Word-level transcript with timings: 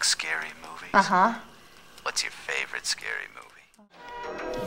like 0.00 0.04
scary 0.04 0.48
movies? 0.62 0.94
Uh 0.94 1.02
huh. 1.02 1.34
What's 2.04 2.22
your 2.22 2.32
favorite 2.32 2.86
scary 2.86 3.28
movie? 3.34 3.66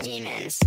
Demons. 0.04 0.60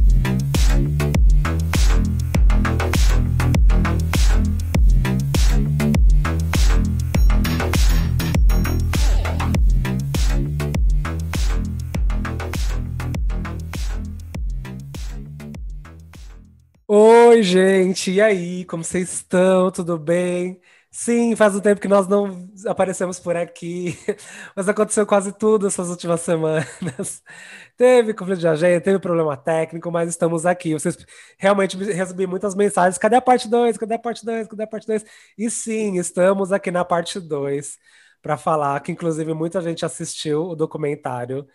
Oi, 16.89 17.43
gente, 17.43 18.11
e 18.11 18.21
aí? 18.21 18.65
Como 18.65 18.83
vocês 18.83 19.13
estão? 19.13 19.71
Tudo 19.71 19.97
bem? 19.99 20.61
Sim, 20.99 21.37
faz 21.37 21.55
um 21.55 21.61
tempo 21.61 21.79
que 21.79 21.89
nós 21.89 22.09
não 22.09 22.49
aparecemos 22.67 23.21
por 23.21 23.37
aqui, 23.37 23.99
mas 24.57 24.67
aconteceu 24.67 25.07
quase 25.07 25.31
tudo 25.31 25.67
essas 25.67 25.91
últimas 25.91 26.23
semanas. 26.23 27.23
Teve 27.77 28.15
conflito 28.15 28.39
de 28.41 28.49
agenda, 28.49 28.81
teve 28.81 28.99
problema 28.99 29.37
técnico, 29.37 29.91
mas 29.93 30.09
estamos 30.09 30.47
aqui. 30.47 30.73
Vocês 30.73 30.97
realmente 31.39 31.77
recebi 31.77 32.27
muitas 32.27 32.55
mensagens: 32.55 32.97
cadê 32.97 33.17
a 33.17 33.21
parte 33.21 33.47
2? 33.49 33.77
Cadê 33.77 33.95
a 33.95 33.99
parte 33.99 34.25
2? 34.25 34.49
Cadê 34.49 34.63
a 34.63 34.67
parte 34.67 34.87
2? 34.87 35.05
E 35.37 35.51
sim, 35.51 35.99
estamos 35.99 36.51
aqui 36.51 36.71
na 36.71 36.83
parte 36.85 37.21
2 37.21 37.79
para 38.23 38.39
falar, 38.39 38.81
que 38.81 38.91
inclusive 38.91 39.35
muita 39.35 39.61
gente 39.61 39.85
assistiu 39.85 40.45
o 40.49 40.57
documentário 40.57 41.47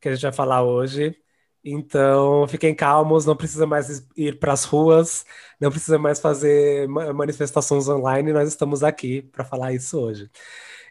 que 0.00 0.08
a 0.08 0.14
gente 0.14 0.22
vai 0.22 0.32
falar 0.32 0.62
hoje. 0.64 1.16
Então, 1.64 2.46
fiquem 2.48 2.74
calmos, 2.74 3.24
não 3.24 3.36
precisa 3.36 3.66
mais 3.66 4.04
ir 4.16 4.38
para 4.38 4.52
as 4.52 4.64
ruas, 4.64 5.24
não 5.60 5.70
precisa 5.70 5.96
mais 5.96 6.18
fazer 6.18 6.88
manifestações 6.88 7.88
online, 7.88 8.32
nós 8.32 8.48
estamos 8.48 8.82
aqui 8.82 9.22
para 9.22 9.44
falar 9.44 9.72
isso 9.72 9.98
hoje. 9.98 10.28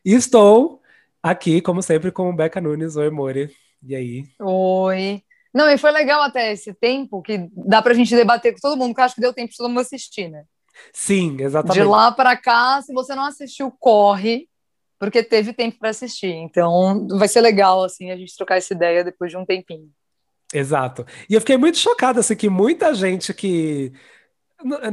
E 0.06 0.14
estou 0.14 0.82
aqui, 1.22 1.62
como 1.62 1.82
sempre, 1.82 2.12
com 2.12 2.30
o 2.30 2.36
Beca 2.36 2.62
Nunes. 2.62 2.96
Oi, 2.96 3.10
Mori. 3.10 3.54
E 3.84 3.96
aí? 3.96 4.24
Oi. 4.40 5.22
Não, 5.54 5.70
e 5.70 5.78
foi 5.78 5.92
legal 5.92 6.22
até 6.22 6.54
esse 6.54 6.74
tempo 6.74 7.22
que 7.22 7.50
dá 7.54 7.82
para 7.82 7.92
a 7.92 7.96
gente 7.96 8.16
debater 8.16 8.54
com 8.54 8.60
todo 8.62 8.78
mundo, 8.78 8.96
que 8.96 9.02
acho 9.02 9.16
que 9.16 9.22
deu 9.22 9.34
tempo 9.34 9.52
de 9.52 9.58
todo 9.58 9.68
mundo 9.68 9.82
assistir, 9.82 10.30
né? 10.30 10.46
Sim, 10.94 11.36
exatamente. 11.42 11.80
De 11.80 11.84
lá 11.84 12.12
para 12.12 12.38
cá, 12.38 12.82
se 12.82 12.94
você 12.94 13.14
não 13.14 13.26
assistiu, 13.26 13.70
corre, 13.78 14.48
porque 14.98 15.22
teve 15.22 15.52
tempo 15.52 15.78
para 15.78 15.90
assistir. 15.90 16.32
Então, 16.32 17.06
vai 17.10 17.28
ser 17.28 17.42
legal, 17.42 17.84
assim, 17.84 18.10
a 18.10 18.16
gente 18.16 18.36
trocar 18.38 18.58
essa 18.58 18.74
ideia 18.74 19.04
depois 19.04 19.30
de 19.30 19.38
um 19.38 19.46
tempinho. 19.46 19.90
Exato. 20.54 21.06
E 21.30 21.34
eu 21.34 21.40
fiquei 21.40 21.58
muito 21.58 21.78
chocado, 21.78 22.20
assim, 22.20 22.36
que 22.36 22.50
muita 22.50 22.94
gente 22.94 23.34
que 23.34 23.94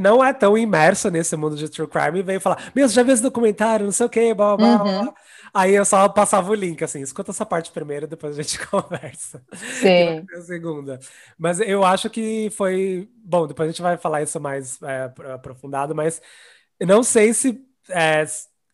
não 0.00 0.24
é 0.24 0.32
tão 0.32 0.56
imersa 0.56 1.10
nesse 1.10 1.36
mundo 1.36 1.56
de 1.56 1.68
true 1.68 1.86
crime 1.86 2.22
veio 2.22 2.40
falar, 2.40 2.72
meu, 2.74 2.88
você 2.88 2.94
já 2.94 3.02
viu 3.02 3.12
esse 3.12 3.22
documentário, 3.22 3.84
não 3.84 3.92
sei 3.92 4.06
o 4.06 4.08
quê, 4.08 4.32
blá, 4.34 4.56
blá, 4.56 4.78
blá. 4.78 5.00
Uhum. 5.02 5.14
Aí 5.52 5.74
eu 5.74 5.84
só 5.84 6.08
passava 6.08 6.50
o 6.50 6.54
link, 6.54 6.82
assim, 6.82 7.00
escuta 7.00 7.30
essa 7.30 7.44
parte 7.44 7.70
primeiro, 7.70 8.06
depois 8.06 8.38
a 8.38 8.42
gente 8.42 8.58
conversa. 8.66 9.42
Sim. 9.80 10.24
a 10.36 10.40
segunda. 10.42 10.98
Mas 11.38 11.60
eu 11.60 11.84
acho 11.84 12.08
que 12.10 12.50
foi... 12.50 13.08
Bom, 13.16 13.46
depois 13.46 13.68
a 13.68 13.72
gente 13.72 13.82
vai 13.82 13.96
falar 13.96 14.22
isso 14.22 14.40
mais 14.40 14.80
é, 14.82 15.12
aprofundado, 15.34 15.94
mas 15.94 16.20
não 16.80 17.02
sei 17.02 17.32
se... 17.32 17.60
É, 17.90 18.24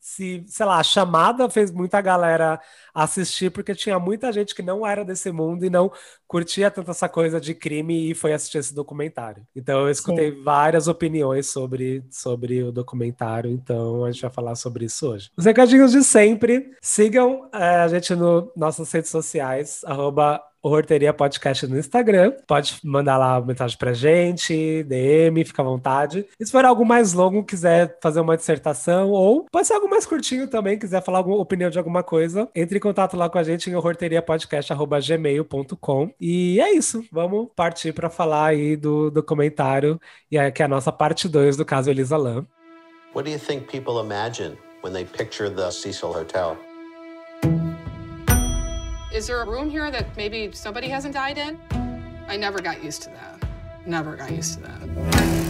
se, 0.04 0.44
sei 0.46 0.66
lá, 0.66 0.78
a 0.80 0.82
chamada 0.82 1.48
fez 1.48 1.70
muita 1.70 1.98
galera 1.98 2.60
assistir, 2.94 3.50
porque 3.50 3.74
tinha 3.74 3.98
muita 3.98 4.30
gente 4.30 4.54
que 4.54 4.60
não 4.60 4.86
era 4.86 5.02
desse 5.02 5.32
mundo 5.32 5.64
e 5.64 5.70
não 5.70 5.90
curtia 6.28 6.70
tanto 6.70 6.90
essa 6.90 7.08
coisa 7.08 7.40
de 7.40 7.54
crime 7.54 8.10
e 8.10 8.14
foi 8.14 8.34
assistir 8.34 8.58
esse 8.58 8.74
documentário. 8.74 9.46
Então 9.56 9.80
eu 9.80 9.88
escutei 9.88 10.30
Sim. 10.30 10.42
várias 10.42 10.88
opiniões 10.88 11.46
sobre, 11.46 12.04
sobre 12.10 12.62
o 12.62 12.70
documentário, 12.70 13.50
então 13.50 14.04
a 14.04 14.12
gente 14.12 14.20
vai 14.20 14.30
falar 14.30 14.54
sobre 14.56 14.84
isso 14.84 15.08
hoje. 15.08 15.30
Os 15.38 15.46
recadinhos 15.46 15.92
de 15.92 16.04
sempre, 16.04 16.72
sigam 16.82 17.48
é, 17.50 17.76
a 17.76 17.88
gente 17.88 18.14
no 18.14 18.52
nossas 18.54 18.92
redes 18.92 19.08
sociais, 19.08 19.80
arroba 19.86 20.38
Horteria 20.70 21.12
Podcast 21.12 21.66
no 21.66 21.76
Instagram. 21.78 22.32
Pode 22.46 22.78
mandar 22.82 23.18
lá 23.18 23.38
mensagem 23.40 23.76
pra 23.76 23.92
gente, 23.92 24.84
DM, 24.84 25.44
fica 25.44 25.60
à 25.62 25.64
vontade. 25.64 26.24
E 26.38 26.46
se 26.46 26.52
for 26.52 26.64
algo 26.64 26.84
mais 26.84 27.12
longo, 27.12 27.42
quiser 27.44 27.98
fazer 28.02 28.20
uma 28.20 28.36
dissertação, 28.36 29.10
ou 29.10 29.46
pode 29.50 29.66
ser 29.66 29.74
algo 29.74 29.90
mais 29.90 30.06
curtinho 30.06 30.46
também, 30.48 30.78
quiser 30.78 31.02
falar 31.02 31.18
alguma 31.18 31.36
opinião 31.36 31.68
de 31.70 31.78
alguma 31.78 32.02
coisa, 32.02 32.48
entre 32.54 32.78
em 32.78 32.80
contato 32.80 33.14
lá 33.16 33.28
com 33.28 33.38
a 33.38 33.42
gente 33.42 33.68
em 33.68 33.74
horteriapodcast.gmail.com. 33.74 36.10
E 36.20 36.60
é 36.60 36.72
isso, 36.74 37.04
vamos 37.12 37.48
partir 37.54 37.92
para 37.92 38.08
falar 38.08 38.46
aí 38.46 38.76
do 38.76 39.10
documentário, 39.10 40.00
e 40.30 40.38
é 40.38 40.50
que 40.50 40.62
é 40.62 40.64
a 40.64 40.68
nossa 40.68 40.90
parte 40.90 41.28
2 41.28 41.56
do 41.56 41.64
caso 41.64 41.90
Elisa 41.90 42.16
Lam. 42.16 42.46
What 43.14 43.28
do 43.28 43.30
you 43.30 43.38
think 43.38 43.70
people 43.70 44.00
imagine 44.00 44.58
when 44.82 44.92
they 44.92 45.04
picture 45.04 45.48
the 45.48 45.70
Cecil 45.70 46.12
Hotel? 46.12 46.58
Is 49.14 49.28
there 49.28 49.40
a 49.40 49.48
room 49.48 49.70
here 49.70 49.92
that 49.92 50.16
maybe 50.16 50.50
somebody 50.50 50.88
hasn't 50.88 51.14
died 51.14 51.38
in? 51.38 51.56
I 52.26 52.36
never 52.36 52.60
got 52.60 52.82
used 52.82 53.02
to 53.02 53.10
that. 53.10 53.48
Never 53.86 54.16
got 54.16 54.32
used 54.32 54.54
to 54.54 54.62
that. 54.62 55.43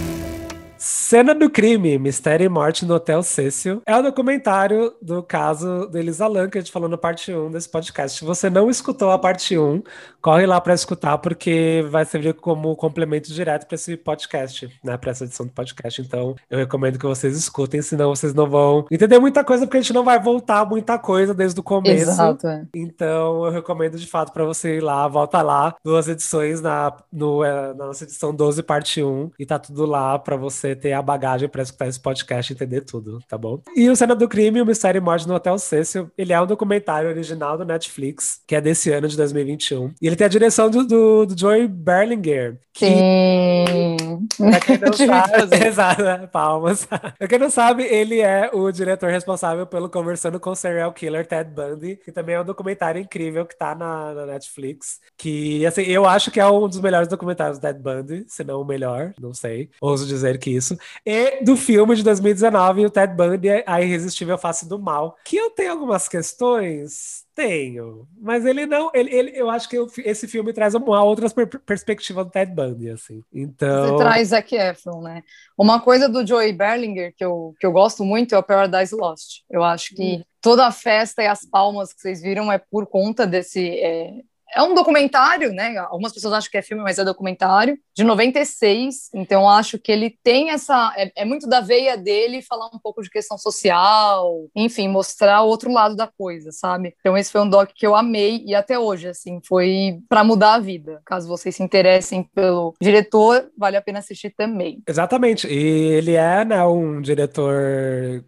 Cena 0.87 1.35
do 1.35 1.49
crime, 1.49 1.99
Mistério 1.99 2.45
e 2.45 2.49
Morte 2.49 2.85
no 2.85 2.97
Hotel 2.97 3.23
Cecil. 3.23 3.81
É 3.87 3.97
o 3.97 4.03
documentário 4.03 4.93
do 5.01 5.23
caso 5.23 5.87
do 5.87 5.97
Elisa 5.97 6.27
Lam, 6.27 6.51
que 6.51 6.59
a 6.59 6.61
gente 6.61 6.71
falou 6.71 6.91
no 6.91 6.99
parte 6.99 7.33
1 7.33 7.53
desse 7.53 7.71
podcast. 7.71 8.19
Se 8.19 8.25
você 8.25 8.51
não 8.51 8.69
escutou 8.69 9.11
a 9.11 9.19
parte 9.19 9.57
1, 9.57 9.83
corre 10.21 10.45
lá 10.45 10.61
para 10.61 10.75
escutar, 10.75 11.17
porque 11.17 11.83
vai 11.89 12.05
servir 12.05 12.35
como 12.35 12.77
complemento 12.77 13.33
direto 13.33 13.67
para 13.67 13.77
esse 13.77 13.97
podcast, 13.97 14.69
né? 14.85 14.99
Para 14.99 15.13
essa 15.13 15.25
edição 15.25 15.47
do 15.47 15.53
podcast. 15.53 16.03
Então, 16.03 16.37
eu 16.51 16.59
recomendo 16.59 16.99
que 16.99 17.07
vocês 17.07 17.35
escutem, 17.35 17.81
senão 17.81 18.15
vocês 18.15 18.35
não 18.35 18.47
vão 18.47 18.85
entender 18.91 19.19
muita 19.19 19.43
coisa, 19.43 19.65
porque 19.65 19.79
a 19.79 19.81
gente 19.81 19.95
não 19.95 20.05
vai 20.05 20.21
voltar 20.21 20.67
muita 20.67 20.99
coisa 20.99 21.33
desde 21.33 21.59
o 21.59 21.63
começo. 21.63 22.11
Exato. 22.11 22.47
É. 22.47 22.67
Então, 22.75 23.47
eu 23.47 23.51
recomendo 23.51 23.97
de 23.97 24.07
fato 24.07 24.35
para 24.35 24.45
você 24.45 24.77
ir 24.77 24.83
lá, 24.83 25.09
volta 25.09 25.41
lá, 25.41 25.77
duas 25.83 26.09
edições 26.09 26.61
na, 26.61 26.95
no, 27.11 27.43
é, 27.43 27.69
na 27.73 27.87
nossa 27.87 28.05
edição 28.05 28.35
12, 28.35 28.63
parte 28.63 29.03
1, 29.03 29.31
e 29.39 29.47
tá 29.47 29.59
tudo 29.59 29.87
lá 29.87 30.19
para 30.19 30.37
você 30.37 30.74
ter 30.77 30.93
a 30.93 31.03
bagagem 31.03 31.49
para 31.49 31.63
escutar 31.63 31.89
esse 31.89 32.01
podcast 32.01 32.53
e 32.53 32.55
entender 32.55 32.83
tudo, 32.83 33.19
tá 33.29 33.37
bom? 33.37 33.61
E 33.77 33.89
o 33.89 33.97
Cena 33.97 34.15
do 34.15 34.29
Crime, 34.29 34.61
o 34.61 34.67
Mistério 34.67 34.99
e 34.99 35.03
Morte 35.03 35.27
no 35.27 35.35
Hotel 35.35 35.59
Cecil, 35.59 36.11
ele 36.17 36.33
é 36.33 36.41
um 36.41 36.47
documentário 36.47 37.09
original 37.09 37.57
do 37.57 37.65
Netflix, 37.65 38.41
que 38.47 38.55
é 38.55 38.61
desse 38.61 38.91
ano 38.91 39.09
de 39.09 39.17
2021. 39.17 39.93
E 40.01 40.07
ele 40.07 40.17
tem 40.17 40.27
a 40.27 40.31
direção 40.31 40.71
do, 40.71 40.85
do, 40.85 41.27
do 41.27 41.39
Joey 41.39 41.67
Berlinger. 41.69 42.59
Que, 42.73 42.87
Sim. 42.87 44.27
Pra 44.37 44.61
quem 44.61 44.79
não 44.83 44.93
sabe, 44.93 45.57
exato, 45.67 46.29
palmas. 46.33 46.85
Pra 46.85 47.29
quem 47.29 47.39
não 47.39 47.51
sabe, 47.51 47.85
ele 47.85 48.21
é 48.21 48.51
o 48.53 48.71
diretor 48.73 49.11
responsável 49.11 49.67
pelo 49.67 49.89
Conversando 49.89 50.41
com 50.41 50.51
o 50.51 50.57
Serial 50.57 50.93
Killer 50.93 51.27
Ted 51.27 51.51
Bundy, 51.51 51.97
que 51.97 52.11
também 52.11 52.35
é 52.35 52.41
um 52.41 52.45
documentário 52.45 53.01
incrível 53.01 53.47
que 53.47 53.57
tá 53.57 53.75
na, 53.75 54.13
na 54.13 54.27
Netflix. 54.27 55.01
Que, 55.17 55.65
assim, 55.67 55.83
eu 55.83 56.05
acho 56.05 56.31
que 56.31 56.41
é 56.41 56.47
um 56.47 56.69
dos 56.69 56.81
melhores 56.81 57.09
documentários 57.09 57.59
do 57.59 57.63
Ted 57.63 57.79
Bundy, 57.79 58.25
se 58.27 58.43
não 58.43 58.61
o 58.61 58.65
melhor, 58.65 59.13
não 59.21 59.33
sei. 59.33 59.71
Ouso 59.81 60.07
dizer 60.07 60.39
que 60.39 60.51
isso. 60.51 60.64
E 61.05 61.45
do 61.45 61.57
filme 61.57 61.95
de 61.97 62.03
2019, 62.03 62.87
o 62.87 62.91
Ted 62.91 63.15
Bundy, 63.15 63.49
A 63.67 63.81
Irresistível 63.81 64.39
Face 64.39 64.69
do 64.69 64.79
Mal, 64.79 65.17
que 65.25 65.37
eu 65.37 65.51
tenho 65.51 65.73
algumas 65.73 66.09
questões. 66.09 67.25
Tenho, 67.35 68.07
mas 68.17 68.47
ele 68.47 68.65
não. 68.65 68.93
Ele, 68.95 69.13
ele, 69.13 69.33
eu 69.35 69.51
acho 69.51 69.69
que 69.69 69.77
eu, 69.77 69.91
esse 70.05 70.29
filme 70.29 70.53
traz 70.53 70.73
uma 70.77 71.03
outra 71.03 71.29
per 71.29 71.49
perspectiva 71.67 72.25
do 72.25 72.31
Ted 72.31 72.53
Bundy, 72.53 72.91
assim. 72.91 73.25
Então. 73.33 73.89
Você 73.89 73.97
traz 73.97 74.29
Zac 74.29 74.55
Efron, 74.55 75.03
né? 75.03 75.25
Uma 75.59 75.81
coisa 75.81 76.09
do 76.09 76.25
Joey 76.25 76.53
Berlinger 76.53 77.13
que 77.17 77.25
eu, 77.25 77.53
que 77.59 77.67
eu 77.67 77.73
gosto 77.73 78.05
muito 78.05 78.37
é 78.37 78.39
o 78.39 78.43
Paradise 78.43 78.95
Lost. 78.95 79.41
Eu 79.51 79.65
acho 79.65 79.97
que 79.97 80.19
hum. 80.19 80.23
toda 80.41 80.65
a 80.65 80.71
festa 80.71 81.25
e 81.25 81.27
as 81.27 81.45
palmas 81.45 81.93
que 81.93 82.01
vocês 82.01 82.23
viram 82.23 82.53
é 82.53 82.59
por 82.59 82.87
conta 82.87 83.27
desse. 83.27 83.81
É, 83.81 84.13
é 84.55 84.63
um 84.63 84.75
documentário, 84.75 85.53
né? 85.53 85.77
Algumas 85.79 86.13
pessoas 86.13 86.35
acham 86.35 86.51
que 86.51 86.57
é 86.57 86.63
filme, 86.63 86.83
mas 86.83 86.99
é 86.99 87.05
documentário, 87.05 87.79
de 87.95 88.05
96. 88.05 89.11
Então, 89.15 89.49
acho 89.49 89.79
que 89.79 89.91
ele 89.91 90.17
tem 90.23 90.51
essa. 90.51 90.93
É, 90.97 91.13
é, 91.17 91.25
muito 91.25 91.49
da 91.49 91.61
veia 91.61 91.97
dele 91.97 92.43
falar 92.43 92.67
um 92.67 92.79
pouco 92.79 93.03
de 93.03 93.11
questão 93.11 93.37
social, 93.37 94.49
enfim, 94.55 94.89
mostrar 94.89 95.43
o 95.43 95.49
outro 95.49 95.73
lado 95.73 95.97
da 95.97 96.07
coisa, 96.07 96.53
sabe? 96.53 96.95
Então, 97.01 97.17
esse 97.17 97.33
foi 97.33 97.41
um 97.41 97.49
doc 97.49 97.71
que 97.75 97.87
eu 97.87 97.95
amei 97.95 98.45
e 98.47 98.55
até 98.55 98.79
hoje, 98.79 99.09
assim, 99.09 99.41
foi 99.47 99.99
para 100.09 100.25
mudar 100.25 100.55
a 100.55 100.61
vida. 100.61 101.03
Caso 101.05 101.29
vocês 101.29 101.57
se 101.57 101.63
interessem 101.63 102.23
pelo 102.35 102.75
diretor, 102.81 103.51
vale 103.57 103.77
a 103.77 103.83
pena 103.83 103.99
assistir 103.99 104.31
também. 104.37 104.83
Exatamente. 104.89 105.47
E 105.49 105.95
ele 105.95 106.15
é, 106.15 106.45
né, 106.45 106.65
um 106.65 107.01
diretor 107.01 108.25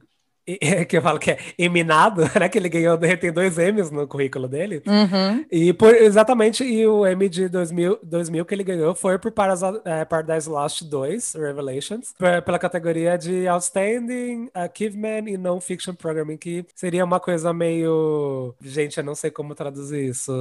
que 0.89 0.97
eu 0.97 1.03
falo 1.03 1.19
que 1.19 1.33
é 1.33 1.39
eminado, 1.59 2.23
né? 2.39 2.49
Que 2.49 2.59
ele 2.59 2.69
ganhou, 2.69 2.97
tem 2.99 3.33
dois 3.33 3.59
M's 3.59 3.91
no 3.91 4.07
currículo 4.07 4.47
dele. 4.47 4.83
Uhum. 4.87 5.45
E 5.51 5.73
por, 5.73 5.95
exatamente, 5.95 6.65
e 6.65 6.87
o 6.87 7.05
M 7.05 7.29
de 7.29 7.49
2000, 7.49 7.99
2000 8.03 8.45
que 8.45 8.55
ele 8.55 8.65
ganhou 8.65 8.95
foi 8.95 9.19
por 9.19 9.33
Paradise, 9.33 9.81
é, 9.85 10.05
Paradise 10.05 10.49
Lost 10.49 10.83
2, 10.83 11.35
Revelations, 11.35 12.15
pela 12.45 12.59
categoria 12.59 13.17
de 13.17 13.49
Outstanding 13.49 14.49
Achievement 14.55 15.29
in 15.29 15.37
Non-Fiction 15.37 15.95
Programming, 15.95 16.37
que 16.37 16.65
seria 16.75 17.05
uma 17.05 17.19
coisa 17.19 17.53
meio... 17.53 18.55
Gente, 18.61 18.99
eu 18.99 19.05
não 19.05 19.15
sei 19.15 19.31
como 19.31 19.55
traduzir 19.55 20.11
isso. 20.11 20.33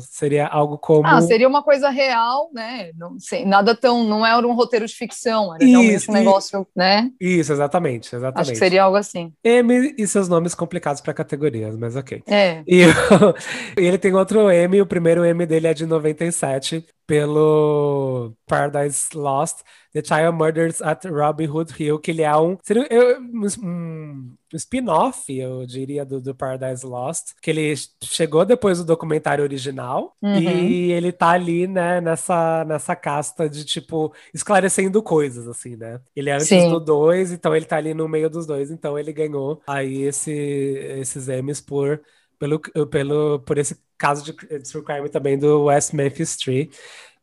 Seria 0.00 0.46
algo 0.46 0.78
como... 0.78 1.06
Ah, 1.06 1.20
seria 1.20 1.48
uma 1.48 1.62
coisa 1.62 1.90
real, 1.90 2.50
né? 2.52 2.90
Não 2.96 3.18
sei, 3.20 3.44
nada 3.44 3.74
tão... 3.74 4.04
Não 4.04 4.26
era 4.26 4.46
um 4.46 4.54
roteiro 4.54 4.86
de 4.86 4.94
ficção, 4.94 5.54
era 5.54 5.64
isso, 5.64 5.72
realmente 5.72 6.10
um 6.10 6.14
negócio, 6.14 6.66
né? 6.74 7.10
Isso, 7.20 7.52
exatamente, 7.52 8.14
exatamente. 8.14 8.40
Acho 8.40 8.52
que 8.52 8.58
seria 8.58 8.82
algo 8.82 8.96
assim. 8.96 9.32
M 9.44 9.94
e 9.98 10.06
seus 10.06 10.28
nomes 10.28 10.54
complicados 10.54 11.02
para 11.02 11.12
categorias, 11.12 11.76
mas 11.76 11.94
ok. 11.94 12.22
É. 12.26 12.62
E, 12.66 12.82
e 12.82 12.84
ele 13.76 13.98
tem 13.98 14.14
outro 14.14 14.50
M, 14.50 14.80
o 14.80 14.86
primeiro 14.86 15.22
M 15.24 15.44
dele 15.44 15.66
é 15.66 15.74
de 15.74 15.84
97, 15.84 16.84
pelo 17.06 18.34
Paradise 18.46 19.08
Lost, 19.14 19.58
The 19.94 20.02
Child 20.04 20.36
Murders 20.36 20.82
at 20.82 21.04
Robin 21.06 21.46
Hood 21.48 21.72
Hill, 21.78 21.98
que 22.00 22.10
ele 22.10 22.22
é 22.22 22.36
um, 22.36 22.58
seria 22.62 22.86
eu- 22.90 23.20
um, 23.20 23.46
um 23.62 24.36
spin-off, 24.54 25.32
eu 25.32 25.64
diria, 25.66 26.04
do, 26.04 26.20
do 26.20 26.34
Paradise 26.34 26.84
Lost, 26.84 27.32
que 27.40 27.50
ele 27.50 27.74
chegou 28.02 28.44
depois 28.44 28.78
do 28.78 28.84
documentário 28.84 29.42
original, 29.44 30.16
Uhum. 30.22 30.40
e 30.40 30.92
ele 30.92 31.12
tá 31.12 31.30
ali, 31.30 31.66
né, 31.68 32.00
nessa, 32.00 32.64
nessa 32.64 32.96
casta 32.96 33.48
de, 33.48 33.64
tipo, 33.64 34.12
esclarecendo 34.34 35.02
coisas, 35.02 35.46
assim, 35.48 35.76
né? 35.76 36.00
Ele 36.14 36.28
é 36.30 36.34
antes 36.34 36.48
Sim. 36.48 36.68
do 36.68 36.80
dois, 36.80 37.32
então 37.32 37.54
ele 37.54 37.64
tá 37.64 37.76
ali 37.76 37.94
no 37.94 38.08
meio 38.08 38.28
dos 38.28 38.46
dois, 38.46 38.70
então 38.70 38.98
ele 38.98 39.12
ganhou 39.12 39.62
aí 39.66 40.02
esse, 40.02 40.32
esses 40.32 41.28
Emmys 41.28 41.60
por, 41.60 42.00
pelo, 42.38 42.60
pelo, 42.90 43.40
por 43.40 43.58
esse 43.58 43.76
caso 43.96 44.24
de 44.24 44.32
True 44.32 44.84
Crime 44.84 45.08
também 45.08 45.38
do 45.38 45.64
West 45.64 45.92
Memphis 45.92 46.36
3, 46.36 46.68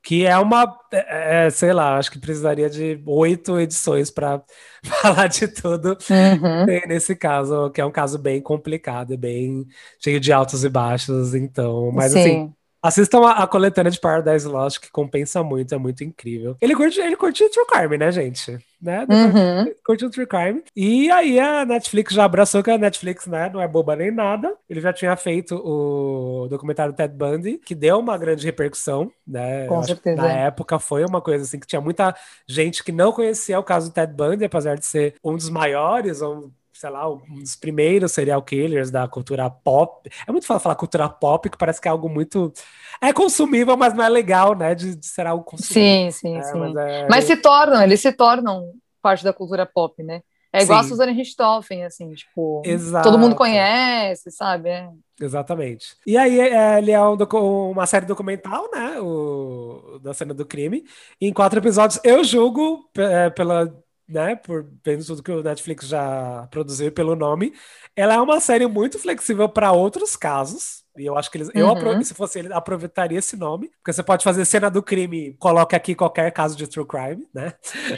que 0.03 0.25
é 0.25 0.37
uma, 0.37 0.63
é, 0.91 1.45
é, 1.47 1.49
sei 1.49 1.73
lá, 1.73 1.97
acho 1.97 2.11
que 2.11 2.19
precisaria 2.19 2.69
de 2.69 3.01
oito 3.05 3.59
edições 3.59 4.09
para 4.11 4.43
falar 4.85 5.27
de 5.27 5.47
tudo 5.47 5.97
Uhum. 6.09 6.81
nesse 6.87 7.15
caso, 7.15 7.71
que 7.71 7.81
é 7.81 7.85
um 7.85 7.91
caso 7.91 8.17
bem 8.19 8.41
complicado, 8.41 9.17
bem 9.17 9.67
cheio 9.99 10.19
de 10.19 10.31
altos 10.31 10.63
e 10.63 10.69
baixos, 10.69 11.33
então, 11.35 11.91
mas 11.91 12.13
assim, 12.13 12.39
Sim. 12.39 12.55
Assistam 12.81 13.21
a, 13.21 13.43
a 13.43 13.47
coletânea 13.47 13.91
de 13.91 13.99
Paradise 13.99 14.47
Lost, 14.47 14.79
que 14.79 14.91
compensa 14.91 15.43
muito, 15.43 15.73
é 15.75 15.77
muito 15.77 16.03
incrível. 16.03 16.57
Ele 16.59 16.75
curte, 16.75 16.99
ele 16.99 17.15
curte 17.15 17.47
True 17.49 17.65
Crime, 17.67 17.97
né, 17.97 18.11
gente? 18.11 18.57
Né? 18.81 19.05
Uhum. 19.07 19.71
Curte 19.85 20.05
o 20.05 20.09
True 20.09 20.25
Crime. 20.25 20.63
E 20.75 21.11
aí 21.11 21.39
a 21.39 21.63
Netflix 21.63 22.13
já 22.13 22.23
abraçou 22.23 22.63
que 22.63 22.71
a 22.71 22.77
Netflix, 22.79 23.27
né, 23.27 23.51
não 23.53 23.61
é 23.61 23.67
boba 23.67 23.95
nem 23.95 24.09
nada. 24.09 24.55
Ele 24.67 24.81
já 24.81 24.91
tinha 24.91 25.15
feito 25.15 25.55
o 25.55 26.47
documentário 26.49 26.93
Ted 26.93 27.13
Bundy, 27.13 27.59
que 27.63 27.75
deu 27.75 27.99
uma 27.99 28.17
grande 28.17 28.45
repercussão, 28.45 29.11
né? 29.27 29.67
Com 29.67 29.83
certeza. 29.83 30.19
Na 30.19 30.31
época 30.31 30.79
foi 30.79 31.05
uma 31.05 31.21
coisa 31.21 31.43
assim 31.43 31.59
que 31.59 31.67
tinha 31.67 31.81
muita 31.81 32.15
gente 32.47 32.83
que 32.83 32.91
não 32.91 33.11
conhecia 33.11 33.59
o 33.59 33.63
caso 33.63 33.89
do 33.89 33.93
Ted 33.93 34.11
Bundy, 34.11 34.45
apesar 34.45 34.75
de 34.75 34.85
ser 34.85 35.13
um 35.23 35.35
dos 35.35 35.49
maiores, 35.49 36.21
ou 36.21 36.51
sei 36.81 36.89
lá, 36.89 37.07
um 37.07 37.35
dos 37.39 37.55
primeiros 37.55 38.11
serial 38.11 38.41
killers 38.41 38.89
da 38.89 39.07
cultura 39.07 39.47
pop. 39.51 40.09
É 40.27 40.31
muito 40.31 40.47
fácil 40.47 40.63
falar 40.63 40.75
cultura 40.75 41.07
pop, 41.07 41.47
que 41.47 41.57
parece 41.57 41.79
que 41.79 41.87
é 41.87 41.91
algo 41.91 42.09
muito. 42.09 42.51
É 42.99 43.13
consumível, 43.13 43.77
mas 43.77 43.93
não 43.93 44.03
é 44.03 44.09
legal, 44.09 44.55
né? 44.55 44.73
De, 44.73 44.95
de 44.95 45.05
ser 45.05 45.27
algo 45.27 45.43
consumível. 45.43 46.11
Sim, 46.11 46.11
sim, 46.11 46.37
É, 46.37 46.41
sim. 46.41 46.57
mas 46.59 46.75
é- 46.75 47.07
Mas 47.07 47.25
se 47.25 47.37
tornam, 47.37 47.83
eles 47.83 48.01
se 48.01 48.11
tornam 48.11 48.65
parte 48.99 49.23
da 49.23 49.31
cultura 49.31 49.63
pop, 49.65 50.01
né? 50.01 50.21
É 50.53 50.63
igual 50.63 50.79
Sim. 50.79 50.85
a 50.85 50.89
Suzanne 50.89 51.13
Richthofen, 51.13 51.85
assim, 51.85 52.13
tipo, 52.13 52.61
Exato. 52.65 53.07
todo 53.07 53.17
mundo 53.17 53.35
conhece, 53.35 54.29
sabe? 54.31 54.67
É. 54.67 54.89
Exatamente. 55.21 55.95
E 56.05 56.17
aí 56.17 56.39
é, 56.41 56.77
ele 56.77 56.91
é 56.91 57.01
um 57.01 57.15
uma 57.71 57.85
série 57.85 58.05
documental, 58.05 58.69
né? 58.73 58.99
O, 58.99 59.97
da 60.03 60.13
cena 60.13 60.33
do 60.33 60.45
crime. 60.45 60.83
Em 61.21 61.31
quatro 61.31 61.59
episódios. 61.59 62.01
Eu 62.03 62.21
julgo 62.23 62.89
é, 62.97 63.29
pela. 63.29 63.73
Né, 64.11 64.35
por 64.35 64.67
vendo 64.83 65.05
tudo 65.05 65.23
que 65.23 65.31
o 65.31 65.41
Netflix 65.41 65.87
já 65.87 66.45
produziu 66.51 66.91
pelo 66.91 67.15
nome, 67.15 67.53
ela 67.95 68.13
é 68.15 68.19
uma 68.19 68.41
série 68.41 68.67
muito 68.67 68.99
flexível 68.99 69.47
para 69.47 69.71
outros 69.71 70.17
casos. 70.17 70.81
E 70.97 71.05
eu 71.05 71.17
acho 71.17 71.31
que 71.31 71.37
eles, 71.37 71.49
eu 71.55 71.67
Uhum. 71.67 71.71
apro- 71.71 72.03
se 72.03 72.13
fosse 72.13 72.39
ele, 72.39 72.51
aproveitaria 72.51 73.17
esse 73.19 73.37
nome, 73.37 73.69
porque 73.77 73.93
você 73.93 74.03
pode 74.03 74.25
fazer 74.25 74.43
cena 74.43 74.69
do 74.69 74.83
crime, 74.83 75.33
coloca 75.39 75.77
aqui 75.77 75.95
qualquer 75.95 76.29
caso 76.31 76.57
de 76.57 76.67
true 76.67 76.85
crime, 76.85 77.25
né? 77.33 77.53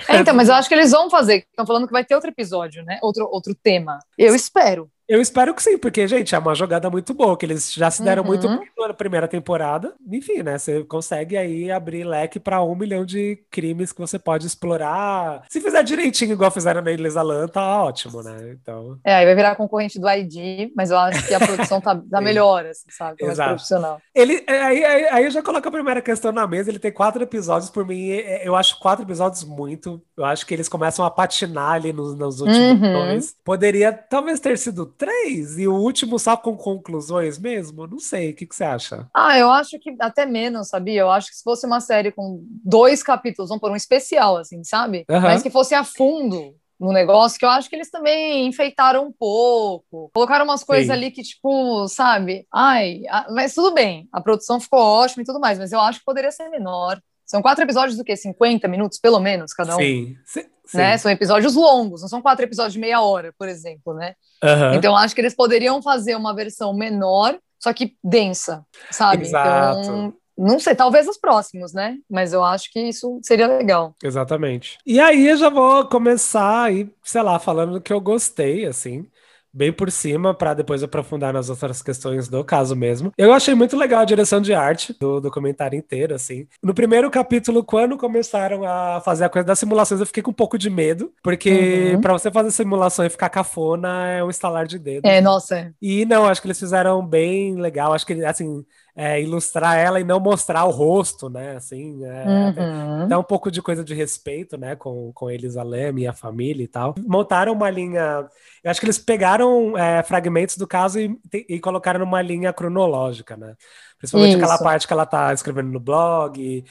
É, 0.08 0.18
então, 0.20 0.36
mas 0.36 0.50
eu 0.50 0.54
acho 0.54 0.70
que 0.70 0.76
eles 0.76 0.92
vão 0.92 1.10
fazer. 1.10 1.48
Estão 1.50 1.66
falando 1.66 1.88
que 1.88 1.94
vai 1.94 2.06
ter 2.06 2.14
outro 2.14 2.30
episódio, 2.30 2.84
né? 2.84 3.00
Outro, 3.02 3.28
outro 3.32 3.56
tema. 3.56 3.98
Eu 4.16 4.36
espero. 4.36 4.92
Eu 5.08 5.20
espero 5.22 5.54
que 5.54 5.62
sim, 5.62 5.78
porque, 5.78 6.08
gente, 6.08 6.34
é 6.34 6.38
uma 6.40 6.56
jogada 6.56 6.90
muito 6.90 7.14
boa, 7.14 7.38
que 7.38 7.46
eles 7.46 7.74
já 7.74 7.92
se 7.92 8.02
deram 8.04 8.22
Uhum. 8.24 8.28
muito 8.30 8.48
bem 8.48 8.68
na 8.78 8.94
primeira 8.94 9.28
temporada. 9.28 9.94
Enfim, 10.12 10.42
né? 10.44 10.58
Você 10.58 10.84
consegue 10.84 11.36
aí 11.38 11.70
abrir 11.72 12.04
leque 12.06 12.40
para 12.40 12.64
um 12.64 12.76
milhão 12.76 13.06
de 13.06 13.38
crimes 13.52 13.92
que 13.92 14.00
você 14.00 14.18
pode 14.18 14.48
explorar. 14.48 15.44
Se 15.50 15.60
fizer 15.62 15.84
direitinho, 15.84 16.32
igual 16.34 16.50
fizeram 16.52 16.82
na 16.82 16.92
Elisa 16.92 17.22
Lam, 17.22 17.48
tá 17.48 17.84
ótimo, 17.84 18.22
né? 18.24 18.56
Então. 18.62 18.98
É, 19.04 19.16
aí 19.16 19.26
vai 19.26 19.36
virar 19.36 19.56
concorrente 19.56 20.00
do 20.00 20.10
ID, 20.10 20.72
mas 20.76 20.90
eu 20.92 20.98
acho 20.98 21.26
que 21.28 21.34
a 21.34 21.40
produção 21.40 21.80
tá, 21.82 21.96
tá 22.10 22.22
melhor, 22.22 22.66
assim, 22.66 22.86
sabe? 22.90 23.18
Tá 23.18 23.26
mais 23.26 23.38
Exato. 23.38 23.50
profissional. 23.52 24.02
Ele, 24.16 24.44
é, 24.48 24.62
aí, 24.62 24.84
aí, 24.86 25.06
aí 25.10 25.24
eu 25.26 25.32
já 25.32 25.42
coloco 25.42 25.68
a 25.68 25.72
primeira 25.72 26.02
questão 26.02 26.32
na 26.32 26.48
mesa. 26.48 26.70
Ele 26.70 26.80
tem 26.80 26.92
quatro 26.92 27.22
episódios, 27.24 27.70
por 27.70 27.86
mim, 27.86 28.10
é- 28.12 28.48
eu 28.48 28.56
acho 28.56 28.80
quatro 28.80 29.04
episódios 29.06 29.44
muito. 29.44 30.02
Eu 30.18 30.26
acho 30.26 30.46
que 30.46 30.54
eles 30.54 30.70
começam 30.70 31.04
a 31.06 31.12
patinar 31.12 31.72
ali 31.74 31.92
nos, 31.94 32.16
nos 32.18 32.42
últimos 32.42 32.82
Uhum. 32.82 32.94
dois. 32.94 33.36
Poderia 33.44 33.92
talvez 33.92 34.40
ter 34.40 34.58
sido 34.58 34.93
três, 34.98 35.58
e 35.58 35.68
o 35.68 35.76
último 35.76 36.18
só 36.18 36.36
com 36.38 36.56
conclusões 36.56 37.38
mesmo? 37.38 37.88
Não 37.88 38.00
sei. 38.00 38.32
O 38.32 38.36
que, 38.36 38.46
que 38.46 38.56
você 38.56 38.64
acha? 38.64 39.08
Ah, 39.14 39.38
eu 39.38 39.50
acho 39.52 39.80
que 39.80 39.96
até 40.00 40.26
menos, 40.26 40.70
sabia? 40.70 41.02
Eu 41.02 41.10
acho 41.10 41.30
que 41.30 41.36
se 41.36 41.44
fosse 41.44 41.66
uma 41.66 41.80
série 41.80 42.12
com 42.12 42.42
dois 42.64 43.04
capítulos, 43.04 43.50
vamos 43.50 43.62
por 43.62 43.72
um 43.72 43.76
especial, 43.76 44.38
assim, 44.38 44.64
sabe? 44.64 45.06
Mas 45.10 45.42
que 45.44 45.50
fosse 45.50 45.76
a 45.76 45.84
fundo 45.84 46.56
no 46.80 46.92
negócio, 46.92 47.40
que 47.40 47.46
eu 47.46 47.50
acho 47.50 47.70
que 47.70 47.76
eles 47.76 47.90
também 47.90 48.46
enfeitaram 48.46 49.08
um 49.08 49.12
pouco. 49.12 50.12
Colocaram 50.14 50.44
umas 50.44 50.64
coisas 50.64 50.88
Sim. 50.88 50.92
ali 50.92 51.12
que, 51.12 51.24
tipo, 51.24 51.88
sabe? 51.88 52.46
Ai, 52.54 53.02
mas 53.30 53.54
tudo 53.54 53.74
bem. 53.74 54.08
A 54.12 54.20
produção 54.20 54.60
ficou 54.60 54.80
ótima 54.80 55.24
e 55.24 55.26
tudo 55.26 55.40
mais, 55.40 55.58
mas 55.58 55.72
eu 55.72 55.80
acho 55.80 56.00
que 56.00 56.06
poderia 56.06 56.32
ser 56.32 56.50
menor. 56.50 57.02
São 57.26 57.42
quatro 57.42 57.64
episódios 57.64 57.98
do 57.98 58.04
quê? 58.04 58.16
50 58.16 58.68
minutos, 58.68 59.00
pelo 59.00 59.20
menos, 59.20 59.54
cada 59.54 59.76
um? 59.76 59.80
Sim. 59.80 60.18
Sim. 60.66 60.78
Né? 60.78 60.98
São 60.98 61.12
episódios 61.12 61.56
longos, 61.56 62.02
não 62.02 62.08
são 62.08 62.22
quatro 62.22 62.46
episódios 62.46 62.74
de 62.74 62.80
meia 62.80 63.02
hora, 63.02 63.34
por 63.38 63.48
exemplo, 63.50 63.94
né? 63.94 64.16
Aham. 64.44 64.76
Então, 64.76 64.96
acho 64.96 65.14
que 65.14 65.22
eles 65.22 65.36
poderiam 65.36 65.82
fazer 65.82 66.16
uma 66.16 66.34
versão 66.34 66.74
menor, 66.74 67.38
só 67.60 67.74
que 67.74 67.96
densa, 68.04 68.66
sabe? 68.92 69.24
Exato. 69.24 69.80
Então, 69.80 70.14
não 70.38 70.60
sei, 70.60 70.74
talvez 70.74 71.08
os 71.08 71.18
próximos, 71.18 71.74
né? 71.74 71.98
Mas 72.10 72.34
eu 72.34 72.44
acho 72.44 72.72
que 72.72 72.80
isso 72.80 73.20
seria 73.22 73.48
legal. 73.48 73.94
Exatamente. 74.04 74.78
E 74.86 75.00
aí 75.00 75.28
eu 75.28 75.38
já 75.38 75.50
vou 75.50 75.86
começar 75.86 76.64
aí, 76.64 76.90
sei 77.04 77.22
lá, 77.22 77.38
falando 77.38 77.74
do 77.74 77.82
que 77.82 77.94
eu 77.94 78.02
gostei, 78.02 78.66
assim, 78.66 79.06
bem 79.54 79.72
por 79.72 79.92
cima, 79.92 80.34
para 80.34 80.54
depois 80.54 80.82
aprofundar 80.84 81.32
nas 81.34 81.50
outras 81.50 81.82
questões 81.82 82.28
do 82.28 82.44
caso 82.44 82.76
mesmo. 82.76 83.12
Eu 83.18 83.32
achei 83.32 83.54
muito 83.54 83.78
legal 83.78 84.02
a 84.02 84.06
direção 84.06 84.42
de 84.42 84.54
arte 84.54 84.96
do 85.00 85.20
documentário 85.22 85.78
inteiro, 85.78 86.16
assim. 86.16 86.48
No 86.62 86.74
primeiro 86.74 87.10
capítulo, 87.12 87.64
quando 87.64 87.98
começaram 87.98 88.64
a 88.64 89.00
fazer 89.02 89.26
a 89.26 89.30
coisa 89.30 89.46
das 89.46 89.60
simulações, 89.60 90.00
eu 90.00 90.08
fiquei 90.08 90.24
com 90.24 90.32
um 90.32 90.34
pouco 90.34 90.58
de 90.58 90.70
medo, 90.70 91.12
porque 91.22 91.92
Uhum. 91.94 92.02
para 92.02 92.14
você 92.14 92.32
fazer 92.32 92.52
simulação 92.52 93.06
e 93.06 93.10
ficar 93.10 93.30
cafona 93.30 94.08
é 94.08 94.24
um 94.24 94.30
estalar 94.30 94.66
de 94.66 94.80
dedo. 94.80 95.06
É, 95.06 95.22
nossa, 95.22 95.58
é. 95.60 95.72
E 95.82 96.06
não, 96.06 96.26
acho 96.26 96.42
que 96.42 96.48
eles 96.48 96.60
fizeram 96.60 97.06
bem 97.06 97.56
legal. 97.56 97.94
Acho 97.94 98.06
que, 98.06 98.14
assim, 98.26 98.66
é, 98.96 99.22
ilustrar 99.22 99.78
ela 99.78 100.00
e 100.00 100.04
não 100.04 100.20
mostrar 100.20 100.66
o 100.66 100.72
rosto, 100.72 101.30
né? 101.30 101.56
Assim, 101.56 102.04
é, 102.06 102.54
Uhum. 102.58 103.08
dá 103.08 103.20
um 103.20 103.24
pouco 103.24 103.52
de 103.52 103.62
coisa 103.62 103.84
de 103.84 103.94
respeito, 103.94 104.58
né, 104.58 104.76
com, 104.76 105.12
com 105.14 105.30
eles, 105.30 105.58
a 105.58 105.64
Lem 105.64 106.00
e 106.00 106.08
a 106.08 106.14
família 106.14 106.64
e 106.64 106.68
tal. 106.68 106.96
Montaram 107.06 107.54
uma 107.54 107.70
linha. 107.70 108.28
Eu 108.64 108.72
acho 108.72 108.80
que 108.80 108.86
eles 108.86 109.00
pegaram 109.00 109.78
é, 109.78 110.04
fragmentos 110.04 110.58
do 110.58 110.68
caso 110.68 111.00
e, 111.00 111.20
e 111.50 111.60
colocaram 111.60 112.00
numa 112.00 112.22
linha 112.22 112.54
cronológica, 112.54 113.36
né? 113.38 113.56
Principalmente 113.98 114.36
aquela 114.36 114.58
Isso. 114.58 114.64
parte 114.64 114.88
que 114.88 114.94
ela 114.94 115.06
tá 115.06 115.34
escrevendo 115.34 115.70
no 115.72 115.80
blog 115.80 116.40
e, 116.42 116.64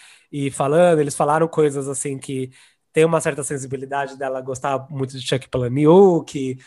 e 0.47 0.50
falando, 0.50 1.00
eles 1.00 1.14
falaram 1.17 1.49
coisas 1.49 1.88
assim 1.88 2.19
que 2.19 2.50
tem 2.93 3.05
uma 3.05 3.21
certa 3.21 3.43
sensibilidade 3.43 4.17
dela 4.19 4.41
gostar 4.41 4.87
muito 4.91 5.19
de 5.19 5.27
Chuck 5.27 5.49
Palahniuk 5.49 6.37
e, 6.39 6.59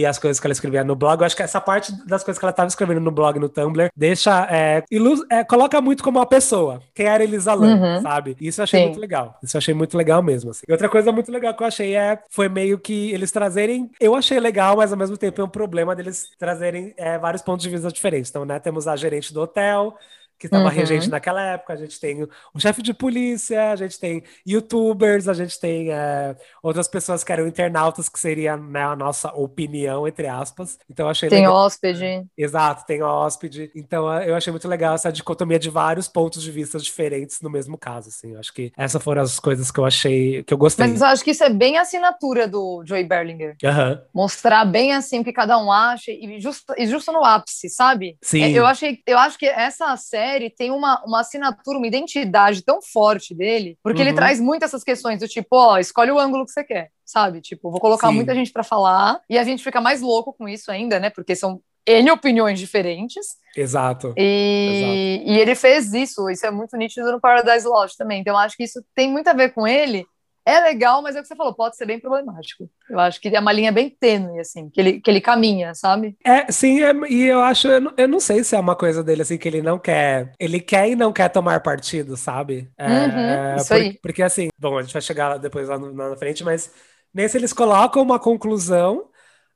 e 0.00 0.06
as 0.06 0.18
coisas 0.18 0.40
que 0.40 0.46
ela 0.46 0.52
escrevia 0.52 0.82
no 0.84 0.96
blog. 0.96 1.20
Eu 1.20 1.26
acho 1.26 1.36
que 1.36 1.42
essa 1.42 1.60
parte 1.60 1.92
das 2.06 2.24
coisas 2.24 2.38
que 2.38 2.44
ela 2.44 2.50
estava 2.50 2.68
escrevendo 2.68 3.00
no 3.00 3.10
blog, 3.10 3.38
no 3.38 3.48
Tumblr, 3.48 3.90
deixa. 3.94 4.46
É, 4.50 4.82
ilu- 4.90 5.24
é, 5.30 5.44
coloca 5.44 5.80
muito 5.80 6.02
como 6.02 6.18
uma 6.18 6.26
pessoa. 6.26 6.80
Quem 6.94 7.06
era 7.06 7.22
Elisa 7.22 7.52
Lam, 7.54 7.76
Uhum. 7.96 8.02
sabe? 8.02 8.36
Isso 8.40 8.60
eu 8.60 8.64
achei 8.64 8.80
Sim. 8.80 8.86
muito 8.86 9.00
legal. 9.00 9.38
Isso 9.42 9.56
eu 9.56 9.58
achei 9.58 9.74
muito 9.74 9.96
legal 9.96 10.22
mesmo. 10.22 10.50
Assim. 10.50 10.62
E 10.68 10.72
outra 10.72 10.88
coisa 10.88 11.12
muito 11.12 11.30
legal 11.30 11.54
que 11.54 11.62
eu 11.62 11.66
achei 11.66 11.94
é 11.94 12.18
foi 12.30 12.48
meio 12.48 12.78
que 12.78 13.10
eles 13.12 13.30
trazerem. 13.30 13.90
Eu 14.00 14.14
achei 14.14 14.40
legal, 14.40 14.76
mas 14.76 14.92
ao 14.92 14.98
mesmo 14.98 15.16
tempo 15.16 15.40
é 15.40 15.44
um 15.44 15.48
problema 15.48 15.94
deles 15.94 16.28
trazerem 16.38 16.94
é, 16.96 17.18
vários 17.18 17.42
pontos 17.42 17.62
de 17.62 17.70
vista 17.70 17.90
diferentes. 17.92 18.30
Então, 18.30 18.44
né, 18.44 18.58
temos 18.58 18.86
a 18.88 18.96
gerente 18.96 19.32
do 19.32 19.40
hotel. 19.42 19.96
Que 20.38 20.46
estava 20.46 20.64
Uhum. 20.64 20.70
regente 20.70 21.08
naquela 21.08 21.42
época, 21.42 21.72
a 21.72 21.76
gente 21.76 21.98
tem 21.98 22.22
o, 22.22 22.28
o 22.54 22.60
chefe 22.60 22.82
de 22.82 22.92
polícia, 22.92 23.70
a 23.72 23.76
gente 23.76 23.98
tem 23.98 24.22
youtubers, 24.46 25.28
a 25.28 25.34
gente 25.34 25.58
tem 25.58 25.90
é, 25.92 26.36
outras 26.62 26.88
pessoas 26.88 27.22
que 27.24 27.32
eram 27.32 27.46
internautas, 27.46 28.08
que 28.08 28.18
seria 28.18 28.56
né, 28.56 28.82
a 28.84 28.96
nossa 28.96 29.32
opinião, 29.34 30.06
entre 30.06 30.26
aspas. 30.26 30.78
Então 30.90 31.08
achei 31.08 31.28
Tem 31.28 31.40
legal. 31.40 31.54
hóspede. 31.54 32.26
Exato, 32.36 32.84
tem 32.86 33.02
hóspede. 33.02 33.70
Então 33.74 34.12
eh, 34.12 34.28
eu 34.30 34.34
achei 34.36 34.50
muito 34.50 34.68
legal 34.68 34.94
essa 34.94 35.10
dicotomia 35.12 35.58
de 35.58 35.70
vários 35.70 36.08
pontos 36.08 36.42
de 36.42 36.50
vista 36.50 36.78
diferentes 36.78 37.40
no 37.40 37.48
mesmo 37.50 37.78
caso, 37.78 38.08
assim. 38.08 38.32
Eu 38.32 38.40
acho 38.40 38.52
que 38.52 38.72
essas 38.76 39.02
foram 39.02 39.22
as 39.22 39.38
coisas 39.40 39.70
que 39.70 39.80
eu 39.80 39.84
achei, 39.86 40.42
que 40.42 40.52
eu 40.52 40.58
gostei. 40.58 40.86
Mas 40.86 41.00
eu 41.00 41.06
acho 41.06 41.24
que 41.24 41.30
isso 41.30 41.44
é 41.44 41.50
bem 41.50 41.78
a 41.78 41.82
assinatura 41.82 42.46
do 42.48 42.82
Joey 42.84 43.04
Berlinger. 43.04 43.56
Aham, 43.64 44.02
Mostrar 44.14 44.64
bem 44.64 44.92
assim 44.92 45.20
o 45.20 45.24
que 45.24 45.32
cada 45.32 45.58
um 45.58 45.70
acha 45.72 46.10
e 46.10 46.40
justo, 46.40 46.74
e 46.76 46.86
justo 46.86 47.12
no 47.12 47.24
ápice, 47.24 47.68
sabe? 47.68 48.18
Sim. 48.22 48.42
É, 48.42 48.50
Eu 48.50 48.66
achei, 48.66 48.98
eu 49.06 49.18
acho 49.18 49.38
que 49.38 49.46
essa 49.46 49.96
série 49.96 50.25
série 50.26 50.50
tem 50.50 50.70
uma, 50.70 51.02
uma 51.04 51.20
assinatura, 51.20 51.78
uma 51.78 51.86
identidade 51.86 52.62
tão 52.62 52.80
forte 52.82 53.34
dele, 53.34 53.78
porque 53.82 54.00
ele 54.02 54.10
Uhum. 54.10 54.16
traz 54.16 54.40
muito 54.40 54.64
essas 54.64 54.82
questões 54.82 55.20
do 55.20 55.28
tipo, 55.28 55.48
ó, 55.56 55.78
escolhe 55.78 56.10
o 56.10 56.18
ângulo 56.18 56.44
que 56.44 56.50
você 56.52 56.64
quer, 56.64 56.90
sabe? 57.04 57.40
Tipo, 57.40 57.70
vou 57.70 57.80
colocar 57.80 58.08
Sim. 58.08 58.14
muita 58.14 58.34
gente 58.34 58.52
pra 58.52 58.62
falar 58.64 59.20
e 59.30 59.38
a 59.38 59.44
gente 59.44 59.62
fica 59.62 59.80
mais 59.80 60.00
louco 60.00 60.32
com 60.32 60.48
isso 60.48 60.70
ainda, 60.70 60.98
né? 60.98 61.10
Porque 61.10 61.36
são 61.36 61.60
N 61.86 62.10
opiniões 62.10 62.58
diferentes. 62.58 63.36
Exato. 63.56 64.12
E, 64.16 65.22
e 65.24 65.38
ele 65.38 65.54
fez 65.54 65.94
isso, 65.94 66.28
isso 66.28 66.44
é 66.44 66.50
muito 66.50 66.76
nítido 66.76 67.12
no 67.12 67.20
Paradise 67.20 67.66
Lost 67.66 67.96
também. 67.96 68.20
Então, 68.20 68.34
eu 68.34 68.38
acho 68.38 68.56
que 68.56 68.64
isso 68.64 68.84
tem 68.94 69.08
muito 69.08 69.28
a 69.28 69.32
ver 69.32 69.54
com 69.54 69.66
ele. 69.66 70.04
É 70.46 70.60
legal, 70.60 71.02
mas 71.02 71.16
é 71.16 71.18
o 71.18 71.22
que 71.22 71.28
você 71.28 71.34
falou, 71.34 71.52
pode 71.54 71.76
ser 71.76 71.86
bem 71.86 71.98
problemático. 71.98 72.70
Eu 72.88 73.00
acho 73.00 73.20
que 73.20 73.28
é 73.28 73.40
uma 73.40 73.52
linha 73.52 73.72
bem 73.72 73.90
tênue, 73.90 74.38
assim, 74.38 74.70
que 74.70 74.80
ele, 74.80 75.00
que 75.00 75.10
ele 75.10 75.20
caminha, 75.20 75.74
sabe? 75.74 76.16
É, 76.24 76.50
sim, 76.52 76.82
é- 76.82 76.92
e 77.10 77.24
eu 77.24 77.40
acho, 77.40 77.68
eu 77.68 77.80
não, 77.80 77.94
eu 77.96 78.08
não 78.08 78.20
sei 78.20 78.42
se 78.44 78.54
é 78.56 78.58
uma 78.60 78.76
coisa 78.76 79.02
dele 79.02 79.22
assim 79.22 79.38
que 79.38 79.46
ele 79.48 79.60
não 79.62 79.78
quer, 79.78 80.32
ele 80.38 80.60
quer 80.60 80.88
e 80.88 80.96
não 80.96 81.12
quer 81.12 81.28
tomar 81.30 81.60
partido, 81.60 82.16
sabe? 82.16 82.68
É, 82.78 82.90
Uhum, 82.90 83.56
isso 83.56 83.72
por- 83.72 83.74
aí. 83.74 83.98
Porque 84.02 84.22
assim, 84.22 84.48
bom, 84.58 84.78
a 84.78 84.82
gente 84.82 84.92
vai 84.92 85.02
chegar 85.02 85.36
depois 85.38 85.68
lá, 85.68 85.78
no- 85.78 85.94
lá 85.94 86.10
na 86.10 86.16
frente, 86.16 86.44
mas 86.44 86.72
nesse 87.12 87.36
eles 87.36 87.52
colocam 87.52 88.02
uma 88.02 88.18
conclusão, 88.18 89.08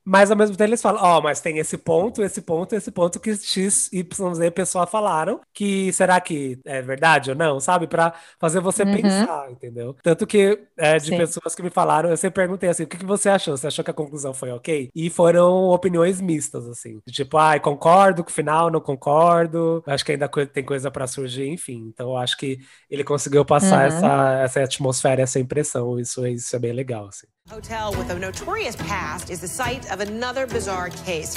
mas 0.04 0.30
ao 0.30 0.36
mesmo 0.36 0.56
tempo 0.56 0.68
eles 0.70 0.82
falam, 0.82 1.02
ó, 1.02 1.20
mas 1.20 1.40
tem 1.40 1.58
esse 1.58 1.76
ponto, 1.78 2.22
esse 2.22 2.42
ponto, 2.42 2.74
esse 2.74 2.90
ponto 2.90 3.20
que 3.20 3.34
X, 3.36 3.88
Y, 3.92 4.34
Z 4.34 4.50
pessoa 4.52 4.86
falaram, 4.86 5.40
que 5.52 5.92
será 5.92 6.20
que 6.20 6.58
é 6.64 6.82
verdade 6.82 7.30
ou 7.30 7.36
não, 7.36 7.60
sabe? 7.60 7.86
Pra 7.86 8.14
fazer 8.38 8.60
você 8.60 8.84
Uhum. 8.84 8.90
pensar, 8.90 9.50
entendeu? 9.50 9.94
Tanto 10.02 10.26
que 10.26 10.58
é, 10.76 10.98
de 10.98 11.10
Sim. 11.10 11.16
pessoas 11.16 11.54
que 11.54 11.62
me 11.62 11.70
falaram, 11.70 12.10
eu 12.10 12.16
sempre 12.16 12.42
perguntei 12.42 12.68
assim, 12.68 12.84
o 12.84 12.86
que, 12.86 12.96
que 12.98 13.04
você 13.06 13.28
achou? 13.28 13.56
Você 13.56 13.66
achou 13.66 13.84
que 13.84 13.90
a 13.90 13.94
conclusão 13.94 14.32
foi 14.34 14.50
ok? 14.50 14.90
E 14.94 15.10
foram 15.10 15.68
opiniões 15.68 16.20
mistas, 16.20 16.66
assim. 16.68 17.00
Tipo, 17.08 17.36
ai, 17.38 17.60
concordo 17.60 18.24
com 18.24 18.30
o 18.30 18.32
final, 18.32 18.70
não 18.70 18.80
concordo, 18.80 19.82
acho 19.86 20.04
que 20.04 20.12
ainda 20.12 20.28
tem 20.52 20.64
coisa 20.64 20.90
pra 20.90 21.06
surgir, 21.06 21.48
enfim. 21.48 21.88
Então 21.92 22.10
eu 22.10 22.16
acho 22.16 22.36
que 22.36 22.58
ele 22.88 23.04
conseguiu 23.04 23.44
passar 23.44 23.82
Uhum. 23.82 23.86
essa, 23.86 24.40
essa 24.42 24.62
atmosfera, 24.62 25.22
essa 25.22 25.38
impressão, 25.40 25.98
isso, 25.98 26.26
isso 26.26 26.54
é 26.56 26.58
bem 26.58 26.72
legal, 26.72 27.08
assim. 27.08 27.26
Hotel 27.48 27.90
with 27.96 28.10
a 28.10 28.18
notorious 28.18 28.76
past 28.76 29.28
is 29.28 29.40
the 29.40 29.48
site 29.48 29.90
of 29.90 29.98
another 29.98 30.46
bizarre 30.46 30.90
case. 30.90 31.36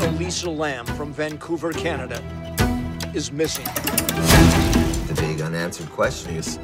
Elisa 0.00 0.50
Lamb 0.50 0.86
from 0.86 1.12
Vancouver, 1.12 1.72
Canada, 1.72 2.20
is 3.14 3.30
missing. 3.30 3.64
The 3.64 5.14
big 5.20 5.40
unanswered 5.40 5.88
question 5.90 6.34
is, 6.34 6.58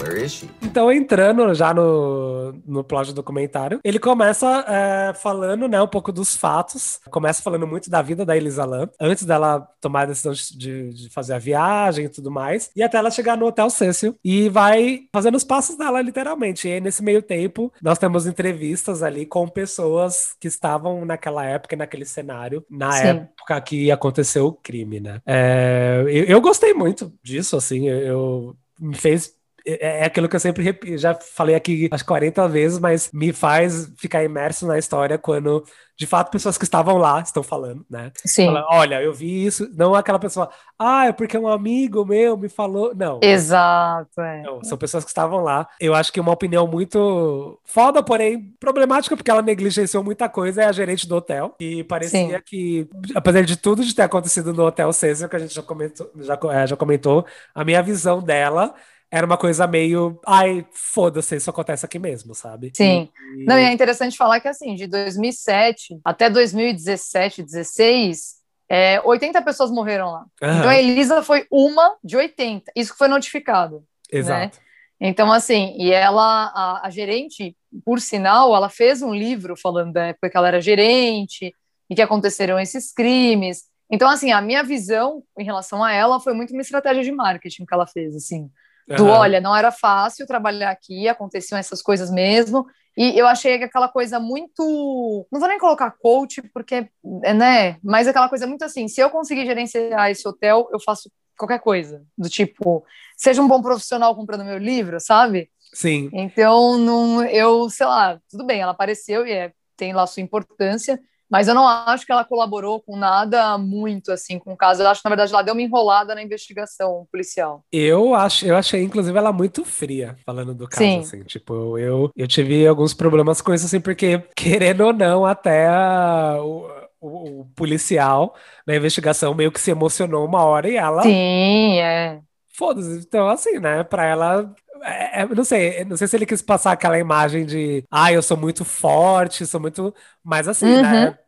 where 0.00 0.24
is 0.24 0.32
she? 0.32 0.48
Então, 0.62 0.90
entrando 0.90 1.52
já 1.54 1.72
no, 1.74 2.52
no 2.66 2.84
plot 2.84 3.08
do 3.08 3.14
documentário, 3.14 3.80
ele 3.82 3.98
começa 3.98 4.64
é, 4.68 5.14
falando, 5.14 5.68
né, 5.68 5.80
um 5.80 5.86
pouco 5.88 6.12
dos 6.12 6.36
fatos. 6.36 7.00
Começa 7.10 7.42
falando 7.42 7.66
muito 7.66 7.90
da 7.90 8.02
vida 8.02 8.24
da 8.24 8.36
Elisa 8.36 8.64
Lam, 8.64 8.88
antes 9.00 9.24
dela 9.24 9.68
tomar 9.80 10.02
a 10.02 10.06
decisão 10.06 10.32
de, 10.32 10.90
de 10.90 11.10
fazer 11.10 11.34
a 11.34 11.38
viagem 11.38 12.06
e 12.06 12.08
tudo 12.08 12.30
mais, 12.30 12.70
e 12.74 12.82
até 12.82 12.98
ela 12.98 13.10
chegar 13.10 13.36
no 13.36 13.46
Hotel 13.46 13.70
Cecil, 13.70 14.16
e 14.24 14.48
vai 14.48 15.00
fazendo 15.12 15.36
os 15.36 15.44
passos 15.44 15.76
dela, 15.76 16.00
literalmente. 16.00 16.68
E 16.68 16.72
aí, 16.72 16.80
nesse 16.80 17.02
meio 17.02 17.22
tempo, 17.22 17.72
nós 17.82 17.98
temos 17.98 18.26
entrevistas 18.26 19.02
ali 19.02 19.26
com 19.26 19.48
pessoas 19.48 20.34
que 20.40 20.48
estavam 20.48 21.04
naquela 21.04 21.44
época, 21.44 21.76
naquele 21.76 22.04
cenário, 22.04 22.64
na 22.70 22.92
Sim. 22.92 23.06
época 23.08 23.60
que 23.60 23.90
aconteceu 23.90 24.46
o 24.46 24.52
crime, 24.52 25.00
né? 25.00 25.20
É, 25.26 26.02
eu, 26.06 26.24
eu 26.24 26.40
gostei 26.40 26.74
muito 26.74 27.12
disso, 27.22 27.56
assim, 27.56 27.88
eu, 27.88 27.98
eu 27.98 28.56
me 28.80 28.94
fez 28.94 29.37
é 29.66 30.00
é 30.00 30.04
aquilo 30.04 30.28
que 30.28 30.36
eu 30.36 30.40
sempre 30.40 30.76
já 30.96 31.14
falei 31.14 31.54
aqui 31.54 31.88
as 31.90 32.02
40 32.02 32.48
vezes, 32.48 32.78
mas 32.78 33.10
me 33.12 33.32
faz 33.32 33.90
ficar 33.96 34.24
imerso 34.24 34.66
na 34.66 34.78
história 34.78 35.18
quando, 35.18 35.64
de 35.96 36.06
fato, 36.06 36.30
pessoas 36.30 36.56
que 36.56 36.64
estavam 36.64 36.96
lá 36.96 37.20
estão 37.20 37.42
falando, 37.42 37.84
né? 37.90 38.12
Sim. 38.24 38.46
Fala, 38.46 38.66
Olha, 38.70 39.02
eu 39.02 39.12
vi 39.12 39.44
isso, 39.46 39.68
não 39.74 39.94
aquela 39.94 40.18
pessoa, 40.18 40.48
ah, 40.78 41.06
é 41.06 41.12
porque 41.12 41.36
um 41.36 41.48
amigo 41.48 42.04
meu 42.04 42.36
me 42.36 42.48
falou. 42.48 42.94
Não. 42.94 43.18
Exato, 43.22 44.20
é. 44.20 44.42
Não, 44.42 44.62
são 44.62 44.78
pessoas 44.78 45.04
que 45.04 45.10
estavam 45.10 45.42
lá. 45.42 45.66
Eu 45.80 45.94
acho 45.94 46.12
que 46.12 46.20
uma 46.20 46.32
opinião 46.32 46.66
muito 46.66 47.58
foda, 47.64 48.02
porém 48.02 48.54
problemática, 48.60 49.16
porque 49.16 49.30
ela 49.30 49.42
negligenciou 49.42 50.04
muita 50.04 50.28
coisa, 50.28 50.62
é 50.62 50.66
a 50.66 50.72
gerente 50.72 51.08
do 51.08 51.16
hotel. 51.16 51.54
E 51.58 51.82
parecia 51.84 52.38
Sim. 52.38 52.42
que, 52.44 52.88
apesar 53.14 53.42
de 53.42 53.56
tudo 53.56 53.84
de 53.84 53.94
ter 53.94 54.02
acontecido 54.02 54.52
no 54.52 54.64
Hotel 54.64 54.92
Cecil, 54.92 55.28
que 55.28 55.36
a 55.36 55.40
gente 55.40 55.54
já 55.54 55.62
comentou, 55.62 56.10
já, 56.20 56.38
é, 56.52 56.66
já 56.66 56.76
comentou, 56.76 57.26
a 57.54 57.64
minha 57.64 57.82
visão 57.82 58.22
dela 58.22 58.74
era 59.10 59.24
uma 59.26 59.38
coisa 59.38 59.66
meio, 59.66 60.20
ai, 60.26 60.66
foda-se, 60.72 61.36
isso 61.36 61.48
acontece 61.50 61.84
aqui 61.84 61.98
mesmo, 61.98 62.34
sabe? 62.34 62.70
Sim. 62.74 63.08
E- 63.38 63.44
Não, 63.46 63.58
e 63.58 63.64
é 63.64 63.72
interessante 63.72 64.16
falar 64.16 64.40
que, 64.40 64.48
assim, 64.48 64.74
de 64.74 64.86
2007 64.86 65.98
até 66.04 66.28
2017, 66.28 67.42
16, 67.42 68.36
é, 68.68 69.00
80 69.02 69.40
pessoas 69.42 69.70
morreram 69.70 70.10
lá. 70.12 70.26
Aham, 70.42 70.58
Então 70.58 70.70
a 70.70 70.76
Elisa 70.78 71.22
foi 71.22 71.46
uma 71.50 71.96
de 72.04 72.16
80. 72.16 72.70
Isso 72.76 72.92
que 72.92 72.98
foi 72.98 73.08
notificado. 73.08 73.82
exato. 74.10 74.58
Então, 75.00 75.32
assim, 75.32 75.74
e 75.78 75.92
ela, 75.92 76.46
a, 76.54 76.86
a 76.86 76.90
gerente, 76.90 77.56
por 77.84 78.00
sinal, 78.00 78.54
ela 78.54 78.68
fez 78.68 79.00
um 79.00 79.14
livro 79.14 79.56
falando 79.56 79.92
da 79.92 80.06
época 80.06 80.28
que 80.28 80.36
ela 80.36 80.48
era 80.48 80.60
gerente 80.60 81.54
e 81.88 81.94
que 81.94 82.02
aconteceram 82.02 82.58
esses 82.58 82.92
crimes. 82.92 83.62
Então, 83.90 84.08
assim, 84.10 84.32
a 84.32 84.40
minha 84.42 84.62
visão 84.62 85.22
em 85.38 85.44
relação 85.44 85.82
a 85.84 85.92
ela 85.92 86.18
foi 86.20 86.34
muito 86.34 86.52
uma 86.52 86.62
estratégia 86.62 87.02
de 87.04 87.12
marketing 87.12 87.64
que 87.64 87.72
ela 87.72 87.86
fez, 87.86 88.14
assim. 88.16 88.50
Do 88.88 89.04
Aham. 89.04 89.18
olha, 89.18 89.40
não 89.40 89.54
era 89.54 89.70
fácil 89.70 90.26
trabalhar 90.26 90.70
aqui, 90.70 91.06
aconteciam 91.08 91.58
essas 91.58 91.82
coisas 91.82 92.10
mesmo. 92.10 92.66
E 92.96 93.16
eu 93.16 93.26
achei 93.28 93.58
que 93.58 93.64
aquela 93.64 93.88
coisa 93.88 94.18
muito. 94.18 95.26
Não 95.30 95.38
vou 95.38 95.48
nem 95.48 95.58
colocar 95.58 95.90
coach, 95.90 96.42
porque, 96.54 96.88
é, 97.22 97.34
né? 97.34 97.76
Mas 97.82 98.08
aquela 98.08 98.28
coisa 98.28 98.46
muito 98.46 98.64
assim: 98.64 98.88
se 98.88 99.00
eu 99.00 99.10
conseguir 99.10 99.46
gerenciar 99.46 100.10
esse 100.10 100.26
hotel, 100.26 100.68
eu 100.72 100.80
faço 100.80 101.10
qualquer 101.36 101.60
coisa. 101.60 102.02
Do 102.16 102.28
tipo, 102.28 102.84
seja 103.16 103.40
um 103.40 103.46
bom 103.46 103.62
profissional 103.62 104.16
comprando 104.16 104.44
meu 104.44 104.58
livro, 104.58 104.98
sabe? 104.98 105.50
Sim. 105.72 106.08
Então, 106.12 106.76
não, 106.78 107.24
eu, 107.24 107.68
sei 107.70 107.86
lá, 107.86 108.18
tudo 108.28 108.44
bem, 108.44 108.60
ela 108.60 108.72
apareceu 108.72 109.26
e 109.26 109.32
é, 109.32 109.52
tem 109.76 109.92
lá 109.92 110.06
sua 110.06 110.22
importância, 110.22 110.98
mas 111.30 111.48
eu 111.48 111.54
não 111.54 111.66
acho 111.68 112.06
que 112.06 112.12
ela 112.12 112.24
colaborou 112.24 112.80
com 112.80 112.96
nada 112.96 113.56
muito 113.58 114.10
assim 114.12 114.38
com 114.38 114.52
o 114.52 114.56
caso. 114.56 114.82
Eu 114.82 114.88
acho 114.88 115.02
que, 115.02 115.08
na 115.08 115.14
verdade, 115.14 115.32
ela 115.32 115.42
deu 115.42 115.54
uma 115.54 115.62
enrolada 115.62 116.14
na 116.14 116.22
investigação 116.22 117.06
policial. 117.10 117.62
Eu 117.72 118.14
acho, 118.14 118.46
eu 118.46 118.56
achei, 118.56 118.82
inclusive, 118.82 119.16
ela 119.16 119.32
muito 119.32 119.64
fria, 119.64 120.16
falando 120.24 120.54
do 120.54 120.68
caso, 120.68 120.84
Sim. 120.84 120.98
assim. 121.00 121.22
Tipo, 121.24 121.78
eu, 121.78 122.10
eu 122.16 122.26
tive 122.28 122.66
alguns 122.66 122.94
problemas 122.94 123.40
com 123.40 123.52
isso, 123.52 123.66
assim, 123.66 123.80
porque, 123.80 124.18
querendo 124.36 124.82
ou 124.86 124.92
não, 124.92 125.24
até 125.26 125.66
a- 125.68 126.38
o, 126.42 126.66
o- 127.00 127.40
o 127.42 127.44
policial 127.54 128.34
na 128.66 128.74
investigação 128.76 129.34
meio 129.34 129.52
que 129.52 129.60
se 129.60 129.70
emocionou 129.70 130.24
uma 130.24 130.42
hora 130.44 130.68
e 130.68 130.76
ela. 130.76 131.02
Sim, 131.02 131.78
é. 131.80 132.20
Foda-se. 132.56 132.98
Então, 133.06 133.28
assim, 133.28 133.58
né, 133.58 133.84
pra 133.84 134.04
ela. 134.04 134.52
É- 134.82 135.22
é- 135.22 135.26
não 135.26 135.44
sei, 135.44 135.84
não 135.84 135.96
sei 135.96 136.06
se 136.08 136.16
ele 136.16 136.26
quis 136.26 136.42
passar 136.42 136.72
aquela 136.72 136.98
imagem 136.98 137.44
de, 137.46 137.84
ah, 137.90 138.12
eu 138.12 138.22
sou 138.22 138.36
muito 138.36 138.64
forte, 138.64 139.46
sou 139.46 139.60
muito. 139.60 139.94
Mas 140.24 140.48
assim, 140.48 140.66
Uhum. 140.66 140.82
né? 140.82 141.18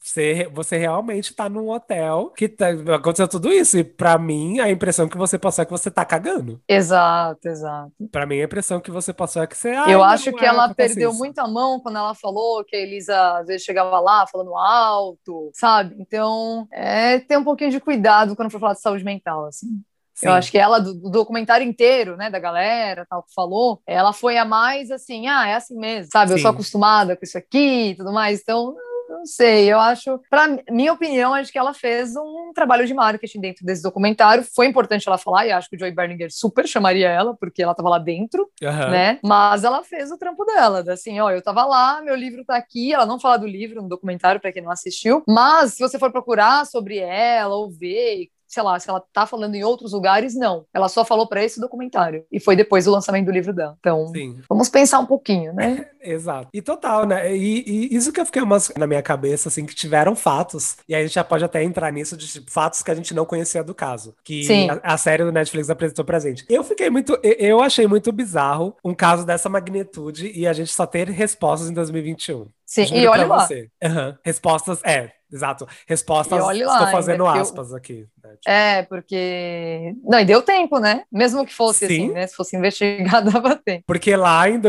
Você, 0.00 0.48
você 0.54 0.78
realmente 0.78 1.34
tá 1.34 1.50
num 1.50 1.68
hotel 1.68 2.32
que 2.34 2.48
tá, 2.48 2.68
aconteceu 2.94 3.28
tudo 3.28 3.52
isso. 3.52 3.76
E 3.76 3.84
pra 3.84 4.16
mim, 4.16 4.58
a 4.58 4.70
impressão 4.70 5.06
que 5.06 5.18
você 5.18 5.38
passou 5.38 5.62
é 5.62 5.66
que 5.66 5.70
você 5.70 5.90
tá 5.90 6.02
cagando. 6.02 6.62
Exato, 6.66 7.46
exato. 7.46 7.92
Pra 8.10 8.24
mim, 8.24 8.40
a 8.40 8.44
impressão 8.44 8.80
que 8.80 8.90
você 8.90 9.12
passou 9.12 9.42
é 9.42 9.46
que 9.46 9.54
você. 9.54 9.68
"Ai, 9.70 9.92
eu 9.92 10.02
acho 10.02 10.32
que 10.32 10.42
é, 10.44 10.48
ela 10.48 10.72
perdeu 10.72 11.10
isso." 11.10 11.18
muito 11.18 11.38
a 11.40 11.46
mão 11.46 11.78
quando 11.80 11.98
ela 11.98 12.14
falou 12.14 12.64
que 12.64 12.74
a 12.74 12.78
Elisa 12.80 13.38
às 13.38 13.48
vezes 13.48 13.64
chegava 13.64 14.00
lá 14.00 14.26
falando 14.26 14.56
alto, 14.56 15.50
sabe? 15.52 15.94
Então, 15.98 16.66
é 16.72 17.18
ter 17.18 17.36
um 17.36 17.44
pouquinho 17.44 17.70
de 17.70 17.80
cuidado 17.80 18.34
quando 18.34 18.50
for 18.50 18.60
falar 18.60 18.74
de 18.74 18.80
saúde 18.80 19.04
mental, 19.04 19.44
assim. 19.44 19.78
Eu 20.22 20.32
Sim. 20.32 20.38
acho 20.38 20.50
que 20.50 20.58
ela, 20.58 20.78
do, 20.80 20.94
do 20.94 21.10
documentário 21.10 21.66
inteiro, 21.66 22.16
né, 22.16 22.28
da 22.28 22.38
galera, 22.38 23.06
tal, 23.08 23.22
que 23.22 23.32
falou, 23.32 23.80
ela 23.86 24.12
foi 24.12 24.36
a 24.36 24.44
mais 24.44 24.90
assim, 24.90 25.28
ah, 25.28 25.46
é 25.46 25.54
assim 25.54 25.76
mesmo, 25.76 26.10
sabe? 26.12 26.32
Eu 26.32 26.38
sou 26.38 26.50
Sim. 26.50 26.54
acostumada 26.54 27.16
com 27.16 27.24
isso 27.24 27.38
aqui 27.38 27.90
e 27.90 27.94
tudo 27.94 28.12
mais, 28.12 28.40
então, 28.40 28.74
não 29.08 29.24
sei, 29.24 29.72
eu 29.72 29.78
acho, 29.78 30.20
pra 30.28 30.48
minha 30.70 30.92
opinião, 30.92 31.34
acho 31.34 31.52
que 31.52 31.58
ela 31.58 31.72
fez 31.72 32.16
um 32.16 32.52
trabalho 32.52 32.86
de 32.86 32.92
marketing 32.94 33.40
dentro 33.40 33.64
desse 33.64 33.82
documentário, 33.82 34.44
foi 34.54 34.66
importante 34.66 35.06
ela 35.06 35.18
falar, 35.18 35.46
e 35.46 35.52
acho 35.52 35.68
que 35.70 35.76
o 35.76 35.78
Joey 35.78 35.92
Berninger 35.92 36.28
super 36.32 36.66
chamaria 36.66 37.08
ela, 37.08 37.36
porque 37.36 37.62
ela 37.62 37.74
tava 37.74 37.88
lá 37.88 37.98
dentro, 37.98 38.48
Aham. 38.62 38.90
né? 38.90 39.18
Mas 39.22 39.62
ela 39.62 39.84
fez 39.84 40.10
o 40.10 40.18
trampo 40.18 40.44
dela, 40.44 40.84
assim, 40.92 41.20
ó, 41.20 41.30
eu 41.30 41.42
tava 41.42 41.64
lá, 41.64 42.02
meu 42.02 42.16
livro 42.16 42.44
tá 42.44 42.56
aqui, 42.56 42.92
ela 42.92 43.06
não 43.06 43.20
fala 43.20 43.38
do 43.38 43.46
livro 43.46 43.80
no 43.82 43.88
documentário 43.88 44.40
para 44.40 44.52
quem 44.52 44.62
não 44.62 44.70
assistiu, 44.70 45.22
mas 45.28 45.74
se 45.74 45.80
você 45.80 45.98
for 45.98 46.10
procurar 46.10 46.66
sobre 46.66 46.98
ela 46.98 47.54
ou 47.54 47.70
ver, 47.70 48.28
sei 48.48 48.62
lá, 48.62 48.80
se 48.80 48.88
ela 48.88 49.02
tá 49.12 49.26
falando 49.26 49.54
em 49.54 49.62
outros 49.62 49.92
lugares, 49.92 50.34
não. 50.34 50.64
Ela 50.72 50.88
só 50.88 51.04
falou 51.04 51.28
para 51.28 51.44
esse 51.44 51.60
documentário 51.60 52.24
e 52.32 52.40
foi 52.40 52.56
depois 52.56 52.86
do 52.86 52.90
lançamento 52.90 53.26
do 53.26 53.32
livro 53.32 53.52
dela. 53.52 53.76
Então, 53.78 54.08
Sim, 54.08 54.40
vamos 54.48 54.68
pensar 54.68 54.98
um 54.98 55.06
pouquinho, 55.06 55.52
né? 55.52 55.86
exato. 56.02 56.48
E 56.52 56.62
total, 56.62 57.06
né? 57.06 57.36
E, 57.36 57.62
e 57.66 57.94
isso 57.94 58.10
que 58.10 58.20
eu 58.20 58.26
fiquei 58.26 58.42
umas 58.42 58.72
na 58.76 58.86
minha 58.86 59.02
cabeça, 59.02 59.48
assim, 59.48 59.66
que 59.66 59.74
tiveram 59.74 60.16
fatos. 60.16 60.78
E 60.88 60.94
aí 60.94 61.02
a 61.02 61.06
gente 61.06 61.14
já 61.14 61.24
pode 61.24 61.44
até 61.44 61.62
entrar 61.62 61.92
nisso 61.92 62.16
de 62.16 62.26
tipo, 62.26 62.50
fatos 62.50 62.82
que 62.82 62.90
a 62.90 62.94
gente 62.94 63.12
não 63.12 63.26
conhecia 63.26 63.62
do 63.62 63.74
caso. 63.74 64.14
Que 64.24 64.68
a, 64.70 64.94
a 64.94 64.96
série 64.96 65.24
do 65.24 65.32
Netflix 65.32 65.68
apresentou 65.68 66.04
pra 66.04 66.18
gente. 66.18 66.44
Eu 66.48 66.64
fiquei 66.64 66.88
muito. 66.88 67.18
Eu 67.22 67.60
achei 67.60 67.86
muito 67.86 68.10
bizarro 68.10 68.74
um 68.82 68.94
caso 68.94 69.26
dessa 69.26 69.48
magnitude 69.48 70.32
e 70.34 70.46
a 70.46 70.52
gente 70.52 70.72
só 70.72 70.86
ter 70.86 71.08
respostas 71.08 71.68
em 71.68 71.74
2021. 71.74 72.46
Sim, 72.70 72.84
Juro 72.84 73.00
e 73.00 73.06
olha 73.06 73.26
lá. 73.26 73.46
você. 73.46 73.70
Aham. 73.82 74.18
Respostas, 74.22 74.80
é, 74.84 75.10
exato. 75.32 75.66
Respostas, 75.86 76.38
lá 76.44 76.52
estou 76.54 76.76
fazendo 76.90 77.24
porque 77.24 77.38
eu- 77.38 77.42
aspas 77.42 77.72
aqui. 77.72 78.06
né? 78.22 78.30
Tipo, 78.32 78.50
É, 78.50 78.82
porque. 78.82 79.94
Não, 80.04 80.20
e 80.20 80.24
deu 80.26 80.42
tempo, 80.42 80.78
né? 80.78 81.04
Mesmo 81.10 81.46
que 81.46 81.54
fosse 81.54 81.86
Sim. 81.86 82.04
assim, 82.04 82.12
né? 82.12 82.26
Se 82.26 82.36
fosse 82.36 82.54
investigado, 82.58 83.30
dava 83.32 83.56
tempo. 83.56 83.84
Porque 83.86 84.14
lá 84.14 84.46
em 84.50 84.60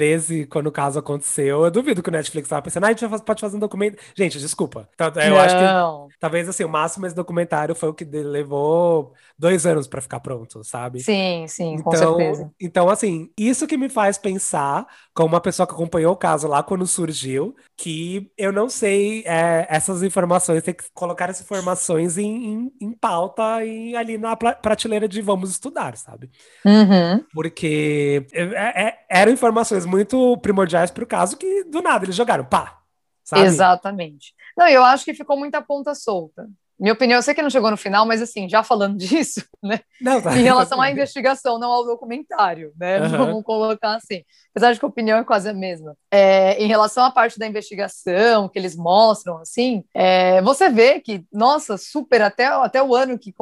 2013, 0.00 0.46
quando 0.46 0.68
o 0.68 0.72
caso 0.72 0.98
aconteceu, 0.98 1.64
eu 1.64 1.70
duvido 1.70 2.02
que 2.02 2.08
o 2.08 2.12
Netflix 2.12 2.48
tava 2.48 2.62
pensando, 2.62 2.84
ah, 2.84 2.88
a 2.88 2.92
gente 2.92 3.06
pode 3.24 3.40
fazer 3.40 3.56
um 3.56 3.60
documento. 3.60 4.00
Gente, 4.16 4.38
desculpa. 4.38 4.88
Tá- 4.96 5.12
Eu 5.26 5.38
acho 5.38 5.56
que 5.56 5.62
não. 5.62 6.08
talvez 6.18 6.48
assim, 6.48 6.64
o 6.64 6.68
máximo 6.68 7.06
esse 7.06 7.14
documentário 7.14 7.74
foi 7.74 7.88
o 7.88 7.94
que 7.94 8.04
levou 8.04 9.12
dois 9.38 9.66
anos 9.66 9.86
pra 9.88 10.00
ficar 10.00 10.20
pronto, 10.20 10.62
sabe? 10.64 11.00
Sim, 11.00 11.46
sim, 11.48 11.76
com 11.82 11.90
Então, 11.94 12.16
certeza. 12.16 12.50
então, 12.60 12.88
assim, 12.88 13.30
isso 13.38 13.66
que 13.66 13.76
me 13.76 13.88
faz 13.88 14.16
pensar, 14.16 14.86
como 15.14 15.28
uma 15.34 15.40
pessoa 15.40 15.66
que 15.66 15.74
acompanhou 15.74 16.12
o 16.12 16.16
caso 16.16 16.46
lá 16.46 16.62
quando 16.62 16.86
surgiu, 16.86 17.54
que 17.76 18.30
eu 18.38 18.52
não 18.52 18.68
sei 18.68 19.22
é, 19.26 19.66
essas 19.68 20.02
informações, 20.02 20.62
tem 20.62 20.74
que 20.74 20.84
colocar 20.94 21.28
essas 21.30 21.44
informações 21.44 22.16
em, 22.18 22.52
em, 22.52 22.72
em 22.80 22.92
pauta 22.92 23.64
e 23.64 23.96
ali 23.96 24.16
na 24.18 24.36
prateleira 24.36 25.08
de 25.08 25.20
vamos 25.20 25.50
estudar, 25.50 25.96
sabe? 25.96 26.30
Uhum. 26.64 27.24
Porque 27.32 28.26
é- 28.32 28.88
é- 28.88 28.98
eram 29.10 29.32
informações 29.32 29.79
muito 29.86 30.36
primordiais 30.38 30.90
pro 30.90 31.06
caso 31.06 31.36
que 31.36 31.64
do 31.64 31.82
nada 31.82 32.04
eles 32.04 32.16
jogaram, 32.16 32.44
pá, 32.44 32.80
sabe? 33.24 33.46
Exatamente. 33.46 34.34
Não, 34.56 34.68
eu 34.68 34.84
acho 34.84 35.04
que 35.04 35.14
ficou 35.14 35.36
muita 35.36 35.62
ponta 35.62 35.94
solta. 35.94 36.48
Minha 36.80 36.94
opinião, 36.94 37.18
eu 37.18 37.22
sei 37.22 37.34
que 37.34 37.42
não 37.42 37.50
chegou 37.50 37.70
no 37.70 37.76
final, 37.76 38.06
mas 38.06 38.22
assim, 38.22 38.48
já 38.48 38.62
falando 38.62 38.96
disso, 38.98 39.44
né? 39.62 39.80
Não, 40.00 40.20
tá- 40.20 40.34
Em 40.36 40.42
relação 40.42 40.80
à 40.80 40.90
investigação, 40.90 41.58
não 41.58 41.70
ao 41.70 41.84
documentário, 41.84 42.72
né? 42.78 42.98
Vamos 43.08 43.44
colocar 43.44 43.96
assim. 43.96 44.22
Apesar 44.52 44.72
de 44.72 44.78
que 44.80 44.84
a 44.84 44.88
opinião 44.88 45.18
é 45.18 45.24
quase 45.24 45.48
a 45.48 45.52
mesma. 45.52 45.94
É, 46.10 46.60
em 46.62 46.66
relação 46.66 47.04
à 47.04 47.10
parte 47.10 47.38
da 47.38 47.46
investigação 47.46 48.48
que 48.48 48.58
eles 48.58 48.74
mostram, 48.74 49.38
assim, 49.38 49.84
é, 49.94 50.40
você 50.42 50.68
vê 50.70 51.00
que, 51.00 51.22
nossa, 51.32 51.76
super, 51.76 52.22
até, 52.22 52.46
até 52.46 52.82
o 52.82 52.94
ano 52.94 53.18
que, 53.18 53.32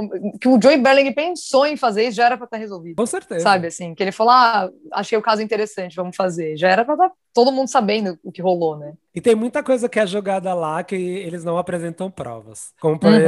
que 0.41 0.49
o 0.49 0.61
Joey 0.61 0.77
Berling 0.77 1.13
pensou 1.13 1.67
em 1.67 1.77
fazer 1.77 2.09
isso, 2.09 2.17
já 2.17 2.27
era 2.27 2.37
para 2.37 2.45
estar 2.45 2.57
resolvido. 2.59 2.97
Com 2.97 3.07
certeza. 3.07 3.41
Sabe 3.41 3.69
assim, 3.69 3.95
que 3.95 4.03
ele 4.03 4.13
falou: 4.13 4.33
ah, 4.33 4.69
achei 4.93 5.17
o 5.17 5.23
caso 5.23 5.41
interessante, 5.41 5.97
vamos 5.97 6.17
fazer. 6.17 6.57
Já 6.57 6.69
era 6.69 6.85
para 6.85 6.95
estar 6.95 7.13
todo 7.33 7.53
mundo 7.53 7.69
sabendo 7.69 8.19
o 8.25 8.33
que 8.33 8.43
rolou, 8.43 8.77
né? 8.77 8.95
E 9.15 9.21
tem 9.21 9.35
muita 9.35 9.63
coisa 9.63 9.89
que 9.89 9.99
é 10.01 10.07
jogada 10.07 10.53
lá 10.55 10.83
que 10.83 10.95
eles 10.97 11.45
não 11.45 11.57
apresentam 11.57 12.11
provas. 12.11 12.73
Como, 12.81 12.99
por 12.99 13.11
Uhum. 13.11 13.17
exemplo, 13.17 13.28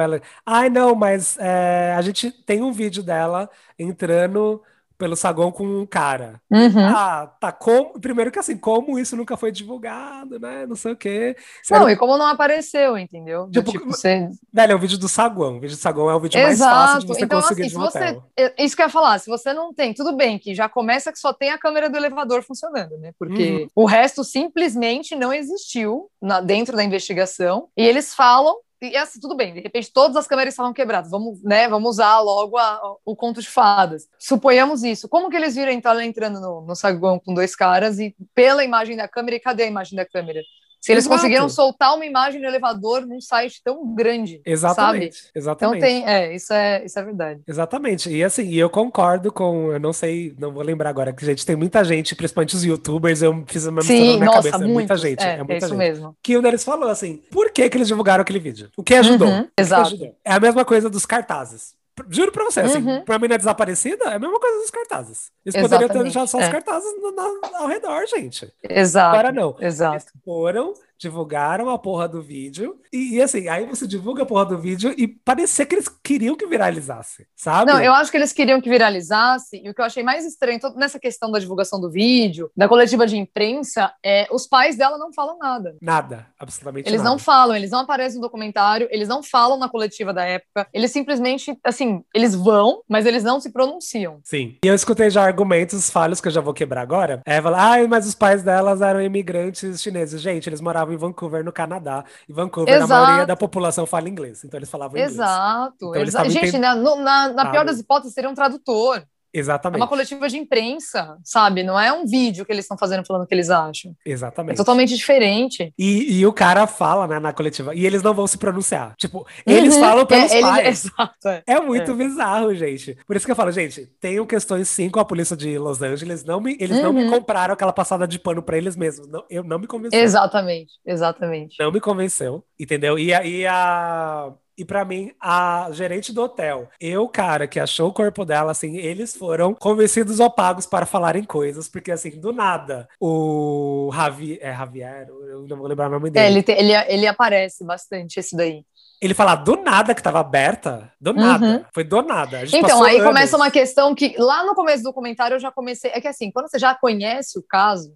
ela. 0.00 0.20
Ai, 0.44 0.70
não, 0.70 0.94
mas 0.94 1.36
é, 1.38 1.94
a 1.96 2.02
gente 2.02 2.30
tem 2.30 2.62
um 2.62 2.72
vídeo 2.72 3.02
dela 3.02 3.50
entrando 3.78 4.62
pelo 4.98 5.14
saguão 5.14 5.52
com 5.52 5.62
um 5.66 5.84
cara. 5.84 6.40
Uhum. 6.50 6.88
Ah, 6.88 7.30
tá. 7.38 7.52
Como... 7.52 8.00
Primeiro 8.00 8.30
que 8.32 8.38
assim, 8.38 8.56
como 8.56 8.98
isso 8.98 9.14
nunca 9.14 9.36
foi 9.36 9.52
divulgado, 9.52 10.38
né? 10.40 10.64
Não 10.64 10.74
sei 10.74 10.92
o 10.92 10.96
quê. 10.96 11.36
Isso 11.62 11.70
Não, 11.74 11.90
e 11.90 11.94
como 11.96 12.16
não 12.16 12.24
apareceu, 12.26 12.96
entendeu? 12.96 13.46
Tipo, 13.52 13.72
tipo, 13.72 13.84
você... 13.90 14.26
Velho, 14.50 14.72
é 14.72 14.74
um 14.74 14.78
vídeo 14.78 14.96
do 14.96 15.06
saguão. 15.06 15.58
O 15.58 15.60
vídeo 15.60 15.76
do 15.76 15.80
saguão 15.80 16.08
é 16.08 16.14
o 16.14 16.20
vídeo 16.20 16.40
mais 16.42 16.58
fácil 16.58 17.00
de 17.00 17.04
Exato. 17.04 17.06
você 17.08 17.24
Então, 17.26 17.40
conseguir 17.42 17.60
assim, 17.60 17.68
de 17.68 17.74
se 17.74 17.78
um 17.78 17.80
você. 17.82 17.98
hotel. 17.98 18.54
Isso 18.58 18.74
que 18.74 18.80
eu 18.80 18.86
ia 18.86 18.90
falar, 18.90 19.18
se 19.18 19.28
você 19.28 19.52
não 19.52 19.74
tem, 19.74 19.92
tudo 19.92 20.16
bem, 20.16 20.38
que 20.38 20.54
já 20.54 20.66
começa 20.66 21.12
que 21.12 21.18
só 21.18 21.30
tem 21.30 21.50
a 21.50 21.58
câmera 21.58 21.90
do 21.90 21.96
elevador 21.98 22.42
funcionando, 22.42 22.96
né? 22.96 23.12
Porque 23.18 23.50
Uhum. 23.50 23.68
o 23.74 23.84
resto 23.84 24.24
simplesmente 24.24 25.14
não 25.14 25.30
existiu 25.30 26.08
na- 26.22 26.40
dentro 26.40 26.74
da 26.74 26.82
investigação. 26.82 27.68
E 27.76 27.84
eles 27.86 28.14
falam. 28.14 28.56
E 28.82 28.94
assim, 28.96 29.18
tudo 29.18 29.34
bem, 29.34 29.54
de 29.54 29.60
repente 29.60 29.90
todas 29.90 30.16
as 30.16 30.26
câmeras 30.26 30.52
estavam 30.52 30.72
quebradas. 30.72 31.10
Vamos, 31.10 31.42
né, 31.42 31.66
vamos 31.68 31.90
usar 31.92 32.20
logo 32.20 32.58
a- 32.58 32.96
o 33.06 33.16
conto 33.16 33.40
de 33.40 33.48
fadas. 33.48 34.06
Suponhamos 34.18 34.82
isso. 34.84 35.08
Como 35.08 35.30
que 35.30 35.36
eles 35.36 35.54
viram 35.54 35.72
então 35.72 35.92
ela 35.92 36.04
entrando 36.04 36.40
no, 36.40 36.60
no 36.62 36.76
saguão 36.76 37.18
com 37.18 37.32
dois 37.32 37.56
caras 37.56 37.98
e 37.98 38.14
pela 38.34 38.62
imagem 38.64 38.94
da 38.96 39.08
câmera, 39.08 39.36
e 39.36 39.40
cadê 39.40 39.62
a 39.64 39.66
imagem 39.66 39.96
da 39.96 40.04
câmera? 40.06 40.42
Se 40.86 40.92
eles 40.92 41.04
Exato. 41.04 41.16
conseguiram 41.16 41.48
soltar 41.48 41.96
uma 41.96 42.06
imagem 42.06 42.40
no 42.40 42.46
elevador 42.46 43.04
num 43.04 43.20
site 43.20 43.60
tão 43.60 43.92
grande, 43.92 44.40
Exatamente. 44.46 45.16
sabe? 45.16 45.30
Exatamente. 45.34 45.78
Então 45.78 45.88
tem, 45.88 46.06
é, 46.08 46.32
isso 46.32 46.52
é, 46.52 46.84
isso 46.84 46.96
é 46.96 47.02
verdade. 47.02 47.40
Exatamente. 47.44 48.08
E 48.08 48.22
assim, 48.22 48.44
e 48.44 48.56
eu 48.56 48.70
concordo 48.70 49.32
com, 49.32 49.72
eu 49.72 49.80
não 49.80 49.92
sei, 49.92 50.32
não 50.38 50.52
vou 50.52 50.62
lembrar 50.62 50.88
agora, 50.90 51.12
que 51.12 51.26
gente, 51.26 51.44
tem 51.44 51.56
muita 51.56 51.82
gente, 51.82 52.14
principalmente 52.14 52.54
os 52.54 52.64
youtubers, 52.64 53.20
eu 53.20 53.42
fiz 53.48 53.66
uma 53.66 53.78
mistura 53.80 53.98
na 53.98 54.04
minha 54.04 54.26
nossa, 54.26 54.36
cabeça, 54.36 54.54
é 54.54 54.58
muito. 54.60 54.74
muita 54.74 54.96
gente, 54.96 55.24
é, 55.24 55.32
é, 55.32 55.36
muita 55.38 55.54
é 55.54 55.56
isso 55.58 55.68
gente. 55.70 55.76
mesmo. 55.76 56.16
Que 56.22 56.38
um 56.38 56.42
deles 56.42 56.62
falou 56.62 56.88
assim, 56.88 57.20
por 57.32 57.50
que 57.50 57.68
que 57.68 57.76
eles 57.76 57.88
divulgaram 57.88 58.22
aquele 58.22 58.38
vídeo? 58.38 58.70
O 58.76 58.84
que 58.84 58.94
ajudou? 58.94 59.26
Uhum, 59.26 59.40
O 59.40 59.44
que 59.44 59.50
exato. 59.58 59.88
ajudou? 59.88 60.14
É 60.24 60.34
a 60.34 60.38
mesma 60.38 60.64
coisa 60.64 60.88
dos 60.88 61.04
cartazes. 61.04 61.74
Juro 62.10 62.30
pra 62.30 62.44
você, 62.44 62.60
assim, 62.60 62.78
Uhum. 62.78 63.04
pra 63.04 63.18
menina 63.18 63.38
desaparecida, 63.38 64.04
é 64.04 64.14
a 64.14 64.18
mesma 64.18 64.38
coisa 64.38 64.58
dos 64.60 64.70
cartazes. 64.70 65.30
Eles 65.44 65.54
poderiam 65.60 65.68
ter 65.88 65.94
Exatamente, 65.94 66.02
deixado 66.04 66.28
só 66.28 66.38
os 66.38 66.44
é. 66.44 66.50
cartazes 66.50 66.94
no- 67.00 67.10
na- 67.12 67.58
ao 67.60 67.66
redor, 67.68 68.06
gente. 68.06 68.52
Exato. 68.62 69.14
Agora 69.16 69.32
não. 69.32 69.56
Exato. 69.60 69.94
Eles 69.96 70.06
foram, 70.24 70.74
divulgaram 70.98 71.68
a 71.70 71.78
porra 71.78 72.08
do 72.08 72.22
vídeo, 72.22 72.76
e, 72.92 73.16
e 73.16 73.22
assim, 73.22 73.48
aí 73.48 73.66
você 73.66 73.86
divulga 73.86 74.22
a 74.22 74.26
porra 74.26 74.46
do 74.46 74.58
vídeo 74.58 74.94
e 74.96 75.06
parecia 75.06 75.66
que 75.66 75.74
eles 75.74 75.88
queriam 75.88 76.36
que 76.36 76.46
viralizasse, 76.46 77.26
sabe? 77.36 77.70
Não, 77.72 77.80
eu 77.80 77.92
acho 77.92 78.10
que 78.10 78.16
eles 78.16 78.32
queriam 78.32 78.60
que 78.60 78.68
viralizasse, 78.70 79.60
e 79.62 79.68
o 79.70 79.74
que 79.74 79.80
eu 79.80 79.84
achei 79.84 80.02
mais 80.02 80.24
estranho 80.24 80.60
todo- 80.60 80.76
nessa 80.76 80.98
questão 80.98 81.30
da 81.30 81.38
divulgação 81.38 81.80
do 81.80 81.90
vídeo, 81.90 82.50
da 82.56 82.68
coletiva 82.68 83.06
de 83.06 83.16
imprensa, 83.16 83.92
é 84.04 84.26
os 84.30 84.46
pais 84.46 84.76
dela 84.76 84.98
não 84.98 85.12
falam 85.12 85.38
nada. 85.38 85.76
Nada, 85.80 86.26
absolutamente 86.38 86.88
Eles 86.88 87.02
nada. 87.02 87.10
não 87.10 87.18
falam, 87.18 87.56
eles 87.56 87.70
não 87.70 87.80
aparecem 87.80 88.16
no 88.20 88.22
documentário, 88.26 88.88
eles 88.90 89.08
não 89.08 89.22
falam 89.22 89.58
na 89.58 89.68
coletiva 89.68 90.12
da 90.12 90.24
época, 90.24 90.66
eles 90.72 90.90
simplesmente, 90.90 91.56
assim, 91.64 92.02
eles 92.14 92.34
vão, 92.34 92.82
mas 92.88 93.06
eles 93.06 93.22
não 93.22 93.40
se 93.40 93.52
pronunciam. 93.52 94.20
Sim. 94.24 94.56
E 94.64 94.66
eu 94.66 94.74
escutei 94.74 95.10
já 95.10 95.22
argumentos 95.24 95.90
falhos 95.90 96.20
que 96.20 96.28
eu 96.28 96.32
já 96.32 96.40
vou 96.40 96.54
quebrar 96.54 96.80
agora. 96.82 97.22
É, 97.26 97.40
falar, 97.40 97.62
ai, 97.70 97.86
mas 97.86 98.06
os 98.06 98.14
pais 98.14 98.42
delas 98.42 98.80
eram 98.80 99.00
imigrantes 99.02 99.82
chineses. 99.82 100.20
Gente, 100.20 100.48
eles 100.48 100.60
moravam 100.60 100.85
em 100.92 100.96
Vancouver, 100.96 101.44
no 101.44 101.52
Canadá. 101.52 102.04
E 102.28 102.32
Vancouver, 102.32 102.74
a 102.74 102.78
Exato. 102.84 103.02
maioria 103.04 103.26
da 103.26 103.36
população 103.36 103.86
fala 103.86 104.08
inglês. 104.08 104.44
Então 104.44 104.58
eles 104.58 104.70
falavam 104.70 104.96
inglês. 104.96 105.12
Exato. 105.14 105.74
Então, 105.76 105.94
eles 105.94 106.08
exa- 106.08 106.18
estavam 106.18 106.30
Gente, 106.30 106.48
entendendo- 106.48 106.82
na, 106.82 106.96
no- 106.96 106.96
na- 107.02 107.28
na 107.32 107.50
pior 107.50 107.64
das 107.64 107.78
hipóteses, 107.78 108.14
seria 108.14 108.30
um 108.30 108.34
tradutor. 108.34 109.02
É 109.34 109.38
Exatamente. 109.38 109.80
uma 109.80 109.88
coletiva 109.88 110.28
de 110.28 110.36
imprensa, 110.38 111.16
sabe? 111.22 111.62
Não 111.62 111.78
é 111.78 111.92
um 111.92 112.06
vídeo 112.06 112.44
que 112.44 112.52
eles 112.52 112.64
estão 112.64 112.78
fazendo 112.78 113.04
falando 113.06 113.24
o 113.24 113.26
que 113.26 113.34
eles 113.34 113.50
acham. 113.50 113.94
É 114.06 114.10
Exatamente. 114.10 114.56
totalmente 114.56 114.94
diferente. 114.96 115.72
E, 115.78 116.18
e 116.20 116.26
o 116.26 116.32
cara 116.32 116.66
fala, 116.66 117.06
né, 117.06 117.18
na 117.18 117.32
coletiva, 117.32 117.74
e 117.74 117.84
eles 117.84 118.02
não 118.02 118.14
vão 118.14 118.26
se 118.26 118.38
pronunciar. 118.38 118.94
Tipo, 118.96 119.26
eles 119.46 119.74
Uhum. 119.74 119.80
falam 119.80 120.06
pelos 120.06 120.32
É, 120.32 120.40
pais. 120.40 120.84
Exato. 120.86 121.28
é. 121.28 121.42
É 121.46 121.60
muito 121.60 121.94
bizarro, 121.94 122.54
gente. 122.54 122.96
Por 123.06 123.14
isso 123.16 123.26
que 123.26 123.32
eu 123.32 123.36
falo, 123.36 123.50
gente, 123.52 123.86
tenho 124.00 124.26
questões 124.26 124.68
sim 124.68 124.88
com 124.88 125.00
a 125.00 125.04
polícia 125.04 125.36
de 125.36 125.58
Los 125.58 125.82
Angeles. 125.82 126.24
Não 126.24 126.40
me, 126.40 126.56
eles 126.58 126.80
não 126.82 126.92
me 126.92 127.04
Uhum. 127.04 127.10
compraram 127.10 127.52
aquela 127.54 127.72
passada 127.72 128.06
de 128.08 128.18
pano 128.18 128.42
pra 128.42 128.56
eles 128.56 128.74
mesmos. 128.76 129.06
Não, 129.08 129.24
eu 129.28 129.44
não 129.44 129.58
me 129.58 129.66
convenci. 129.66 129.96
Exatamente, 129.96 130.72
exatamente. 130.86 131.56
Não 131.60 131.70
me 131.70 131.80
convenceu, 131.80 132.42
entendeu? 132.58 132.98
E, 132.98 133.10
e 133.10 133.46
a. 133.46 134.32
E 134.58 134.64
pra 134.64 134.84
mim, 134.84 135.12
a 135.20 135.68
gerente 135.72 136.12
do 136.12 136.22
hotel, 136.22 136.68
eu, 136.80 137.06
cara, 137.08 137.46
que 137.46 137.60
achou 137.60 137.90
o 137.90 137.92
corpo 137.92 138.24
dela, 138.24 138.52
assim, 138.52 138.76
eles 138.78 139.14
foram 139.14 139.52
convencidos 139.54 140.18
ou 140.18 140.30
pagos 140.30 140.64
para 140.64 140.86
falarem 140.86 141.24
coisas, 141.24 141.68
porque, 141.68 141.92
assim, 141.92 142.10
do 142.18 142.32
nada, 142.32 142.88
o 142.98 143.90
Javi, 143.94 144.38
é 144.40 144.54
Javier, 144.54 145.08
eu 145.08 145.46
não 145.46 145.58
vou 145.58 145.66
lembrar 145.66 145.88
o 145.88 145.90
nome 145.90 146.08
É, 146.08 146.12
dele. 146.12 146.26
ele, 146.26 146.42
te- 146.42 146.52
ele, 146.52 146.72
ele 146.88 147.06
aparece 147.06 147.64
bastante, 147.64 148.18
esse 148.18 148.34
daí. 148.34 148.64
Ele 148.98 149.12
fala 149.12 149.34
do 149.34 149.56
nada 149.56 149.94
que 149.94 150.02
tava 150.02 150.20
aberta, 150.20 150.90
do 150.98 151.12
nada, 151.12 151.68
foi 151.74 151.84
do 151.84 152.00
nada. 152.00 152.40
Então, 152.50 152.82
aí 152.82 152.94
anos. 152.96 153.06
começa 153.06 153.36
uma 153.36 153.50
questão 153.50 153.94
que 153.94 154.14
lá 154.18 154.42
no 154.42 154.54
começo 154.54 154.82
do 154.82 154.86
documentário 154.88 155.34
eu 155.34 155.38
já 155.38 155.52
comecei. 155.52 155.90
É 155.92 156.00
que 156.00 156.08
assim, 156.08 156.30
quando 156.30 156.48
você 156.50 156.58
já 156.58 156.74
conhece 156.74 157.38
o 157.38 157.42
caso 157.46 157.92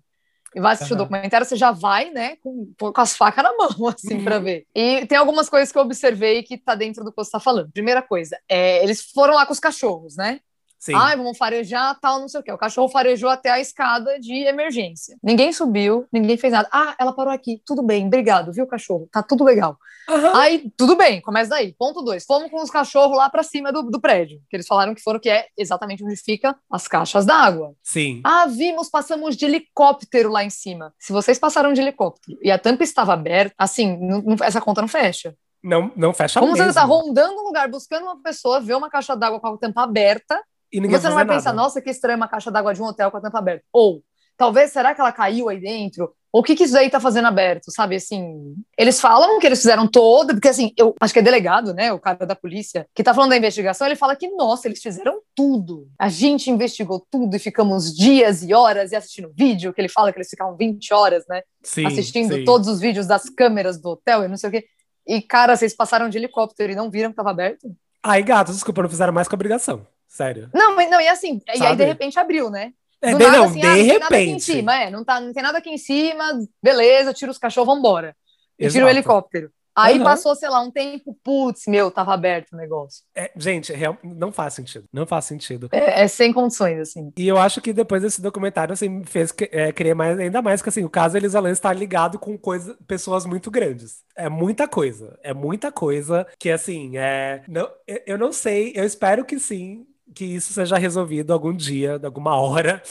e 0.54 0.60
vai 0.60 0.72
assistir 0.74 0.94
o 0.94 0.96
Aham. 0.96 0.96
documentário, 0.96 1.46
você 1.46 1.56
já 1.56 1.70
vai, 1.72 2.10
né, 2.10 2.36
com, 2.36 2.72
com 2.78 2.92
as 3.00 3.16
facas 3.16 3.44
na 3.44 3.52
mão, 3.56 3.88
assim, 3.94 4.20
Uhum. 4.20 4.22
pra 4.22 4.38
ver. 4.38 4.66
E 4.74 5.06
tem 5.06 5.18
algumas 5.18 5.48
coisas 5.48 5.70
que 5.72 5.78
eu 5.78 5.82
observei 5.82 6.42
que 6.42 6.58
tá 6.58 6.74
dentro 6.74 7.04
do 7.04 7.10
que 7.12 7.16
você 7.16 7.30
tá 7.30 7.40
falando. 7.40 7.70
Primeira 7.72 8.02
coisa, 8.02 8.38
é, 8.48 8.82
eles 8.82 9.02
foram 9.12 9.34
lá 9.34 9.46
com 9.46 9.52
os 9.52 9.60
cachorros, 9.60 10.16
né? 10.16 10.40
Sim. 10.80 10.94
Ai, 10.94 11.14
vamos 11.14 11.36
farejar, 11.36 11.94
tal, 12.00 12.18
não 12.20 12.26
sei 12.28 12.40
o 12.40 12.42
quê. 12.42 12.50
O 12.50 12.56
cachorro 12.56 12.88
farejou 12.88 13.28
até 13.28 13.50
a 13.50 13.60
escada 13.60 14.18
de 14.18 14.32
emergência. 14.46 15.14
Ninguém 15.22 15.52
subiu, 15.52 16.06
ninguém 16.10 16.38
fez 16.38 16.54
nada. 16.54 16.68
Ah, 16.72 16.94
ela 16.98 17.12
parou 17.12 17.30
aqui. 17.32 17.60
Tudo 17.66 17.82
bem, 17.82 18.06
obrigado, 18.06 18.50
viu, 18.50 18.66
cachorro? 18.66 19.06
Tá 19.12 19.22
tudo 19.22 19.44
legal. 19.44 19.76
Aham. 20.08 20.32
Aí, 20.40 20.72
tudo 20.78 20.96
bem, 20.96 21.20
começa 21.20 21.50
daí. 21.50 21.74
Ponto 21.78 22.00
dois. 22.02 22.24
Fomos 22.24 22.50
com 22.50 22.62
os 22.62 22.70
cachorros 22.70 23.14
lá 23.16 23.28
pra 23.28 23.42
cima 23.42 23.70
do, 23.70 23.82
do 23.82 24.00
prédio. 24.00 24.40
Que 24.48 24.56
eles 24.56 24.66
falaram 24.66 24.94
que 24.94 25.02
foram, 25.02 25.20
que 25.20 25.28
é 25.28 25.46
exatamente 25.56 26.02
onde 26.02 26.16
fica 26.16 26.56
as 26.72 26.88
caixas 26.88 27.26
d'água. 27.26 27.74
Sim. 27.82 28.22
Ah, 28.24 28.46
vimos, 28.46 28.88
passamos 28.88 29.36
de 29.36 29.44
helicóptero 29.44 30.30
lá 30.30 30.42
em 30.42 30.50
cima. 30.50 30.94
Se 30.98 31.12
vocês 31.12 31.38
passaram 31.38 31.74
de 31.74 31.80
helicóptero 31.82 32.38
e 32.42 32.50
a 32.50 32.58
tampa 32.58 32.82
estava 32.84 33.12
aberta, 33.12 33.54
assim, 33.58 33.98
não- 33.98 34.22
não- 34.22 34.36
essa 34.42 34.60
conta 34.62 34.80
não 34.80 34.88
fecha. 34.88 35.34
Não, 35.62 35.92
não 35.94 36.14
fecha 36.14 36.40
Como 36.40 36.52
mesmo. 36.54 36.68
você 36.68 36.74
tá 36.74 36.84
rondando 36.84 37.38
um 37.38 37.44
lugar 37.44 37.68
buscando 37.68 38.04
uma 38.04 38.22
pessoa, 38.22 38.60
vê 38.60 38.72
uma 38.74 38.88
caixa 38.88 39.14
d'água 39.14 39.38
com 39.38 39.46
a 39.48 39.58
tampa 39.58 39.82
aberta, 39.82 40.42
E 40.72 40.80
ninguém 40.80 40.98
você 40.98 41.08
não 41.08 41.14
vai 41.14 41.24
fazer 41.24 41.38
pensar, 41.38 41.52
nada. 41.52 41.62
nossa, 41.62 41.80
que 41.80 41.90
estranho 41.90 42.16
uma 42.16 42.28
caixa 42.28 42.50
d'água 42.50 42.74
de 42.74 42.82
um 42.82 42.86
hotel 42.86 43.10
com 43.10 43.16
a 43.16 43.20
tampa 43.20 43.38
aberta. 43.38 43.64
Ou, 43.72 44.02
talvez, 44.36 44.72
será 44.72 44.94
que 44.94 45.00
ela 45.00 45.12
caiu 45.12 45.48
aí 45.48 45.60
dentro? 45.60 46.14
o 46.32 46.42
que, 46.42 46.54
que 46.54 46.62
isso 46.62 46.72
daí 46.72 46.88
tá 46.88 47.00
fazendo 47.00 47.26
aberto, 47.26 47.72
sabe? 47.72 47.96
Assim, 47.96 48.54
eles 48.78 49.00
falam 49.00 49.40
que 49.40 49.46
eles 49.46 49.58
fizeram 49.58 49.88
todo, 49.88 50.34
porque 50.34 50.48
assim, 50.48 50.72
eu 50.76 50.94
acho 51.00 51.12
que 51.12 51.18
é 51.18 51.22
delegado, 51.22 51.74
né? 51.74 51.92
O 51.92 51.98
cara 51.98 52.24
da 52.24 52.36
polícia, 52.36 52.86
que 52.94 53.02
tá 53.02 53.12
falando 53.12 53.30
da 53.30 53.36
investigação, 53.36 53.86
ele 53.86 53.96
fala 53.96 54.14
que, 54.14 54.28
nossa, 54.28 54.68
eles 54.68 54.80
fizeram 54.80 55.20
tudo. 55.34 55.88
A 55.98 56.08
gente 56.08 56.50
investigou 56.50 57.04
tudo 57.10 57.34
e 57.34 57.40
ficamos 57.40 57.94
dias 57.94 58.44
e 58.44 58.54
horas 58.54 58.92
e 58.92 58.96
assistindo 58.96 59.32
vídeo, 59.36 59.72
que 59.72 59.80
ele 59.80 59.88
fala 59.88 60.12
que 60.12 60.18
eles 60.18 60.30
ficavam 60.30 60.56
20 60.56 60.94
horas, 60.94 61.24
né? 61.28 61.42
Sim, 61.64 61.86
assistindo 61.86 62.34
sim. 62.34 62.44
todos 62.44 62.68
os 62.68 62.78
vídeos 62.78 63.06
das 63.06 63.28
câmeras 63.28 63.80
do 63.80 63.90
hotel 63.90 64.24
e 64.24 64.28
não 64.28 64.36
sei 64.36 64.48
o 64.50 64.52
quê. 64.52 64.64
E, 65.06 65.20
cara, 65.20 65.56
vocês 65.56 65.74
passaram 65.74 66.08
de 66.08 66.16
helicóptero 66.16 66.72
e 66.72 66.76
não 66.76 66.90
viram 66.90 67.10
que 67.10 67.16
tava 67.16 67.30
aberto? 67.30 67.74
Aí, 68.02 68.22
gato, 68.22 68.52
desculpa, 68.52 68.82
não 68.82 68.88
fizeram 68.88 69.12
mais 69.12 69.26
que 69.26 69.34
obrigação. 69.34 69.84
Sério. 70.10 70.50
Não, 70.52 70.74
mas 70.74 70.90
não, 70.90 71.00
e 71.00 71.08
assim, 71.08 71.40
e 71.46 71.50
aí 71.50 71.58
Sabe? 71.58 71.76
de 71.76 71.84
repente 71.84 72.18
abriu, 72.18 72.50
né? 72.50 72.72
É, 73.00 73.12
nada, 73.12 73.30
não, 73.30 73.44
assim, 73.44 73.60
de 73.60 73.66
ah, 73.66 73.76
não 73.76 73.86
tem 73.86 73.98
nada 73.98 74.16
aqui 74.18 74.30
em 74.30 74.32
repente. 74.32 74.44
cima, 74.44 74.74
é, 74.74 74.90
não, 74.90 75.04
tá, 75.04 75.20
não 75.20 75.32
tem 75.32 75.42
nada 75.42 75.58
aqui 75.58 75.70
em 75.70 75.78
cima, 75.78 76.24
beleza, 76.62 77.14
tira 77.14 77.30
os 77.30 77.38
cachorros, 77.38 77.74
vambora. 77.74 78.14
E 78.58 78.68
tira 78.68 78.84
o 78.84 78.88
helicóptero. 78.88 79.50
Aí 79.74 79.94
Aham. 79.94 80.04
passou, 80.04 80.34
sei 80.34 80.48
lá, 80.48 80.60
um 80.60 80.70
tempo, 80.70 81.16
putz, 81.22 81.66
meu, 81.66 81.90
tava 81.90 82.12
aberto 82.12 82.52
o 82.52 82.56
negócio. 82.56 83.04
É, 83.14 83.30
gente, 83.36 83.72
real- 83.72 83.96
não 84.02 84.32
faz 84.32 84.52
sentido. 84.54 84.84
Não 84.92 85.06
faz 85.06 85.24
sentido. 85.24 85.68
É, 85.72 86.02
é 86.02 86.08
sem 86.08 86.32
condições, 86.32 86.80
assim. 86.80 87.10
E 87.16 87.26
eu 87.26 87.38
acho 87.38 87.62
que 87.62 87.72
depois 87.72 88.02
desse 88.02 88.20
documentário, 88.20 88.72
assim, 88.72 88.88
me 88.88 89.06
fez 89.06 89.32
é, 89.52 89.72
querer 89.72 89.94
mais, 89.94 90.18
ainda 90.18 90.42
mais 90.42 90.60
que, 90.60 90.68
assim, 90.68 90.84
o 90.84 90.90
caso 90.90 91.16
Elisa 91.16 91.40
está 91.48 91.72
ligado 91.72 92.18
com 92.18 92.36
coisa, 92.36 92.76
pessoas 92.86 93.24
muito 93.24 93.50
grandes. 93.50 94.02
É 94.16 94.28
muita 94.28 94.66
coisa. 94.68 95.18
É 95.22 95.32
muita 95.32 95.70
coisa 95.72 96.26
que, 96.38 96.50
assim, 96.50 96.98
é... 96.98 97.42
Não, 97.48 97.70
eu 98.06 98.18
não 98.18 98.32
sei, 98.32 98.72
eu 98.74 98.84
espero 98.84 99.24
que 99.24 99.38
sim, 99.38 99.86
que 100.14 100.24
isso 100.24 100.52
seja 100.52 100.76
resolvido 100.76 101.32
algum 101.32 101.52
dia, 101.52 102.00
alguma 102.02 102.36
hora. 102.36 102.82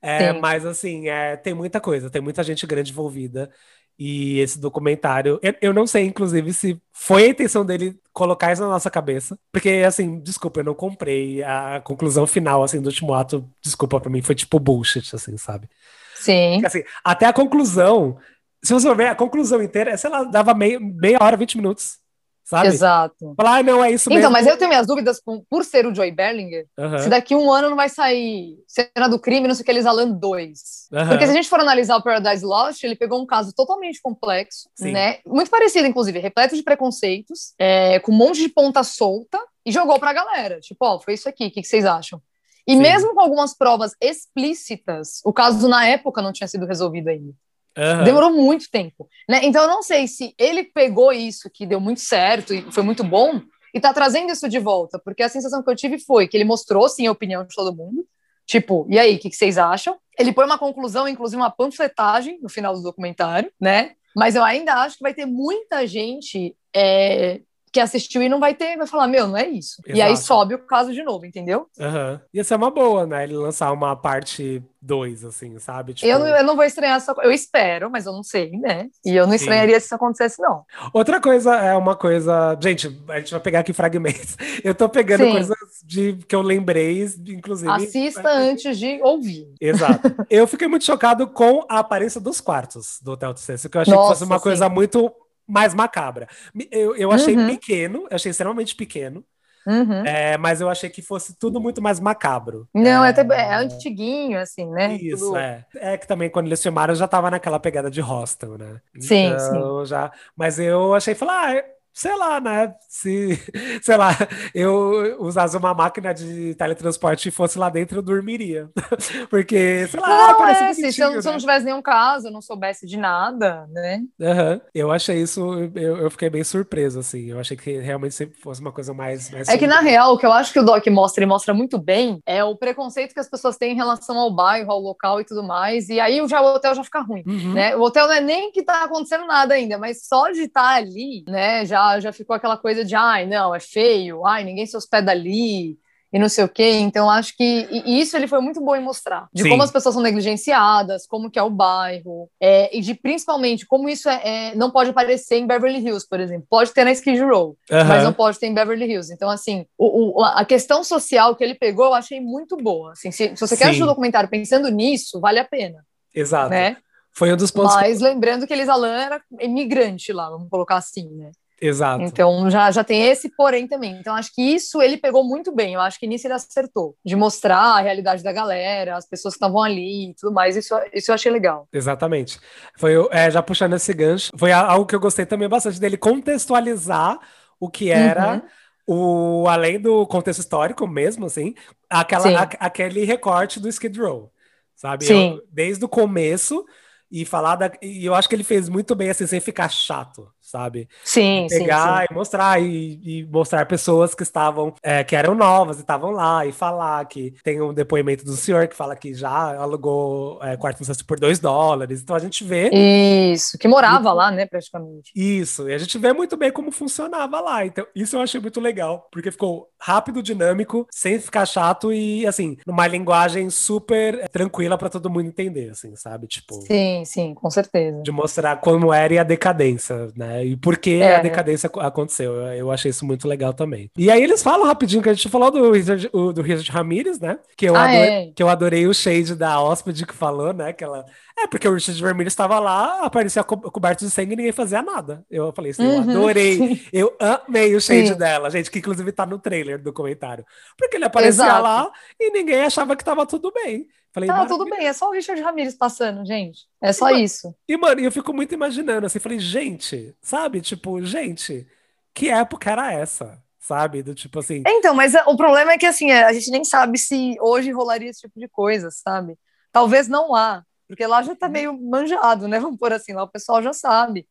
É, 0.00 0.32
mas, 0.34 0.66
assim, 0.66 1.08
é, 1.08 1.34
tem 1.34 1.54
muita 1.54 1.80
coisa, 1.80 2.10
tem 2.10 2.20
muita 2.20 2.42
gente 2.42 2.66
grande 2.66 2.92
envolvida. 2.92 3.50
E 3.98 4.40
esse 4.40 4.58
documentário, 4.58 5.38
eu, 5.40 5.54
eu 5.62 5.72
não 5.72 5.86
sei, 5.86 6.04
inclusive, 6.04 6.52
se 6.52 6.80
foi 6.92 7.24
a 7.24 7.28
intenção 7.28 7.64
dele 7.64 7.96
colocar 8.12 8.52
isso 8.52 8.62
na 8.62 8.68
nossa 8.68 8.90
cabeça. 8.90 9.38
Porque, 9.52 9.82
assim, 9.86 10.20
desculpa, 10.20 10.60
eu 10.60 10.64
não 10.64 10.74
comprei 10.74 11.42
a 11.42 11.80
conclusão 11.80 12.26
final, 12.26 12.62
assim, 12.62 12.80
do 12.80 12.86
último 12.86 13.14
ato. 13.14 13.48
Desculpa, 13.62 14.00
pra 14.00 14.10
mim 14.10 14.20
foi 14.20 14.34
tipo 14.34 14.58
bullshit, 14.58 15.14
assim, 15.14 15.36
sabe? 15.38 15.68
Sim. 16.16 16.54
Porque, 16.54 16.66
assim, 16.66 16.82
até 17.04 17.26
a 17.26 17.32
conclusão, 17.32 18.18
se 18.62 18.74
você 18.74 18.86
for 18.86 18.96
ver 18.96 19.08
a 19.08 19.14
conclusão 19.14 19.62
inteira, 19.62 19.96
sei 19.96 20.10
lá, 20.10 20.24
dava 20.24 20.54
meia, 20.54 20.78
meia 20.80 21.18
hora, 21.20 21.36
20 21.36 21.56
minutos, 21.56 21.98
sabe? 22.44 22.68
Exato. 22.68 23.34
Falar, 23.36 23.56
ah, 23.58 23.62
não, 23.62 23.82
é 23.82 23.90
isso 23.90 24.08
mesmo. 24.08 24.20
Então, 24.20 24.30
mas 24.30 24.46
eu 24.46 24.56
tenho 24.56 24.68
minhas 24.68 24.86
dúvidas 24.86 25.20
com- 25.20 25.42
por 25.50 25.64
ser 25.64 25.86
o 25.86 25.94
Joey 25.94 26.12
Berlinger, 26.12 26.66
se 27.02 27.08
daqui 27.08 27.34
um 27.34 27.50
ano 27.50 27.70
não 27.70 27.76
vai 27.76 27.88
sair 27.88 28.56
Cena 28.68 29.08
do 29.08 29.18
Crime, 29.18 29.48
não 29.48 29.54
sei 29.54 29.62
o 29.62 29.64
que, 29.64 29.70
Elisa 29.72 29.90
Lam 29.90 30.10
2. 30.12 30.88
Aham. 30.92 31.08
Porque 31.08 31.24
se 31.26 31.32
a 31.32 31.34
gente 31.34 31.48
for 31.48 31.58
analisar 31.58 31.96
o 31.96 32.02
Paradise 32.02 32.44
Lost, 32.44 32.84
ele 32.84 32.94
pegou 32.94 33.20
um 33.20 33.26
caso 33.26 33.52
totalmente 33.54 34.00
complexo, 34.02 34.68
Sim. 34.76 34.92
né? 34.92 35.18
Muito 35.26 35.50
parecido, 35.50 35.86
inclusive, 35.88 36.18
repleto 36.18 36.54
de 36.54 36.62
preconceitos, 36.62 37.54
é, 37.58 37.98
com 38.00 38.12
um 38.12 38.16
monte 38.16 38.40
de 38.40 38.48
ponta 38.48 38.82
solta, 38.84 39.38
e 39.66 39.72
jogou 39.72 39.98
pra 39.98 40.12
galera. 40.12 40.60
Tipo, 40.60 40.84
ó, 40.84 41.00
foi 41.00 41.14
isso 41.14 41.28
aqui, 41.28 41.46
o 41.46 41.50
que, 41.50 41.62
que 41.62 41.66
vocês 41.68 41.86
acham? 41.86 42.20
E 42.66 42.74
Sim. 42.74 42.80
mesmo 42.82 43.14
com 43.14 43.20
algumas 43.20 43.54
provas 43.56 43.94
explícitas, 44.00 45.20
o 45.24 45.32
caso 45.32 45.68
na 45.68 45.86
época 45.86 46.20
não 46.20 46.32
tinha 46.32 46.48
sido 46.48 46.66
resolvido 46.66 47.08
ainda. 47.08 47.32
Aham. 47.76 48.04
Demorou 48.04 48.32
muito 48.32 48.70
tempo, 48.70 49.08
né? 49.28 49.40
Então 49.42 49.62
eu 49.62 49.68
não 49.68 49.82
sei 49.82 50.06
se 50.06 50.34
ele 50.38 50.64
pegou 50.64 51.12
isso 51.12 51.50
que 51.50 51.66
deu 51.66 51.80
muito 51.80 52.00
certo 52.00 52.54
e 52.54 52.62
foi 52.72 52.82
muito 52.82 53.02
bom 53.02 53.40
e 53.74 53.80
tá 53.80 53.92
trazendo 53.92 54.30
isso 54.30 54.48
de 54.48 54.58
volta, 54.60 54.98
porque 54.98 55.22
a 55.22 55.28
sensação 55.28 55.62
que 55.62 55.70
eu 55.70 55.74
tive 55.74 55.98
foi 55.98 56.28
que 56.28 56.36
ele 56.36 56.44
mostrou 56.44 56.88
sim 56.88 57.06
a 57.06 57.12
opinião 57.12 57.44
de 57.44 57.54
todo 57.54 57.74
mundo, 57.74 58.06
tipo, 58.46 58.86
e 58.88 58.98
aí, 58.98 59.16
o 59.16 59.18
que, 59.18 59.28
que 59.28 59.36
vocês 59.36 59.58
acham? 59.58 59.96
Ele 60.16 60.32
põe 60.32 60.44
uma 60.44 60.58
conclusão, 60.58 61.08
inclusive 61.08 61.42
uma 61.42 61.50
panfletagem 61.50 62.38
no 62.40 62.48
final 62.48 62.74
do 62.74 62.82
documentário, 62.82 63.50
né? 63.60 63.94
Mas 64.14 64.36
eu 64.36 64.44
ainda 64.44 64.74
acho 64.74 64.96
que 64.96 65.02
vai 65.02 65.12
ter 65.12 65.26
muita 65.26 65.84
gente 65.88 66.54
é, 66.72 67.40
que 67.74 67.80
assistiu 67.80 68.22
e 68.22 68.28
não 68.28 68.38
vai 68.38 68.54
ter, 68.54 68.76
vai 68.76 68.86
falar, 68.86 69.08
meu, 69.08 69.26
não 69.26 69.36
é 69.36 69.48
isso. 69.48 69.82
E 69.84 70.00
aí 70.00 70.12
Exato. 70.12 70.28
sobe 70.28 70.54
o 70.54 70.58
caso 70.60 70.92
de 70.92 71.02
novo, 71.02 71.26
entendeu? 71.26 71.66
Aham. 71.78 72.20
Ia 72.32 72.44
ser 72.44 72.54
uma 72.54 72.70
boa, 72.70 73.04
né? 73.04 73.24
Ele 73.24 73.34
lançar 73.34 73.72
uma 73.72 73.96
parte 73.96 74.62
2, 74.80 75.24
assim, 75.24 75.58
sabe? 75.58 75.92
Tipo, 75.92 76.06
Eu, 76.06 76.20
não, 76.20 76.26
eu 76.28 76.44
não 76.44 76.54
vou 76.54 76.64
estranhar 76.64 76.98
essa 76.98 77.12
Eu 77.22 77.32
espero, 77.32 77.90
mas 77.90 78.06
eu 78.06 78.12
não 78.12 78.22
sei, 78.22 78.52
né? 78.52 78.86
E 79.04 79.16
eu 79.16 79.24
não 79.24 79.32
Sim. 79.32 79.38
estranharia 79.38 79.80
se 79.80 79.86
isso 79.86 79.94
acontecesse, 79.94 80.40
não. 80.40 80.62
Outra 80.92 81.20
coisa 81.20 81.56
é 81.56 81.74
uma 81.74 81.96
coisa. 81.96 82.56
Gente, 82.62 82.96
a 83.08 83.18
gente 83.18 83.32
vai 83.32 83.40
pegar 83.40 83.60
aqui 83.60 83.72
fragmentos. 83.72 84.36
Eu 84.62 84.74
tô 84.74 84.88
pegando 84.88 85.24
Sim. 85.24 85.32
coisas 85.32 85.58
de 85.84 86.14
que 86.28 86.34
eu 86.34 86.42
lembrei, 86.42 87.04
inclusive. 87.26 87.70
Assista 87.70 88.30
antes 88.30 88.78
de 88.78 89.00
ouvir. 89.02 89.52
Exato. 89.60 90.14
Eu 90.30 90.46
fiquei 90.46 90.68
muito 90.68 90.84
chocado 90.84 91.26
com 91.26 91.66
a 91.68 91.80
aparência 91.80 92.20
dos 92.20 92.40
quartos 92.40 92.98
do 93.02 93.12
Hotel 93.12 93.36
Cecil, 93.36 93.68
que 93.68 93.76
eu 93.76 93.82
achei 93.82 93.92
que 93.92 93.98
Nossa, 93.98 94.10
fosse 94.14 94.24
uma 94.24 94.38
sim. 94.38 94.42
coisa 94.44 94.68
muito 94.68 95.12
mais 95.46 95.74
macabra. 95.74 96.28
Eu, 96.70 96.96
eu 96.96 97.12
achei 97.12 97.36
Uhum. 97.36 97.46
pequeno, 97.46 98.06
eu 98.10 98.16
achei 98.16 98.30
extremamente 98.30 98.74
pequeno, 98.76 99.24
Uhum. 99.66 100.04
é, 100.04 100.36
mas 100.38 100.60
eu 100.60 100.68
achei 100.68 100.90
que 100.90 101.02
fosse 101.02 101.36
tudo 101.38 101.60
muito 101.60 101.82
mais 101.82 102.00
macabro. 102.00 102.68
Não, 102.74 103.04
é, 103.04 103.08
é, 103.08 103.10
até, 103.10 103.22
é 103.22 103.54
antiguinho, 103.54 104.38
assim, 104.40 104.68
né? 104.70 104.98
Isso, 105.02 105.34
Tudo- 105.34 105.36
é. 105.36 105.66
É 105.76 105.96
que 105.96 106.06
também 106.06 106.28
quando 106.30 106.46
eles 106.46 106.62
filmaram 106.62 106.94
já 106.94 107.08
tava 107.08 107.30
naquela 107.30 107.58
pegada 107.58 107.90
de 107.90 108.00
hostel, 108.02 108.58
né? 108.58 108.80
Sim, 108.98 109.36
então, 109.36 109.84
já. 109.86 110.12
Mas 110.36 110.58
eu 110.58 110.92
achei, 110.94 111.14
falar, 111.14 111.56
ah, 111.56 111.64
sei 111.94 112.16
lá, 112.16 112.40
né? 112.40 112.74
Se, 112.88 113.40
sei 113.80 113.96
lá, 113.96 114.10
eu 114.52 115.16
usasse 115.20 115.56
uma 115.56 115.72
máquina 115.72 116.12
de 116.12 116.54
teletransporte 116.56 117.28
e 117.28 117.32
fosse 117.32 117.56
lá 117.58 117.70
dentro, 117.70 117.98
eu 117.98 118.02
dormiria. 118.02 118.68
Porque, 119.30 119.86
sei 119.86 120.00
lá, 120.00 120.28
Não, 120.28 120.36
parece 120.36 120.62
é, 120.64 120.74
se, 120.74 120.92
se 120.92 121.00
eu, 121.00 121.06
bonitinho, 121.06 121.22
se 121.22 121.28
eu 121.28 121.30
não 121.30 121.36
né? 121.36 121.40
tivesse 121.40 121.64
nenhum 121.64 121.82
caso, 121.82 122.26
eu 122.26 122.32
não 122.32 122.42
soubesse 122.42 122.84
de 122.86 122.96
nada, 122.96 123.66
né? 123.70 124.02
Aham. 124.20 124.60
Eu 124.74 124.90
achei 124.90 125.22
isso, 125.22 125.40
eu, 125.74 125.98
eu 125.98 126.10
fiquei 126.10 126.28
bem 126.28 126.42
surpreso, 126.42 126.98
assim. 126.98 127.30
Eu 127.30 127.38
achei 127.38 127.56
que 127.56 127.78
realmente 127.78 128.14
sempre 128.14 128.36
fosse 128.40 128.60
uma 128.60 128.72
coisa 128.72 128.92
mais. 128.92 129.30
mais 129.30 129.48
É 129.48 129.56
que, 129.56 129.66
na 129.66 129.80
real, 129.80 130.14
o 130.14 130.18
que 130.18 130.26
eu 130.26 130.32
acho 130.32 130.52
que 130.52 130.58
o 130.58 130.64
Doc 130.64 130.84
mostra 130.88 131.22
e 131.22 131.26
mostra 131.26 131.54
muito 131.54 131.78
bem 131.78 132.20
é 132.26 132.42
o 132.42 132.56
preconceito 132.56 133.14
que 133.14 133.20
as 133.20 133.30
pessoas 133.30 133.56
têm 133.56 133.72
em 133.72 133.76
relação 133.76 134.18
ao 134.18 134.34
bairro, 134.34 134.70
ao 134.72 134.80
local 134.80 135.20
e 135.20 135.24
tudo 135.24 135.44
mais. 135.44 135.88
E 135.88 136.00
aí 136.00 136.26
já, 136.28 136.40
o 136.40 136.54
hotel 136.54 136.74
já 136.74 136.82
fica 136.82 137.00
ruim. 137.00 137.22
Uhum. 137.26 137.54
Né? 137.54 137.76
O 137.76 137.82
hotel 137.82 138.08
não 138.08 138.14
é 138.14 138.20
nem 138.20 138.50
que 138.50 138.62
tá 138.64 138.84
acontecendo 138.84 139.26
nada 139.26 139.54
ainda, 139.54 139.78
mas 139.78 140.06
só 140.06 140.30
de 140.30 140.42
estar 140.42 140.74
ali, 140.74 141.24
né, 141.28 141.64
já, 141.64 141.83
já 142.00 142.12
ficou 142.12 142.34
aquela 142.36 142.56
coisa 142.56 142.84
de, 142.84 142.94
ai, 142.94 143.26
não, 143.26 143.54
é 143.54 143.60
feio, 143.60 144.26
ai, 144.26 144.44
ninguém 144.44 144.66
se 144.66 144.76
hospeda 144.76 145.10
ali, 145.12 145.78
e 146.12 146.18
não 146.18 146.28
sei 146.28 146.44
o 146.44 146.48
quê. 146.48 146.70
Então, 146.78 147.10
acho 147.10 147.36
que 147.36 147.66
e- 147.70 148.00
isso 148.00 148.16
ele 148.16 148.28
foi 148.28 148.40
muito 148.40 148.60
bom 148.60 148.76
em 148.76 148.80
mostrar, 148.82 149.28
de 149.32 149.42
Sim. 149.42 149.48
como 149.48 149.62
as 149.64 149.70
pessoas 149.72 149.94
são 149.94 150.02
negligenciadas, 150.02 151.06
como 151.08 151.28
que 151.30 151.38
é 151.38 151.42
o 151.42 151.50
bairro, 151.50 152.28
é, 152.40 152.76
e 152.76 152.80
de 152.80 152.94
principalmente 152.94 153.66
como 153.66 153.88
isso 153.88 154.08
é, 154.08 154.20
é- 154.50 154.54
não 154.54 154.70
pode 154.70 154.90
aparecer 154.90 155.36
em 155.38 155.46
Beverly 155.46 155.78
Hills, 155.80 156.06
por 156.08 156.20
exemplo. 156.20 156.46
Pode 156.48 156.72
ter 156.72 156.84
na 156.84 156.92
Skid 156.92 157.20
Row, 157.20 157.56
mas 157.68 158.04
não 158.04 158.12
pode 158.12 158.38
ter 158.38 158.46
em 158.46 158.54
Beverly 158.54 158.84
Hills. 158.84 159.12
Então, 159.12 159.28
assim, 159.28 159.66
o, 159.76 160.20
o- 160.20 160.24
a 160.24 160.44
questão 160.44 160.84
social 160.84 161.34
que 161.34 161.42
ele 161.42 161.54
pegou, 161.56 161.86
eu 161.86 161.94
achei 161.94 162.20
muito 162.20 162.56
boa. 162.56 162.92
Assim, 162.92 163.10
se, 163.10 163.34
se 163.34 163.40
você 163.40 163.56
quer 163.56 163.64
Sim. 163.64 163.70
assistir 163.70 163.82
o 163.84 163.86
documentário 163.88 164.30
pensando 164.30 164.68
nisso, 164.70 165.18
vale 165.20 165.40
a 165.40 165.44
pena, 165.44 165.84
Exato. 166.14 166.50
né? 166.50 166.76
Foi 167.16 167.32
um 167.32 167.36
dos 167.36 167.50
pontos. 167.50 167.74
que- 167.76 167.80
Mas 167.80 168.00
lembrando 168.00 168.44
que 168.46 168.52
Elisa 168.52 168.74
Lam 168.74 168.92
era 169.00 169.22
imigrante 169.40 170.12
lá, 170.12 170.28
vamos 170.30 170.48
colocar 170.48 170.76
assim, 170.76 171.08
né? 171.10 171.30
Exato. 171.60 172.02
Então 172.02 172.50
já, 172.50 172.70
já 172.70 172.82
tem 172.84 173.02
esse 173.06 173.28
porém 173.36 173.66
também. 173.68 173.96
Então 173.98 174.14
acho 174.14 174.34
que 174.34 174.42
isso 174.42 174.82
ele 174.82 174.96
pegou 174.96 175.24
muito 175.24 175.54
bem. 175.54 175.74
Eu 175.74 175.80
acho 175.80 175.98
que 175.98 176.06
nisso 176.06 176.26
ele 176.26 176.34
acertou. 176.34 176.96
De 177.04 177.14
mostrar 177.16 177.58
a 177.58 177.80
realidade 177.80 178.22
da 178.22 178.32
galera, 178.32 178.96
as 178.96 179.06
pessoas 179.06 179.34
que 179.34 179.38
estavam 179.38 179.62
ali 179.62 180.10
e 180.10 180.14
tudo 180.14 180.32
mais. 180.32 180.56
Isso, 180.56 180.74
isso 180.92 181.10
eu 181.10 181.14
achei 181.14 181.30
legal. 181.30 181.68
Exatamente. 181.72 182.38
Foi, 182.76 182.92
é, 183.10 183.30
já 183.30 183.42
puxando 183.42 183.74
esse 183.74 183.92
gancho, 183.94 184.30
foi 184.36 184.52
algo 184.52 184.84
que 184.86 184.94
eu 184.94 185.00
gostei 185.00 185.24
também 185.24 185.48
bastante 185.48 185.78
dele 185.80 185.96
contextualizar 185.96 187.18
o 187.60 187.70
que 187.70 187.90
era 187.90 188.42
o 188.86 189.46
além 189.48 189.80
do 189.80 190.06
contexto 190.06 190.40
histórico 190.40 190.86
mesmo, 190.86 191.24
assim, 191.26 191.54
aquela, 191.88 192.42
a- 192.42 192.66
aquele 192.66 193.04
recorte 193.04 193.58
do 193.58 193.68
Skid 193.68 193.98
Row, 193.98 194.30
sabe? 194.76 195.06
Eu- 195.36 195.42
desde 195.50 195.82
o 195.84 195.88
começo 195.88 196.64
e 197.10 197.24
falar 197.24 197.56
da, 197.56 197.70
e 197.80 198.04
eu 198.04 198.14
acho 198.14 198.28
que 198.28 198.34
ele 198.34 198.44
fez 198.44 198.68
muito 198.68 198.94
bem 198.94 199.08
assim 199.08 199.26
sem 199.26 199.40
ficar 199.40 199.68
chato, 199.70 200.28
sabe? 200.44 200.88
Sim, 201.04 201.46
sim, 201.48 201.58
pegar 201.60 202.00
sim. 202.00 202.06
e 202.10 202.14
mostrar 202.14 202.62
e, 202.62 203.00
e 203.02 203.24
mostrar 203.26 203.66
pessoas 203.66 204.14
que 204.14 204.22
estavam 204.22 204.74
é, 204.82 205.02
que 205.02 205.16
eram 205.16 205.34
novas 205.34 205.78
e 205.78 205.80
estavam 205.80 206.10
lá 206.10 206.44
e 206.46 206.52
falar 206.52 207.04
que 207.06 207.34
tem 207.42 207.60
um 207.60 207.72
depoimento 207.72 208.24
do 208.24 208.36
senhor 208.36 208.68
que 208.68 208.76
fala 208.76 208.94
que 208.94 209.14
já 209.14 209.56
alugou 209.56 210.38
é, 210.42 210.56
quarto 210.56 210.80
no 210.80 210.84
cesto 210.86 211.04
por 211.04 211.18
dois 211.18 211.38
dólares 211.38 212.00
então 212.02 212.14
a 212.14 212.18
gente 212.18 212.44
vê 212.44 212.70
Isso, 212.72 213.58
que 213.58 213.66
morava 213.66 214.12
lá, 214.12 214.30
né, 214.30 214.46
praticamente. 214.46 215.10
isso 215.14 215.68
e 215.68 215.74
a 215.74 215.78
gente 215.78 215.98
vê 215.98 216.12
muito 216.12 216.36
bem 216.36 216.52
como 216.52 216.70
funcionava 216.70 217.40
lá 217.40 217.64
então 217.66 217.86
isso 217.94 218.16
eu 218.16 218.20
achei 218.20 218.40
muito 218.40 218.60
legal 218.60 219.08
porque 219.10 219.30
ficou 219.30 219.68
rápido 219.80 220.22
dinâmico 220.22 220.86
sem 220.90 221.18
ficar 221.18 221.46
chato 221.46 221.92
e 221.92 222.26
assim 222.26 222.56
numa 222.66 222.86
linguagem 222.86 223.48
super 223.50 224.14
é, 224.20 224.28
tranquila 224.28 224.76
para 224.78 224.88
todo 224.90 225.10
mundo 225.10 225.26
entender 225.26 225.70
assim 225.70 225.96
sabe 225.96 226.26
tipo 226.26 226.54
Sim, 226.62 226.84
Sim, 226.84 227.04
sim, 227.04 227.34
com 227.34 227.50
certeza. 227.50 228.02
de 228.02 228.10
mostrar 228.12 228.56
como 228.56 228.92
era 228.92 229.14
e 229.14 229.18
a 229.18 229.22
decadência, 229.22 230.08
né? 230.16 230.33
E 230.42 230.56
por 230.56 230.78
que 230.78 230.94
É. 231.02 231.16
a 231.16 231.20
decadência 231.20 231.66
ac- 231.66 231.78
aconteceu. 231.80 232.32
Eu, 232.34 232.52
eu 232.54 232.70
achei 232.72 232.90
isso 232.90 233.04
muito 233.04 233.28
legal 233.28 233.52
também. 233.52 233.90
E 233.96 234.10
aí 234.10 234.22
eles 234.22 234.42
falam 234.42 234.66
rapidinho 234.66 235.02
que 235.02 235.08
a 235.10 235.14
gente 235.14 235.28
falou 235.28 235.50
do 235.50 235.70
Richard, 235.70 236.08
o- 236.12 236.32
do 236.32 236.40
Richard 236.42 236.70
Ramirez, 236.72 237.20
né? 237.20 237.38
Que 237.56 237.66
eu, 237.68 237.76
Ah, 237.76 237.84
adorei, 237.84 238.08
é. 238.08 238.32
que 238.34 238.42
eu 238.42 238.48
adorei 238.48 238.86
o 238.86 238.94
shade 238.94 239.34
da 239.34 239.60
hóspede 239.60 240.06
que 240.06 240.14
falou, 240.14 240.52
né? 240.52 240.72
Que 240.72 240.82
ela. 240.82 241.04
É, 241.38 241.46
porque 241.46 241.68
o 241.68 241.74
Richard 241.74 242.00
Ramirez 242.02 242.32
estava 242.32 242.58
lá, 242.60 243.00
aparecia 243.04 243.42
co 243.44 243.56
coberto 243.58 244.04
de 244.04 244.10
sangue 244.10 244.32
e 244.32 244.36
ninguém 244.36 244.52
fazia 244.52 244.80
nada. 244.82 245.24
Eu 245.30 245.52
falei 245.52 245.72
assim, 245.72 245.82
eu 245.84 245.90
Uhum, 246.00 246.10
adorei. 246.10 246.56
sim. 246.56 246.80
Eu 246.92 247.14
amei 247.20 247.74
o 247.74 247.80
shade 247.80 248.08
Sim. 248.08 248.14
dela, 248.18 248.48
gente, 248.50 248.70
que 248.70 248.78
inclusive 248.78 249.10
tá 249.12 249.26
no 249.26 249.38
trailer 249.38 249.82
do 249.82 249.92
comentário. 249.92 250.44
Porque 250.78 250.96
ele 250.96 251.04
aparecia 251.04 251.44
Exato. 251.44 251.62
lá 251.62 251.90
e 252.20 252.30
ninguém 252.30 252.60
achava 252.62 252.94
que 252.96 253.04
tava 253.04 253.26
tudo 253.26 253.52
bem. 253.52 253.86
Falei, 254.14 254.28
Tá, 254.28 254.46
tudo 254.46 254.64
bem, 254.66 254.86
é 254.86 254.92
só 254.92 255.08
o 255.08 255.12
Richard 255.12 255.42
Ramirez 255.42 255.74
passando, 255.74 256.24
gente. 256.24 256.60
É 256.80 256.92
só 256.92 257.06
Mas- 257.06 257.32
isso. 257.32 257.54
E, 257.68 257.76
mano, 257.76 258.00
eu 258.00 258.12
fico 258.12 258.32
muito 258.32 258.54
imaginando, 258.54 259.04
assim, 259.06 259.18
falei, 259.18 259.40
gente, 259.40 260.16
sabe? 260.22 260.60
Tipo, 260.60 261.02
gente, 261.04 261.66
que 262.14 262.30
época 262.30 262.70
era 262.70 262.92
essa? 262.92 263.42
Sabe? 263.58 264.02
Do 264.04 264.14
tipo 264.14 264.38
assim. 264.38 264.62
Então, 264.66 264.94
mas 264.94 265.14
é- 265.14 265.24
o 265.26 265.36
problema 265.36 265.72
é 265.72 265.78
que 265.78 265.86
assim, 265.86 266.10
é, 266.12 266.22
a 266.24 266.32
gente 266.32 266.50
nem 266.50 266.62
sabe 266.64 266.96
se 266.98 267.36
hoje 267.40 267.72
rolaria 267.72 268.10
esse 268.10 268.20
tipo 268.20 268.38
de 268.38 268.46
coisa, 268.46 268.88
sabe? 268.90 269.36
Talvez 269.72 270.06
não 270.06 270.30
lá, 270.30 270.62
porque 270.86 271.04
lá 271.06 271.22
já 271.22 271.34
tá 271.34 271.48
meio 271.48 271.72
manjado, 271.80 272.46
né? 272.46 272.60
Vamos 272.60 272.78
por 272.78 272.92
assim, 272.92 273.14
lá 273.14 273.24
o 273.24 273.28
pessoal 273.28 273.62
já 273.62 273.72
sabe. 273.72 274.28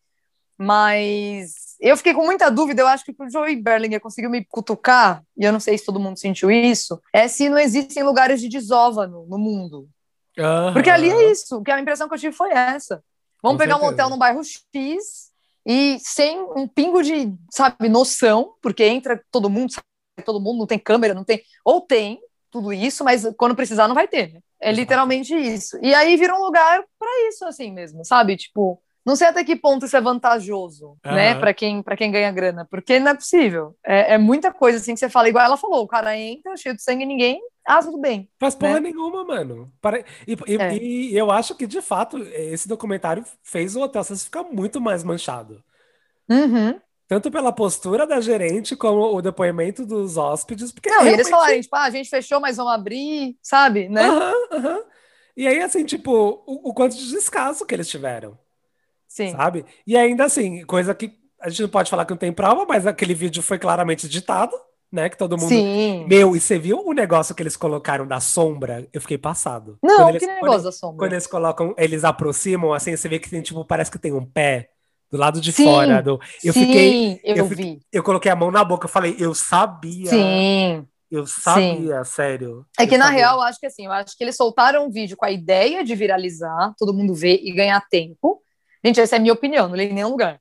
Mas 0.57 1.55
eu 1.79 1.97
fiquei 1.97 2.13
com 2.13 2.25
muita 2.25 2.49
dúvida, 2.49 2.81
eu 2.81 2.87
acho 2.87 3.03
que 3.05 3.15
o 3.17 3.29
Joey 3.29 3.55
Berlinger 3.55 3.99
conseguiu 3.99 4.29
me 4.29 4.45
cutucar, 4.45 5.23
e 5.37 5.43
eu 5.43 5.51
não 5.51 5.59
sei 5.59 5.77
se 5.77 5.85
todo 5.85 5.99
mundo 5.99 6.17
sentiu 6.19 6.49
isso, 6.49 7.01
é 7.11 7.27
se 7.27 7.49
não 7.49 7.57
existem 7.57 8.03
lugares 8.03 8.41
de 8.41 8.49
desova 8.49 9.07
no, 9.07 9.25
no 9.25 9.37
mundo. 9.37 9.87
Porque 10.73 10.89
ali 10.89 11.09
é 11.09 11.31
isso, 11.31 11.61
que 11.61 11.71
a 11.71 11.79
impressão 11.79 12.07
que 12.07 12.15
eu 12.15 12.19
tive 12.19 12.35
foi 12.35 12.51
essa. 12.51 13.03
Vamos 13.41 13.57
Com 13.57 13.63
pegar 13.63 13.75
um 13.75 13.79
certeza. 13.79 13.91
motel 13.91 14.09
no 14.09 14.17
bairro 14.17 14.41
X 14.43 15.31
e 15.65 15.97
sem 15.99 16.39
um 16.55 16.67
pingo 16.67 17.01
de, 17.01 17.33
sabe, 17.51 17.87
noção, 17.89 18.55
porque 18.61 18.83
entra 18.83 19.21
todo 19.31 19.49
mundo, 19.49 19.71
sai 19.73 19.83
todo 20.25 20.39
mundo, 20.39 20.59
não 20.59 20.67
tem 20.67 20.79
câmera, 20.79 21.13
não 21.13 21.23
tem. 21.23 21.41
Ou 21.63 21.81
tem 21.81 22.19
tudo 22.51 22.73
isso, 22.73 23.03
mas 23.03 23.25
quando 23.37 23.55
precisar 23.55 23.87
não 23.87 23.95
vai 23.95 24.07
ter, 24.07 24.33
né? 24.33 24.39
É 24.61 24.71
literalmente 24.71 25.35
isso. 25.35 25.77
E 25.81 25.93
aí 25.93 26.15
vira 26.15 26.35
um 26.35 26.43
lugar 26.43 26.83
para 26.99 27.27
isso, 27.27 27.45
assim 27.45 27.71
mesmo, 27.71 28.05
sabe? 28.05 28.37
Tipo, 28.37 28.81
não 29.05 29.15
sei 29.15 29.27
até 29.27 29.43
que 29.43 29.55
ponto 29.55 29.85
isso 29.85 29.97
é 29.97 30.01
vantajoso, 30.01 30.97
né, 31.05 31.31
Aham. 31.31 31.39
para 31.39 31.53
quem, 31.53 31.81
pra 31.83 31.95
quem 31.97 32.11
ganha 32.11 32.31
grana, 32.31 32.65
porque 32.69 32.99
não 32.99 33.11
é 33.11 33.15
possível. 33.15 33.75
É, 33.85 34.13
é 34.13 34.17
muita 34.17 34.51
coisa 34.53 34.77
assim 34.77 34.93
que 34.93 34.99
você 34.99 35.09
fala, 35.09 35.27
igual 35.29 35.45
ela 35.45 35.57
falou, 35.57 35.83
o 35.83 35.87
cara 35.87 36.17
entra 36.17 36.55
cheio 36.55 36.75
de 36.75 36.81
sangue 36.81 37.03
e 37.03 37.07
ninguém. 37.07 37.41
Ah, 37.65 37.81
tudo 37.81 37.97
bem. 37.99 38.29
Faz 38.39 38.55
porra 38.55 38.73
né? 38.75 38.91
nenhuma, 38.91 39.23
mano. 39.23 39.71
E, 40.27 40.33
e- 40.53 40.57
É. 40.57 40.75
e 40.77 41.17
eu 41.17 41.31
acho 41.31 41.55
que, 41.55 41.65
de 41.65 41.81
fato, 41.81 42.17
esse 42.17 42.67
documentário 42.67 43.23
fez 43.41 43.75
o 43.75 43.81
Hotel 43.81 44.03
Cecil 44.03 44.25
ficar 44.25 44.43
muito 44.43 44.81
mais 44.81 45.01
manchado. 45.03 45.63
Uhum. 46.29 46.79
Tanto 47.07 47.29
pela 47.31 47.51
postura 47.53 48.07
da 48.07 48.19
gerente, 48.19 48.75
como 48.75 49.15
o 49.15 49.21
depoimento 49.21 49.85
dos 49.85 50.17
hóspedes. 50.17 50.71
Porque 50.71 50.89
Não, 50.89 51.03
e 51.05 51.09
eles 51.09 51.27
realmente- 51.27 51.29
falarem, 51.29 51.61
tipo, 51.61 51.75
ah, 51.75 51.83
a 51.83 51.89
gente 51.89 52.09
fechou, 52.09 52.39
mas 52.39 52.57
vamos 52.57 52.73
abrir, 52.73 53.37
sabe, 53.41 53.87
né? 53.89 54.03
Aham, 54.03 54.33
aham. 54.51 54.83
E 55.35 55.47
aí, 55.47 55.61
assim, 55.61 55.83
tipo, 55.85 56.11
o, 56.45 56.69
o 56.69 56.73
quanto 56.73 56.95
de 56.95 57.09
descaso 57.11 57.65
que 57.65 57.73
eles 57.73 57.87
tiveram. 57.89 58.37
Sim. 59.13 59.29
sabe? 59.31 59.63
E 59.85 59.95
ainda 59.95 60.25
assim, 60.25 60.65
coisa 60.65 60.95
que 60.95 61.11
a 61.39 61.47
gente 61.47 61.61
não 61.61 61.69
pode 61.69 61.87
falar 61.87 62.03
que 62.03 62.09
não 62.11 62.17
tem 62.17 62.33
prova, 62.33 62.65
mas 62.67 62.87
aquele 62.87 63.13
vídeo 63.13 63.43
foi 63.43 63.59
claramente 63.59 64.07
editado, 64.07 64.55
né? 64.91 65.07
Que 65.07 65.15
todo 65.15 65.37
mundo. 65.37 65.49
Sim. 65.49 66.03
Meu, 66.09 66.35
e 66.35 66.39
você 66.39 66.57
viu 66.57 66.83
o 66.83 66.93
negócio 66.93 67.35
que 67.35 67.43
eles 67.43 67.55
colocaram 67.55 68.07
da 68.07 68.19
sombra? 68.19 68.87
Eu 68.91 68.99
fiquei 68.99 69.19
passado. 69.19 69.77
Não, 69.83 69.97
Quando 69.97 70.09
eles, 70.09 70.19
que 70.21 70.25
quando 70.27 70.35
negócio 70.37 70.53
eles- 70.55 70.63
da 70.63 70.71
sombra. 70.71 70.97
Quando 70.97 71.13
eles 71.13 71.27
colocam, 71.27 71.75
eles 71.77 72.03
aproximam, 72.03 72.73
assim, 72.73 72.95
você 72.97 73.07
vê 73.07 73.19
que 73.19 73.29
tem, 73.29 73.41
tipo, 73.43 73.63
parece 73.63 73.91
que 73.91 73.99
tem 73.99 74.11
um 74.13 74.25
pé 74.25 74.69
do 75.11 75.17
lado 75.19 75.39
de 75.39 75.51
Sim, 75.51 75.65
fora. 75.65 76.01
Do... 76.01 76.19
Eu 76.43 76.53
Sim, 76.53 76.65
fiquei. 76.65 77.21
eu, 77.23 77.35
eu 77.35 77.45
vi. 77.45 77.81
Eu 77.91 78.01
coloquei 78.01 78.31
a 78.31 78.35
mão 78.35 78.49
na 78.49 78.63
boca, 78.63 78.85
eu 78.85 78.89
falei, 78.89 79.15
eu 79.19 79.35
sabia. 79.35 80.09
Sim. 80.09 80.87
Eu 81.11 81.27
sabia, 81.27 82.03
sério. 82.03 82.65
É 82.79 82.87
que, 82.87 82.97
na 82.97 83.05
sabia. 83.05 83.19
real, 83.19 83.35
eu 83.37 83.41
acho 83.43 83.59
que 83.59 83.67
assim, 83.67 83.85
eu 83.85 83.91
acho 83.91 84.17
que 84.17 84.23
eles 84.23 84.35
soltaram 84.35 84.87
um 84.87 84.89
vídeo 84.89 85.15
com 85.15 85.25
a 85.25 85.29
ideia 85.31 85.83
de 85.83 85.93
viralizar, 85.93 86.73
todo 86.79 86.91
mundo 86.91 87.13
ver 87.13 87.39
e 87.43 87.51
ganhar 87.53 87.79
tempo. 87.87 88.41
Gente, 88.83 88.99
essa 88.99 89.15
é 89.15 89.17
a 89.17 89.21
minha 89.21 89.33
opinião, 89.33 89.67
não 89.67 89.75
li 89.75 89.85
em 89.85 89.93
nenhum 89.93 90.09
lugar. 90.09 90.39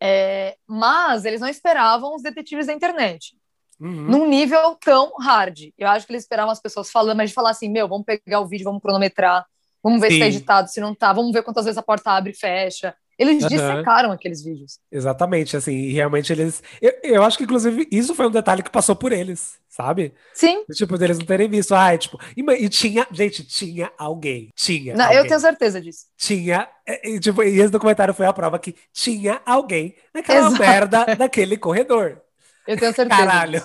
É, 0.00 0.56
mas 0.66 1.24
eles 1.24 1.40
não 1.40 1.48
esperavam 1.48 2.14
os 2.14 2.22
detetives 2.22 2.66
da 2.66 2.72
internet. 2.72 3.36
Uhum. 3.80 4.06
num 4.08 4.28
nível 4.28 4.76
tão 4.76 5.12
hard. 5.18 5.70
Eu 5.76 5.88
acho 5.88 6.06
que 6.06 6.12
eles 6.12 6.22
esperavam 6.22 6.52
as 6.52 6.60
pessoas 6.60 6.90
falando, 6.90 7.16
mas 7.16 7.30
de 7.30 7.34
falar 7.34 7.50
assim, 7.50 7.68
meu, 7.68 7.88
vamos 7.88 8.04
pegar 8.04 8.40
o 8.40 8.46
vídeo, 8.46 8.64
vamos 8.64 8.80
cronometrar, 8.80 9.44
vamos 9.82 10.00
ver 10.00 10.12
se 10.12 10.18
tá 10.18 10.24
Sim. 10.24 10.30
editado, 10.30 10.70
se 10.70 10.80
não 10.80 10.94
tá, 10.94 11.12
vamos 11.12 11.32
ver 11.32 11.42
quantas 11.42 11.64
vezes 11.64 11.78
a 11.78 11.82
porta 11.82 12.10
abre 12.12 12.32
e 12.32 12.36
fecha. 12.36 12.94
Eles 13.18 13.44
Aham. 13.44 13.48
dissecaram 13.48 14.12
aqueles 14.12 14.42
vídeos. 14.42 14.78
Exatamente, 14.90 15.56
assim, 15.56 15.92
realmente 15.92 16.32
eles. 16.32 16.62
Eu, 16.80 16.92
eu 17.02 17.22
acho 17.22 17.36
que, 17.36 17.44
inclusive, 17.44 17.86
isso 17.90 18.14
foi 18.14 18.26
um 18.26 18.30
detalhe 18.30 18.62
que 18.62 18.70
passou 18.70 18.96
por 18.96 19.12
eles, 19.12 19.58
sabe? 19.74 20.14
Sim, 20.32 20.64
Tipo, 20.72 20.96
deles 20.98 21.18
não 21.18 21.26
terem 21.26 21.48
visto. 21.48 21.74
Ah, 21.74 21.96
tipo, 21.96 22.18
e, 22.36 22.42
e 22.64 22.68
tinha, 22.68 23.06
gente, 23.10 23.44
tinha 23.46 23.92
alguém. 23.98 24.50
Tinha. 24.54 24.94
não, 24.94 25.04
eu 25.06 25.18
alguém. 25.18 25.28
tenho 25.28 25.40
certeza 25.40 25.80
disso. 25.80 26.06
Tinha. 26.16 26.68
E, 27.02 27.18
tipo, 27.20 27.42
e 27.42 27.58
esse 27.60 27.70
documentário 27.70 28.14
foi 28.14 28.26
a 28.26 28.32
prova 28.32 28.58
que 28.58 28.74
tinha 28.92 29.40
alguém 29.44 29.94
naquela 30.12 30.48
Exato. 30.48 30.58
merda 30.58 31.04
daquele 31.16 31.56
corredor. 31.56 32.20
Eu 32.66 32.78
tenho 32.78 32.94
certeza. 32.94 33.20
Caralho. 33.20 33.62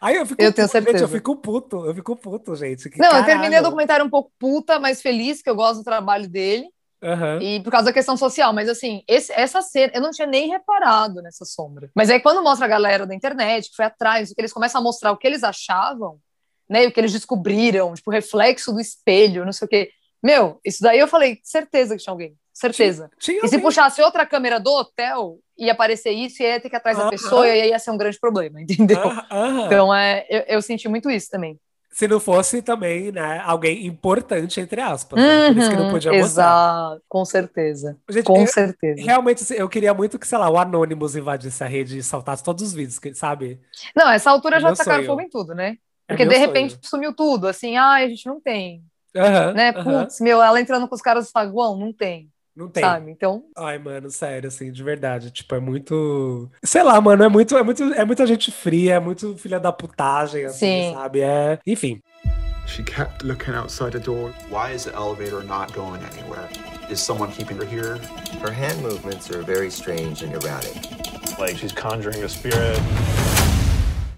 Aí 0.00 0.16
eu 0.16 0.26
fico 0.26 0.42
Eu 0.42 0.52
tenho 0.52 0.66
puto, 0.68 0.78
gente, 0.78 0.84
certeza. 0.86 1.04
eu 1.04 1.08
fico 1.08 1.36
puto, 1.36 1.86
eu 1.86 1.94
fico 1.94 2.16
puto, 2.16 2.56
gente. 2.56 2.90
que 2.90 2.98
Não, 2.98 3.06
eu 3.06 3.10
caralho. 3.12 3.26
terminei 3.26 3.60
o 3.60 3.62
documentário 3.62 4.04
um 4.04 4.10
pouco 4.10 4.32
puta, 4.38 4.78
mas 4.80 5.00
feliz, 5.00 5.40
que 5.40 5.48
eu 5.48 5.54
gosto 5.54 5.78
do 5.78 5.84
trabalho 5.84 6.28
dele, 6.28 6.66
Aham. 7.02 7.38
e 7.40 7.60
por 7.62 7.70
causa 7.70 7.86
da 7.86 7.92
questão 7.92 8.16
social. 8.16 8.52
Mas 8.52 8.68
assim, 8.68 9.02
esse- 9.08 9.32
essa 9.32 9.62
cena, 9.62 9.92
eu 9.94 10.00
não 10.02 10.10
tinha 10.10 10.26
nem 10.26 10.48
reparado 10.48 11.22
nessa 11.22 11.44
sombra. 11.44 11.90
Mas 11.94 12.10
aí 12.10 12.20
quando 12.20 12.42
mostra 12.42 12.66
a 12.66 12.68
galera 12.68 13.06
da 13.06 13.14
internet, 13.14 13.70
que 13.70 13.76
foi 13.76 13.84
atrás, 13.86 14.32
que 14.32 14.40
eles 14.40 14.52
começam 14.52 14.80
a 14.80 14.84
mostrar 14.84 15.12
o 15.12 15.16
que 15.16 15.26
eles 15.26 15.42
achavam, 15.42 16.18
né, 16.68 16.84
e 16.84 16.86
o 16.86 16.92
que 16.92 17.00
eles 17.00 17.12
descobriram, 17.12 17.94
tipo, 17.94 18.10
o 18.10 18.12
reflexo 18.12 18.72
do 18.72 18.80
espelho, 18.80 19.44
não 19.44 19.52
sei 19.52 19.66
o 19.66 19.68
quê. 19.68 19.90
Meu, 20.22 20.60
isso 20.64 20.82
daí 20.82 20.98
eu 20.98 21.08
falei, 21.08 21.38
certeza 21.42 21.96
que 21.96 22.02
tinha 22.02 22.12
alguém. 22.12 22.36
Certeza. 22.52 23.10
Tinha 23.18 23.38
E 23.38 23.48
se 23.48 23.54
alguém. 23.56 23.60
puxasse 23.62 24.02
outra 24.02 24.26
câmera 24.26 24.60
do 24.60 24.70
hotel, 24.70 25.38
ia 25.56 25.72
aparecer 25.72 26.10
isso 26.10 26.42
e 26.42 26.46
ia 26.46 26.60
ter 26.60 26.68
que 26.68 26.76
ir 26.76 26.78
atrás 26.78 26.98
da 26.98 27.04
Aham. 27.04 27.10
pessoa 27.10 27.46
e 27.48 27.50
aí 27.62 27.68
ia 27.70 27.78
ser 27.78 27.90
um 27.90 27.96
grande 27.96 28.18
problema, 28.20 28.60
entendeu? 28.62 29.00
Então, 29.66 29.94
é, 29.94 30.26
eu, 30.28 30.40
eu 30.56 30.62
senti 30.62 30.86
muito 30.88 31.10
isso 31.10 31.30
também. 31.30 31.58
Se 31.90 32.06
não 32.08 32.20
fosse 32.20 32.62
também, 32.62 33.12
né, 33.12 33.38
alguém 33.40 33.86
importante, 33.86 34.60
entre 34.60 34.80
aspas. 34.80 35.24
né? 35.26 35.42
Por 35.42 35.58
isso 35.58 35.68
que 35.70 35.76
não 35.76 35.86
Uhum, 35.86 35.86
podia 35.86 36.14
mostrar. 36.14 36.58
Exato, 36.58 37.02
com 37.08 37.24
certeza. 37.24 37.98
Gente, 38.08 38.30
Com 38.30 38.46
eu- 38.46 38.46
certeza. 38.46 39.02
Realmente, 39.02 39.42
assim, 39.44 39.54
eu 39.54 39.68
queria 39.68 39.94
muito 39.94 40.18
que, 40.18 40.26
sei 40.26 40.36
lá, 40.36 40.50
o 40.50 40.58
Anonymous 40.58 41.14
invadisse 41.16 41.62
a 41.64 41.66
rede 41.66 41.96
e 41.98 42.02
saltasse 42.02 42.42
todos 42.42 42.62
os 42.62 42.72
vídeos, 42.74 43.00
sabe? 43.16 43.58
Não, 43.96 44.10
essa 44.10 44.30
altura 44.30 44.60
É 44.60 44.60
já 44.60 44.72
tacaram 44.72 45.02
sonho. 45.02 45.04
fogo 45.04 45.20
em 45.20 45.28
tudo, 45.28 45.54
né? 45.54 45.76
É 46.08 46.16
Porque 46.16 46.24
meu 46.24 46.34
de 46.34 46.36
sonho. 46.36 46.38
repente 46.38 46.76
sumiu 46.82 47.14
tudo, 47.14 47.46
assim, 47.46 47.76
ah, 47.76 47.94
a 47.94 48.08
gente 48.08 48.26
não 48.26 48.40
tem, 48.40 48.84
Aham, 49.14 49.54
né? 49.54 49.72
Putz, 49.72 50.20
meu, 50.20 50.42
ela 50.42 50.60
entrando 50.60 50.88
com 50.88 50.94
os 50.94 51.02
caras 51.02 51.26
do 51.26 51.30
saguão, 51.30 51.78
não 51.78 51.92
tem, 51.94 52.30
Não 52.60 52.68
tem. 52.68 52.82
sabe? 52.82 53.10
Então, 53.10 53.44
Ai, 53.56 53.78
mano, 53.78 54.10
sério, 54.10 54.48
assim, 54.48 54.70
de 54.70 54.82
verdade. 54.82 55.30
Tipo, 55.30 55.54
é 55.54 55.60
muito. 55.60 56.50
Sei 56.62 56.82
lá, 56.82 57.00
mano, 57.00 57.24
é 57.24 57.28
muito, 57.28 57.56
é 57.56 57.62
muito, 57.62 57.82
é 57.94 58.04
muita 58.04 58.26
gente 58.26 58.52
fria, 58.52 58.94
é 58.94 59.00
muito 59.00 59.34
filha 59.38 59.58
da 59.58 59.72
putagem, 59.72 60.44
assim, 60.44 60.90
Sim. 60.90 60.94
sabe? 60.94 61.20
É. 61.22 61.58
Enfim. 61.66 62.00
She 62.66 62.82
kept 62.84 63.24
looking 63.26 63.54
outside 63.54 63.92
the 63.92 63.98
door. 63.98 64.30
Why 64.50 64.74
is 64.74 64.84
the 64.84 64.92
elevator 64.94 65.42
not 65.42 65.72
going 65.72 66.00
anywhere? 66.12 66.48
Is 66.90 67.00
someone 67.00 67.32
keeping 67.32 67.56
her 67.56 67.64
here? 67.66 67.98
Her 68.42 68.52
hand 68.52 68.80
movements 68.82 69.30
are 69.30 69.42
very 69.42 69.70
strange 69.70 70.22
and 70.22 70.32
erratic. 70.34 70.76
Like 71.38 71.56
she's 71.56 71.72
conjuring 71.72 72.22
a 72.22 72.28
spirit. 72.28 72.78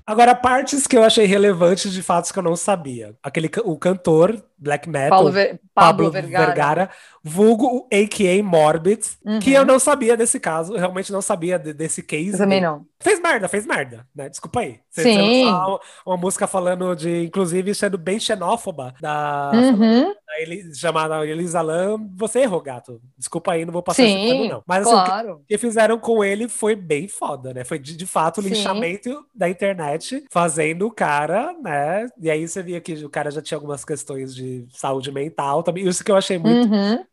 Agora, 0.04 0.34
partes 0.34 0.86
que 0.86 0.96
eu 0.96 1.04
achei 1.04 1.24
relevantes 1.26 1.92
de 1.92 2.02
fatos 2.02 2.32
que 2.32 2.38
eu 2.38 2.42
não 2.42 2.56
sabia. 2.56 3.14
Aquele, 3.22 3.48
o 3.64 3.78
cantor 3.78 4.42
black 4.62 4.88
metal, 4.88 5.30
Ver- 5.30 5.60
Pablo, 5.74 6.10
Vergara. 6.10 6.88
vulgo 7.22 7.66
o 7.66 7.88
a.k.a. 7.92 8.42
Morbid, 8.42 9.00
que 9.40 9.50
Uhum. 9.50 9.56
eu 9.56 9.64
não 9.64 9.78
sabia 9.78 10.16
desse 10.16 10.38
caso, 10.38 10.74
realmente 10.76 11.12
não 11.12 11.20
sabia 11.22 11.58
de- 11.58 11.72
desse 11.72 12.02
case. 12.02 12.32
Eu 12.32 12.38
também 12.38 12.60
não. 12.60 12.84
Fez 13.00 13.20
merda, 13.20 13.48
fez 13.48 13.66
merda, 13.66 14.06
né? 14.14 14.28
Desculpa 14.28 14.60
aí. 14.60 14.78
Você, 14.88 15.02
Sim. 15.02 15.14
você 15.16 15.42
uma, 15.48 15.80
uma 16.06 16.16
música 16.16 16.46
falando 16.46 16.94
de, 16.94 17.24
inclusive, 17.24 17.74
sendo 17.74 17.98
bem 17.98 18.20
xenófoba, 18.20 18.94
da, 19.00 19.50
Uhum, 19.52 20.04
da 20.14 20.40
Eli- 20.40 20.72
chamada 20.74 21.26
Elisa 21.26 21.60
Lam, 21.60 22.08
você 22.16 22.40
errou, 22.40 22.60
gato. 22.60 23.00
Desculpa 23.18 23.52
aí, 23.52 23.64
não 23.64 23.72
vou 23.72 23.82
passar 23.82 24.04
esse 24.04 24.12
sim, 24.12 24.48
não. 24.48 24.62
Mas 24.66 24.86
assim, 24.86 24.94
o 24.94 25.00
que- 25.02 25.08
claro. 25.10 25.32
o 25.34 25.44
que 25.48 25.58
fizeram 25.58 25.98
com 25.98 26.22
ele 26.22 26.48
foi 26.48 26.76
bem 26.76 27.08
foda, 27.08 27.52
né? 27.52 27.64
Foi 27.64 27.78
de, 27.78 27.96
de 27.96 28.06
fato 28.06 28.38
o 28.38 28.40
linchamento 28.44 29.24
da 29.34 29.48
internet 29.48 30.24
fazendo 30.30 30.86
o 30.86 30.90
cara, 30.92 31.52
né? 31.60 32.06
E 32.20 32.30
aí 32.30 32.46
você 32.46 32.62
via 32.62 32.80
que 32.80 32.92
o 33.04 33.10
cara 33.10 33.30
já 33.30 33.40
tinha 33.42 33.56
algumas 33.56 33.84
questões 33.84 34.32
de 34.34 34.51
saúde 34.70 35.10
mental 35.12 35.62
também. 35.62 35.86
Isso 35.86 36.04
que 36.04 36.10
eu 36.10 36.16
achei 36.16 36.38
muito 36.38 36.66
Uhum, 36.68 37.04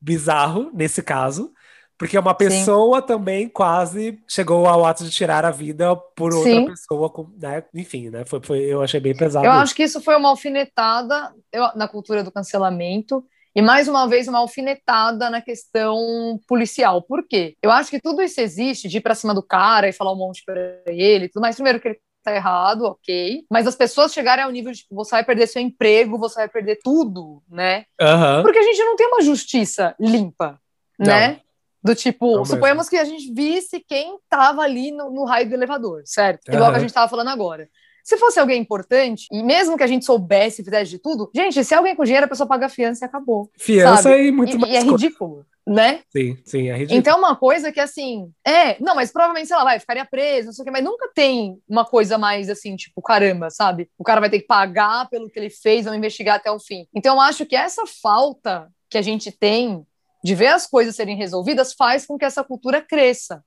bizarro 0.00 0.70
nesse 0.72 1.02
caso. 1.02 1.52
Porque 1.98 2.18
uma 2.18 2.34
pessoa 2.34 3.02
também 3.02 3.46
quase 3.46 4.18
chegou 4.26 4.66
ao 4.66 4.86
ato 4.86 5.04
de 5.04 5.10
tirar 5.10 5.44
a 5.44 5.50
vida 5.50 5.94
por 6.16 6.32
outra 6.34 6.50
Sim. 6.50 6.64
pessoa, 6.64 7.12
né? 7.38 7.62
Enfim, 7.74 8.08
né? 8.08 8.24
Foi, 8.24 8.40
foi- 8.42 8.60
eu 8.60 8.80
achei 8.82 8.98
bem 8.98 9.14
pesado. 9.14 9.44
Eu 9.44 9.52
isso. 9.52 9.60
acho 9.60 9.74
que 9.74 9.82
isso 9.82 10.00
foi 10.00 10.16
uma 10.16 10.30
alfinetada 10.30 11.30
eu- 11.52 11.76
na 11.76 11.86
cultura 11.86 12.24
do 12.24 12.32
cancelamento 12.32 13.22
E 13.52 13.60
mais 13.60 13.88
uma 13.88 14.06
vez, 14.06 14.28
uma 14.28 14.38
alfinetada 14.38 15.28
na 15.28 15.42
questão 15.42 16.38
policial. 16.46 17.02
Por 17.02 17.26
quê? 17.26 17.56
Eu 17.60 17.72
acho 17.72 17.90
que 17.90 18.00
tudo 18.00 18.22
isso 18.22 18.40
existe 18.40 18.88
de 18.88 18.98
ir 18.98 19.00
pra 19.00 19.12
cima 19.12 19.34
do 19.34 19.42
cara 19.42 19.88
e 19.88 19.92
falar 19.92 20.12
um 20.12 20.16
monte 20.16 20.44
pra 20.46 20.54
ele, 20.86 21.28
tudo 21.28 21.42
mais. 21.42 21.56
Primeiro, 21.56 21.80
que 21.80 21.88
ele 21.88 21.98
tá 22.30 22.36
errado, 22.36 22.84
ok. 22.84 23.44
Mas 23.50 23.66
as 23.66 23.74
pessoas 23.74 24.12
chegarem 24.12 24.44
ao 24.44 24.50
nível 24.50 24.72
de 24.72 24.78
tipo, 24.78 24.94
você 24.94 25.10
vai 25.12 25.24
perder 25.24 25.46
seu 25.46 25.60
emprego, 25.60 26.18
você 26.18 26.36
vai 26.36 26.48
perder 26.48 26.78
tudo, 26.82 27.42
né? 27.50 27.84
Aham. 28.00 28.42
Porque 28.42 28.58
a 28.58 28.62
gente 28.62 28.78
não 28.84 28.96
tem 28.96 29.06
uma 29.08 29.22
justiça 29.22 29.94
limpa, 29.98 30.60
Não. 30.98 31.06
né? 31.06 31.40
Do 31.82 31.94
tipo, 31.94 32.36
Não 32.36 32.44
suponhamos 32.44 32.90
que 32.90 32.96
a 32.96 33.04
gente 33.04 33.32
visse 33.32 33.80
quem 33.80 34.18
tava 34.28 34.60
ali 34.60 34.90
no, 34.92 35.10
no 35.10 35.24
raio 35.24 35.48
do 35.48 35.54
elevador, 35.54 36.02
certo? 36.04 36.48
Igual 36.48 36.64
Aham. 36.64 36.72
que 36.72 36.76
a 36.76 36.80
gente 36.80 36.92
tava 36.92 37.08
falando 37.08 37.28
agora. 37.28 37.68
Se 38.04 38.16
fosse 38.18 38.38
alguém 38.40 38.60
importante, 38.60 39.26
e 39.30 39.42
mesmo 39.42 39.76
que 39.76 39.82
a 39.82 39.86
gente 39.86 40.04
soubesse 40.04 40.60
e 40.60 40.64
fizesse 40.64 40.90
de 40.90 40.98
tudo, 40.98 41.30
gente, 41.34 41.62
se 41.64 41.72
é 41.72 41.76
alguém 41.76 41.94
com 41.94 42.04
dinheiro, 42.04 42.26
a 42.26 42.28
pessoa 42.28 42.46
paga 42.46 42.66
a 42.66 42.68
fiança 42.68 43.04
e 43.04 43.06
acabou. 43.06 43.50
Fiança 43.56 44.02
sabe? 44.02 44.26
e 44.26 44.30
muito 44.32 44.56
E, 44.56 44.58
mais 44.58 44.72
e 44.72 44.76
é 44.76 44.80
ridículo, 44.80 45.46
né? 45.66 46.00
Sim, 46.10 46.36
sim, 46.44 46.68
é 46.68 46.72
ridículo. 46.72 46.98
Então, 46.98 47.18
uma 47.18 47.36
coisa 47.36 47.70
que 47.70 47.80
assim, 47.80 48.30
é, 48.46 48.80
não, 48.80 48.94
mas 48.94 49.12
provavelmente, 49.12 49.48
sei 49.48 49.56
lá, 49.56 49.64
vai, 49.64 49.78
ficaria 49.78 50.04
preso, 50.04 50.46
não 50.46 50.52
sei 50.52 50.62
o 50.62 50.64
quê, 50.64 50.70
mas 50.70 50.84
nunca 50.84 51.10
tem 51.14 51.60
uma 51.68 51.84
coisa 51.84 52.18
mais 52.18 52.48
assim, 52.48 52.76
tipo, 52.76 53.00
caramba, 53.02 53.50
sabe? 53.50 53.88
O 53.98 54.04
cara 54.04 54.20
vai 54.20 54.30
ter 54.30 54.40
que 54.40 54.46
pagar 54.46 55.08
pelo 55.08 55.28
que 55.28 55.38
ele 55.38 55.50
fez, 55.50 55.84
vão 55.84 55.94
investigar 55.94 56.36
até 56.36 56.50
o 56.50 56.58
fim. 56.58 56.86
Então, 56.94 57.16
eu 57.16 57.20
acho 57.20 57.46
que 57.46 57.54
essa 57.56 57.84
falta 57.86 58.68
que 58.88 58.98
a 58.98 59.02
gente 59.02 59.30
tem 59.30 59.86
de 60.22 60.34
ver 60.34 60.48
as 60.48 60.66
coisas 60.66 60.96
serem 60.96 61.16
resolvidas 61.16 61.72
faz 61.72 62.06
com 62.06 62.18
que 62.18 62.24
essa 62.24 62.44
cultura 62.44 62.80
cresça. 62.82 63.42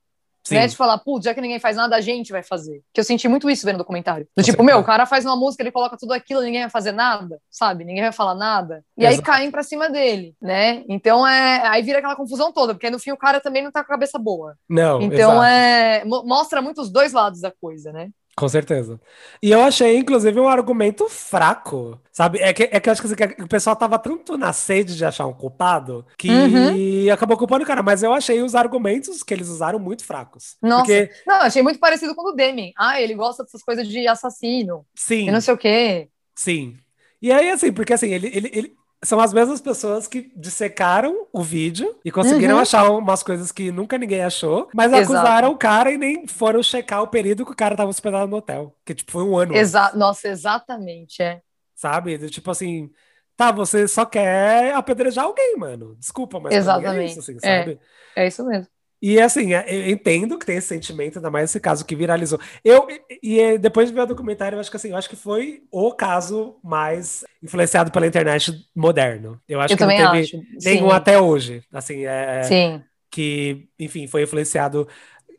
Sim. 0.46 0.56
Né, 0.56 0.66
de 0.66 0.76
falar, 0.76 0.98
putz, 0.98 1.24
já 1.24 1.32
que 1.32 1.40
ninguém 1.40 1.58
faz 1.58 1.76
nada, 1.76 1.96
a 1.96 2.00
gente 2.02 2.30
vai 2.30 2.42
fazer. 2.42 2.82
Que 2.92 3.00
eu 3.00 3.04
senti 3.04 3.26
muito 3.28 3.48
isso 3.48 3.64
vendo 3.64 3.76
o 3.76 3.78
documentário. 3.78 4.28
Do 4.36 4.42
tipo, 4.42 4.62
meu, 4.62 4.78
o 4.78 4.84
cara 4.84 5.06
faz 5.06 5.24
uma 5.24 5.34
música, 5.34 5.62
ele 5.62 5.72
coloca 5.72 5.96
tudo 5.96 6.12
aquilo, 6.12 6.42
ninguém 6.42 6.60
vai 6.60 6.70
fazer 6.70 6.92
nada, 6.92 7.40
sabe? 7.50 7.82
Ninguém 7.84 8.02
vai 8.02 8.12
falar 8.12 8.34
nada. 8.34 8.84
E 8.96 9.06
aí 9.06 9.14
Exato. 9.14 9.26
caem 9.26 9.50
pra 9.50 9.62
cima 9.62 9.88
dele, 9.88 10.34
né? 10.42 10.84
Então 10.88 11.26
é. 11.26 11.66
Aí 11.66 11.82
vira 11.82 11.98
aquela 11.98 12.14
confusão 12.14 12.52
toda, 12.52 12.74
porque 12.74 12.86
aí 12.86 12.92
no 12.92 12.98
fim 12.98 13.10
o 13.10 13.16
cara 13.16 13.40
também 13.40 13.62
não 13.64 13.72
tá 13.72 13.80
com 13.82 13.86
a 13.90 13.94
cabeça 13.94 14.18
boa. 14.18 14.54
Não, 14.68 15.00
Então 15.00 15.32
exato. 15.32 15.44
é. 15.44 16.04
mo- 16.04 16.24
Mostra 16.26 16.60
muito 16.60 16.80
os 16.82 16.90
dois 16.90 17.12
lados 17.14 17.40
da 17.40 17.50
coisa, 17.50 17.90
né? 17.92 18.10
Com 18.36 18.48
certeza. 18.48 19.00
E 19.40 19.52
eu 19.52 19.60
achei, 19.62 19.96
inclusive, 19.96 20.40
um 20.40 20.48
argumento 20.48 21.08
fraco, 21.08 22.00
sabe? 22.10 22.40
É 22.40 22.52
que, 22.52 22.64
é 22.64 22.80
que 22.80 22.88
eu 22.88 22.92
acho 22.92 23.00
que, 23.00 23.06
assim, 23.06 23.14
que 23.16 23.42
o 23.42 23.46
pessoal 23.48 23.76
tava 23.76 23.96
tanto 23.96 24.36
na 24.36 24.52
sede 24.52 24.96
de 24.96 25.04
achar 25.04 25.26
um 25.26 25.32
culpado 25.32 26.04
que 26.18 26.28
Uhum. 26.28 27.12
acabou 27.12 27.36
culpando 27.36 27.62
o 27.62 27.66
cara. 27.66 27.80
Mas 27.82 28.02
eu 28.02 28.12
achei 28.12 28.42
os 28.42 28.56
argumentos 28.56 29.22
que 29.22 29.32
eles 29.32 29.48
usaram 29.48 29.78
muito 29.78 30.04
fracos. 30.04 30.56
Nossa. 30.60 30.82
Porque, 30.84 31.10
Não, 31.24 31.36
achei 31.42 31.62
muito 31.62 31.78
parecido 31.78 32.14
com 32.14 32.22
o 32.22 32.30
do 32.32 32.36
Demi. 32.36 32.72
Ah, 32.76 33.00
ele 33.00 33.14
gosta 33.14 33.44
dessas 33.44 33.62
coisas 33.62 33.86
de 33.86 34.06
assassino. 34.08 34.84
sim, 34.96 35.28
E 35.28 35.30
não 35.30 35.40
sei 35.40 35.54
o 35.54 35.58
quê. 35.58 36.08
sim. 36.34 36.76
E 37.22 37.32
aí, 37.32 37.50
assim, 37.50 37.72
porque 37.72 37.92
assim, 37.94 38.10
ele, 38.12 38.26
ele, 38.34 38.50
ele- 38.52 38.76
são 39.04 39.20
as 39.20 39.32
mesmas 39.32 39.60
pessoas 39.60 40.06
que 40.08 40.32
dissecaram 40.36 41.26
o 41.32 41.42
vídeo 41.42 41.98
e 42.04 42.10
conseguiram 42.10 42.56
Uhum. 42.56 42.60
achar 42.62 42.90
umas 42.90 43.22
coisas 43.22 43.52
que 43.52 43.70
nunca 43.72 43.98
ninguém 43.98 44.22
achou, 44.22 44.68
mas 44.74 44.92
Exato. 44.92 45.04
acusaram 45.12 45.50
o 45.52 45.56
cara 45.58 45.90
e 45.92 45.98
nem 45.98 46.26
foram 46.26 46.62
checar 46.62 47.02
o 47.02 47.08
período 47.08 47.44
que 47.44 47.52
o 47.52 47.56
cara 47.56 47.76
tava 47.76 47.90
hospedado 47.90 48.26
no 48.28 48.36
hotel. 48.38 48.76
Que, 48.84 48.94
tipo, 48.94 49.12
foi 49.12 49.22
um 49.24 49.36
ano. 49.36 49.52
antes. 49.52 49.62
Exa 49.62 49.92
Nossa, 49.94 50.28
exatamente, 50.28 51.22
é. 51.22 51.40
Sabe? 51.74 52.30
Tipo 52.30 52.50
assim, 52.50 52.90
tá, 53.36 53.50
você 53.52 53.86
só 53.88 54.04
quer 54.06 54.74
apedrejar 54.74 55.24
alguém, 55.24 55.56
mano. 55.56 55.96
Desculpa, 55.96 56.38
mas 56.40 56.50
mim 56.50 56.56
é 56.56 56.58
Exatamente. 56.58 57.10
isso, 57.10 57.20
assim, 57.20 57.36
É. 57.42 57.58
sabe? 57.60 57.80
É 58.16 58.26
isso 58.26 58.44
mesmo. 58.46 58.73
E 59.02 59.20
assim, 59.20 59.52
é, 59.54 59.64
eu 59.68 59.90
entendo 59.90 60.38
que 60.38 60.46
tem 60.46 60.56
esse 60.56 60.68
sentimento, 60.68 61.18
ainda 61.18 61.30
mais 61.30 61.50
esse 61.50 61.60
caso 61.60 61.84
que 61.84 61.94
viralizou. 61.94 62.38
Eu, 62.64 62.88
e, 62.90 63.20
e, 63.22 63.40
é, 63.40 63.58
depois 63.58 63.88
de 63.88 63.94
ver 63.94 64.00
o 64.02 64.06
documentário, 64.06 64.56
eu 64.56 64.60
acho 64.60 64.70
que 64.70 64.76
assim, 64.76 64.90
eu 64.90 64.96
acho 64.96 65.08
que 65.10 65.16
foi 65.16 65.62
o 65.70 65.92
caso 65.94 66.56
mais 66.62 67.22
influenciado 67.42 67.90
pela 67.92 68.06
internet 68.06 68.52
moderno. 68.74 69.40
Eu 69.46 69.60
acho 69.60 69.74
eu 69.74 69.78
que 69.78 69.84
não 69.84 69.94
teve 69.94 70.20
acho. 70.20 70.36
nenhum 70.62 70.90
Sim. 70.90 70.96
até 70.96 71.18
hoje. 71.20 71.62
Assim, 71.72 72.06
é, 72.06 72.42
Sim. 72.42 72.82
que, 73.10 73.68
enfim, 73.78 74.06
foi 74.06 74.22
influenciado. 74.22 74.88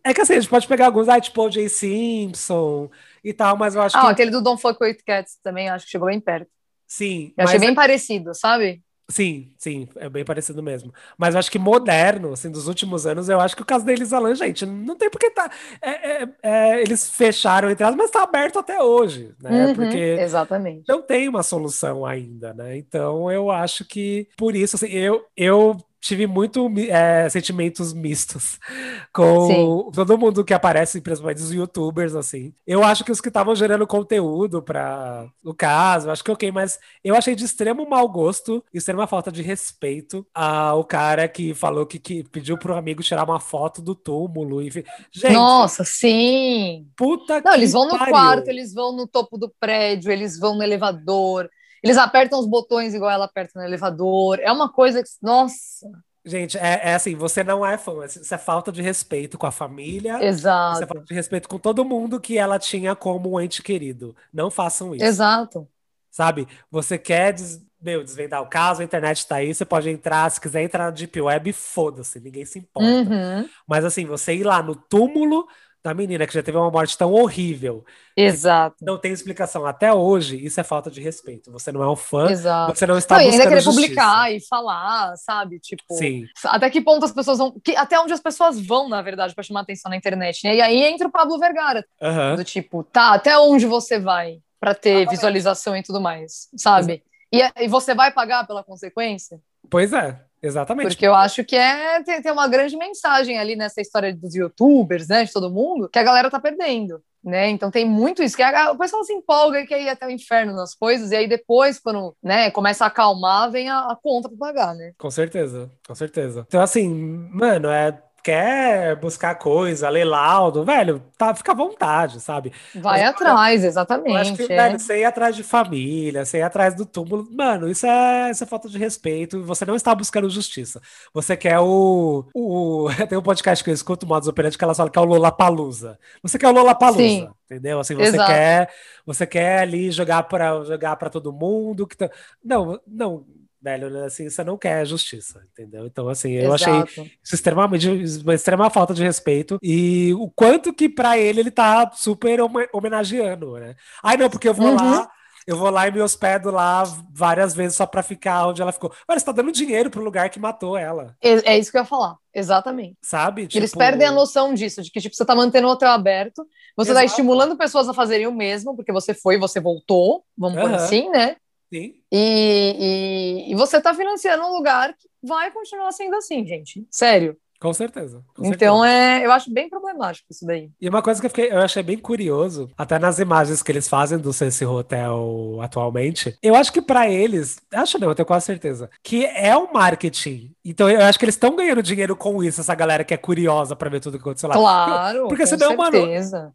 É 0.04 0.14
que 0.14 0.22
assim, 0.22 0.34
a 0.34 0.40
gente 0.40 0.50
pode 0.50 0.68
pegar 0.68 0.86
alguns, 0.86 1.10
ah, 1.10 1.20
tipo 1.20 1.42
o 1.44 1.52
Jay 1.52 1.68
Simpson 1.70 2.90
e 3.24 3.34
tal, 3.34 3.58
mas 3.58 3.76
eu 3.76 3.82
acho 3.82 3.98
Ah, 3.98 4.02
que 4.02 4.08
aquele 4.08 4.32
do 4.32 4.42
Don't 4.42 4.62
Fuck 4.62 4.84
With 4.84 5.00
Cats 5.06 5.38
também, 5.44 5.70
acho 5.70 5.86
que 5.86 5.92
chegou 5.92 6.08
bem 6.08 6.20
perto. 6.22 6.50
sim. 6.88 7.34
Eu 7.38 7.46
achei 7.46 7.60
bem 7.60 7.74
parecido, 7.74 8.34
sabe? 8.36 8.84
Sim, 9.08 9.54
sim, 9.58 9.88
é 9.98 10.10
bem 10.10 10.26
parecido 10.26 10.64
mesmo. 10.64 10.92
Mas 11.18 11.36
eu 11.36 11.40
acho 11.40 11.52
que 11.52 11.60
moderno, 11.60 12.34
assim, 12.34 12.50
dos 12.50 12.68
últimos 12.68 13.06
anos, 13.06 13.30
eu 13.30 13.40
acho 13.40 13.56
que 13.56 13.62
o 13.62 13.66
caso 13.66 13.86
da 13.86 13.94
Elisalan, 13.94 14.34
gente, 14.34 14.66
não 14.66 14.96
tem 14.98 15.10
porque 15.12 15.30
tá. 15.30 15.50
é- 15.82 16.24
é- 16.24 16.28
é, 16.42 16.82
eles 16.82 17.08
fecharam 17.12 17.70
entre 17.70 17.84
elas, 17.84 17.96
mas 17.96 18.10
tá 18.10 18.24
aberto 18.24 18.58
até 18.58 18.82
hoje, 18.82 19.36
né? 19.40 19.68
Uhum, 19.68 19.70
Porque 19.70 20.24
Exatamente. 20.24 20.88
não 20.88 21.02
tem 21.02 21.30
uma 21.30 21.44
solução 21.44 22.06
ainda, 22.06 22.54
né? 22.54 22.78
Então 22.78 23.32
eu 23.32 23.52
acho 23.52 23.86
que 23.86 24.28
por 24.38 24.56
isso, 24.56 24.76
assim, 24.78 24.88
eu, 24.90 25.26
eu 25.38 25.78
tive 26.06 26.28
muito 26.28 26.72
é, 26.88 27.28
sentimentos 27.30 27.92
mistos 27.92 28.60
com 29.12 29.90
todo 29.92 30.18
mundo 30.18 30.46
que 30.46 30.54
aparece, 30.54 31.02
principalmente 31.02 31.42
os 31.42 31.52
youtubers, 31.52 32.14
assim. 32.14 32.54
Eu 32.66 32.84
acho 32.84 33.04
que 33.04 33.12
os 33.12 33.20
que 33.20 33.30
estavam 33.30 33.56
gerando 33.56 33.88
conteúdo 33.88 34.62
para 34.62 35.28
o 35.44 35.54
caso, 35.54 36.12
acho 36.12 36.24
que 36.24 36.32
ok, 36.32 36.52
mas 36.52 36.80
eu 37.04 37.16
achei 37.16 37.34
de 37.34 37.44
extremo 37.44 37.90
mau 37.90 38.08
gosto, 38.08 38.64
extrema 38.72 39.08
falta 39.08 39.32
de 39.32 39.42
respeito 39.42 40.26
ao 40.34 40.84
cara 40.84 41.28
que 41.28 41.56
falou 41.56 41.88
que, 41.88 41.98
que 41.98 42.24
pediu 42.26 42.56
pro 42.58 42.76
amigo 42.76 43.02
tirar 43.02 43.24
uma 43.24 43.40
foto 43.40 43.82
do 43.82 43.96
túmulo. 43.96 44.62
Enfim. 44.62 44.84
Gente, 45.12 45.34
Nossa, 45.34 45.84
sim. 45.84 46.88
puta 46.96 47.42
Não, 47.44 47.54
eles 47.56 47.72
vão 47.72 47.88
no 47.88 47.98
pariu. 47.98 48.14
quarto, 48.14 48.48
eles 48.50 48.74
vão 48.74 48.96
no 48.96 49.08
topo 49.08 49.40
do 49.40 49.52
prédio, 49.60 50.12
eles 50.12 50.38
vão 50.38 50.56
no 50.56 50.62
elevador, 50.62 51.50
eles 51.86 51.98
apertam 51.98 52.40
os 52.40 52.48
botões 52.48 52.94
igual 52.94 53.12
ela 53.12 53.26
aperta 53.26 53.60
no 53.60 53.66
elevador. 53.66 54.40
É 54.42 54.52
uma 54.52 54.72
coisa 54.72 55.02
que, 55.04 55.10
nossa, 55.22 55.88
Gente, 56.28 56.58
é, 56.58 56.90
é 56.90 56.96
assim, 56.96 57.16
você 57.16 57.44
não 57.44 57.64
é 57.64 57.78
fã, 57.78 58.04
isso 58.04 58.34
é 58.34 58.38
falta 58.38 58.72
de 58.72 58.82
respeito 58.82 59.38
com 59.38 59.46
a 59.46 59.52
família, 59.52 60.14
isso 60.14 60.24
é 60.24 60.28
exato. 60.30 60.88
falta 60.88 61.04
de 61.06 61.14
respeito 61.14 61.48
com 61.48 61.60
todo 61.60 61.86
mundo 61.86 62.20
que 62.20 62.36
ela 62.38 62.58
tinha 62.58 62.96
como 62.96 63.34
um 63.34 63.40
ente 63.40 63.62
querido. 63.62 64.16
Não 64.34 64.50
façam 64.50 64.96
isso, 64.96 65.06
Exato. 65.06 65.68
sabe? 66.10 66.48
Você 66.72 66.98
quer 66.98 67.32
des- 67.34 67.64
meu, 67.80 68.04
desvendar 68.04 68.42
o 68.42 68.48
caso, 68.50 68.82
a 68.82 68.84
internet 68.84 69.28
tá 69.28 69.36
aí, 69.36 69.54
você 69.54 69.64
pode 69.64 69.88
entrar, 69.88 70.28
se 70.32 70.42
quiser 70.42 70.64
entrar 70.64 70.86
na 70.86 70.90
Deep 70.90 71.22
Web, 71.22 71.54
foda-se, 71.54 72.20
ninguém 72.20 72.44
se 72.44 72.58
importa. 72.58 72.90
Uhum, 72.90 73.48
Mas 73.68 73.86
assim, 73.86 74.06
você 74.06 74.34
ir 74.34 74.44
lá 74.44 74.64
no 74.64 74.76
túmulo 74.76 75.48
da 75.86 75.94
menina 75.94 76.26
que 76.26 76.34
já 76.34 76.42
teve 76.42 76.58
uma 76.58 76.72
morte 76.72 76.98
tão 76.98 77.14
horrível, 77.14 77.86
exato. 78.18 78.78
não 78.84 78.98
tem 78.98 79.12
explicação 79.12 79.68
até 79.68 79.94
hoje, 79.94 80.44
isso 80.44 80.60
é 80.60 80.64
falta 80.64 80.90
de 80.90 81.00
respeito. 81.00 81.52
Você 81.52 81.72
não 81.72 81.84
é 81.84 81.88
um 81.88 81.96
fã, 81.96 82.28
Exato. 82.32 82.76
você 82.76 82.88
não 82.88 82.98
está 82.98 83.16
Não, 83.16 83.22
e 83.22 83.26
ainda 83.26 83.38
buscando 83.38 83.50
querer 83.50 83.62
justiça. 83.62 83.84
publicar 83.88 84.32
e 84.34 84.40
falar, 84.48 85.16
sabe? 85.18 85.60
Tipo, 85.60 85.94
Sim, 85.94 86.26
até 86.46 86.72
que 86.72 86.82
ponto 86.82 87.06
as 87.06 87.12
pessoas 87.12 87.38
vão. 87.38 87.54
que- 87.64 87.76
até 87.76 88.00
onde 88.00 88.14
as 88.14 88.20
pessoas 88.20 88.60
vão, 88.60 88.90
na 88.90 89.00
verdade, 89.04 89.36
para 89.36 89.44
chamar 89.44 89.60
atenção 89.60 89.92
na 89.92 89.96
internet, 89.96 90.44
né? 90.44 90.56
E 90.56 90.62
aí 90.62 90.84
entra 90.86 91.08
o 91.08 91.12
Pablo 91.12 91.38
Vergara, 91.38 91.86
aham. 92.02 92.36
do 92.36 92.44
tipo, 92.44 92.84
tá, 92.84 93.14
até 93.14 93.38
onde 93.38 93.68
você 93.68 94.00
vai 94.00 94.40
para 94.60 94.74
ter 94.74 95.08
visualização 95.08 95.78
e 95.78 95.84
tudo 95.84 96.02
mais, 96.02 96.50
sabe? 96.58 97.04
E, 97.32 97.42
e 97.64 97.68
você 97.68 97.94
vai 97.94 98.12
pagar 98.12 98.48
pela 98.48 98.64
consequência? 98.64 99.40
Pois 99.70 99.94
é, 99.94 100.20
exatamente. 100.42 100.88
Porque 100.88 101.08
eu 101.08 101.16
acho 101.16 101.44
que 101.44 101.56
é 101.56 102.02
tem, 102.04 102.22
tem 102.22 102.32
uma 102.32 102.48
grande 102.48 102.78
mensagem 102.78 103.38
ali 103.38 103.56
nessa 103.56 103.82
história 103.82 104.16
dos 104.16 104.36
youtubers, 104.36 105.08
né, 105.08 105.24
de 105.24 105.32
todo 105.32 105.52
mundo, 105.52 105.90
que 105.90 106.00
a 106.00 106.04
galera 106.04 106.30
tá 106.30 106.40
perdendo, 106.40 107.02
né? 107.24 107.50
Então 107.50 107.72
tem 107.72 107.86
muito 107.86 108.22
isso, 108.24 108.36
que 108.36 108.44
a, 108.44 108.72
o 108.72 108.78
pessoal 108.78 109.04
se 109.04 109.14
empolga 109.14 109.60
e 109.62 109.68
quer 109.68 109.82
ir 109.82 109.90
até 109.90 110.06
o 110.06 110.12
inferno 110.12 110.54
nas 110.54 110.76
coisas, 110.76 111.12
e 111.12 111.16
aí 111.16 111.28
depois, 111.28 111.80
quando 111.80 112.16
né, 112.22 112.52
começa 112.52 112.84
a 112.84 112.88
acalmar, 112.88 113.52
vem 113.52 113.70
a, 113.70 113.80
a 113.80 113.98
conta 114.02 114.30
pra 114.30 114.38
pagar, 114.38 114.76
né? 114.76 114.94
Com 114.98 115.10
certeza, 115.10 115.72
com 115.88 115.96
certeza. 115.96 116.46
Então, 116.48 116.62
assim, 116.62 116.88
mano, 117.32 117.70
é. 117.70 118.02
Quer 118.26 118.96
buscar 118.96 119.36
coisa, 119.36 119.88
ler 119.88 120.04
laudo, 120.04 120.66
velho, 120.66 121.00
tá, 121.16 121.36
fica 121.36 121.52
à 121.52 121.56
vontade, 121.56 122.20
sabe? 122.20 122.52
Vai 122.74 123.02
Mas, 123.04 123.10
atrás, 123.12 123.62
Eu 123.62 123.68
exatamente. 123.70 124.18
acho 124.18 124.36
que, 124.36 124.52
é. 124.52 124.56
velho, 124.56 124.80
você 124.80 125.02
ir 125.02 125.04
atrás 125.04 125.36
de 125.36 125.44
família, 125.44 126.26
você 126.26 126.40
ir 126.40 126.42
atrás 126.42 126.74
do 126.74 126.88
túmulo, 126.88 127.28
mano, 127.32 127.70
isso 127.70 127.86
é, 127.86 128.32
isso 128.32 128.44
é 128.44 128.48
falta 128.48 128.68
de 128.68 128.80
respeito. 128.80 129.44
Você 129.44 129.64
não 129.64 129.76
está 129.76 129.94
buscando 129.94 130.28
justiça. 130.28 130.82
Você 131.14 131.38
quer 131.38 131.60
o. 131.60 132.28
o 132.34 132.88
tem 133.08 133.16
um 133.16 133.22
podcast 133.22 133.64
que 133.64 133.70
eu 133.70 133.76
escuto, 133.76 134.08
Modos 134.08 134.28
Operantes, 134.28 134.58
que 134.58 134.64
ela 134.64 134.74
fala 134.74 134.90
que 134.90 134.98
é 134.98 135.02
o 135.04 135.06
Lollapalooza. 135.06 136.00
Você 136.24 136.40
quer 136.40 136.48
o 136.48 136.52
Lollapalooza, 136.52 136.98
Sim. 137.04 137.30
entendeu? 137.46 137.80
Assim, 137.80 137.94
você 137.94 138.16
Exato. 138.16 138.32
quer, 138.32 138.74
você 139.06 139.28
quer 139.28 139.60
ali 139.60 139.92
jogar 139.92 140.24
para 140.24 140.64
jogar 140.64 140.96
para 140.96 141.12
todo 141.12 141.32
mundo. 141.32 141.86
Que 141.86 141.96
tá... 141.96 142.10
Não, 142.44 142.82
não, 142.88 143.24
velho, 143.66 143.90
né, 143.90 144.06
assim, 144.06 144.30
você 144.30 144.44
não 144.44 144.58
quer 144.58 144.86
justiça, 144.86 145.42
entendeu? 145.52 145.86
Então, 145.88 146.08
assim, 146.08 146.32
eu 146.34 146.54
achei 146.54 146.82
Exato. 146.82 147.12
isso 147.24 147.34
é 147.34 147.36
extremamente, 147.36 147.88
uma 148.24 148.34
extrema 148.36 148.70
falta 148.70 148.94
de 148.94 149.04
respeito. 149.04 149.58
E 149.62 150.14
o 150.16 150.30
quanto 150.30 150.74
que 150.74 150.88
pra 150.88 151.18
ele 151.18 151.40
ele 151.42 151.52
tá 151.52 151.92
super 151.94 152.40
home- 152.42 152.68
homenageando, 152.74 153.54
né? 153.60 153.76
Ai, 154.04 154.18
não, 154.18 154.30
porque 154.30 154.48
eu 154.48 154.54
vou 154.54 154.68
Uhum. 154.68 154.76
lá, 154.76 155.10
eu 155.48 155.58
vou 155.58 155.70
lá 155.70 155.88
e 155.88 155.92
me 155.92 156.02
hospedo 156.02 156.52
lá 156.52 156.84
várias 157.14 157.54
vezes 157.56 157.76
só 157.78 157.86
pra 157.86 158.04
ficar 158.04 158.48
onde 158.48 158.62
ela 158.62 158.72
ficou. 158.72 158.94
Mas 159.08 159.22
você 159.22 159.26
tá 159.26 159.32
dando 159.32 159.52
dinheiro 159.52 159.90
pro 159.90 160.04
lugar 160.04 160.30
que 160.30 160.40
matou 160.40 160.78
ela, 160.78 161.16
É, 161.22 161.54
é 161.54 161.58
isso 161.60 161.72
que 161.72 161.78
eu 161.78 161.82
ia 161.82 161.86
falar, 161.86 162.16
exatamente. 162.34 162.98
sabe? 163.02 163.48
Eles 163.54 163.72
Tipo, 163.72 163.80
perdem 163.80 164.08
a 164.08 164.12
noção 164.12 164.54
disso, 164.54 164.82
de 164.82 164.92
que 164.92 165.00
tipo, 165.02 165.16
você 165.16 165.26
tá 165.26 165.36
mantendo 165.36 165.68
o 165.68 165.72
hotel 165.72 165.90
aberto, 165.92 166.46
você 166.76 166.94
tá 166.94 167.00
Exato. 167.00 167.06
estimulando 167.06 167.58
pessoas 167.58 167.88
a 167.88 167.94
fazerem 167.94 168.28
o 168.28 168.32
mesmo, 168.34 168.76
porque 168.76 168.92
você 168.92 169.14
foi 169.14 169.36
e 169.36 169.40
você 169.40 169.60
voltou, 169.60 170.26
vamos 170.38 170.60
por 170.60 170.70
Aham. 170.70 170.76
assim, 170.76 171.10
né? 171.10 171.38
Sim. 171.74 171.96
E, 172.12 173.46
e, 173.48 173.52
e 173.52 173.56
você 173.56 173.82
tá 173.82 173.94
financiando 173.94 174.44
um 174.46 174.54
lugar 174.54 174.94
que 174.98 175.08
vai 175.24 175.52
continuar 175.52 175.92
sendo 175.92 176.16
assim, 176.16 176.46
gente. 176.46 176.86
Sério. 176.90 177.36
Com 177.60 177.74
certeza. 177.74 178.22
com 178.36 178.46
Então 178.46 178.82
certeza. 178.82 178.88
é, 178.88 179.26
eu 179.26 179.32
acho 179.32 179.52
bem 179.52 179.70
problemático 179.70 180.28
isso 180.30 180.46
daí. 180.46 180.70
E 180.80 180.88
uma 180.90 181.02
coisa 181.02 181.20
que 181.20 181.26
eu, 181.26 181.30
fiquei, 181.30 181.52
eu 181.52 181.60
achei 181.62 181.82
bem 181.82 181.98
curioso, 181.98 182.70
até 182.78 183.00
nas 183.00 183.18
imagens 183.18 183.64
que 183.64 183.72
eles 183.72 183.88
fazem 183.88 184.18
do 184.20 184.32
Sense 184.34 184.64
Hotel 184.66 185.58
atualmente, 185.62 186.38
eu 186.44 186.54
acho 186.54 186.72
que 186.72 186.82
pra 186.82 187.10
eles, 187.10 187.58
acho 187.74 187.98
não, 187.98 188.10
eu 188.10 188.14
tenho 188.16 188.26
quase 188.26 188.46
certeza, 188.46 188.90
que 189.02 189.26
é 189.26 189.58
um 189.58 189.72
marketing. 189.72 190.52
Então 190.64 190.90
eu 190.90 191.02
acho 191.02 191.18
que 191.18 191.26
eles 191.26 191.36
estão 191.36 191.56
ganhando 191.56 191.82
dinheiro 191.82 192.16
com 192.16 192.44
isso, 192.44 192.60
essa 192.62 192.76
galera 192.76 193.04
que 193.06 193.14
é 193.14 193.18
curiosa 193.18 193.76
pra 193.76 193.90
ver 193.90 194.02
tudo 194.02 194.18
que 194.18 194.22
aconteceu 194.22 194.50
lá. 194.50 194.56
Claro, 194.56 195.28
Porque 195.30 195.44
com 195.44 195.50
senão, 195.50 195.70
certeza. 195.92 196.38
Mano, 196.38 196.54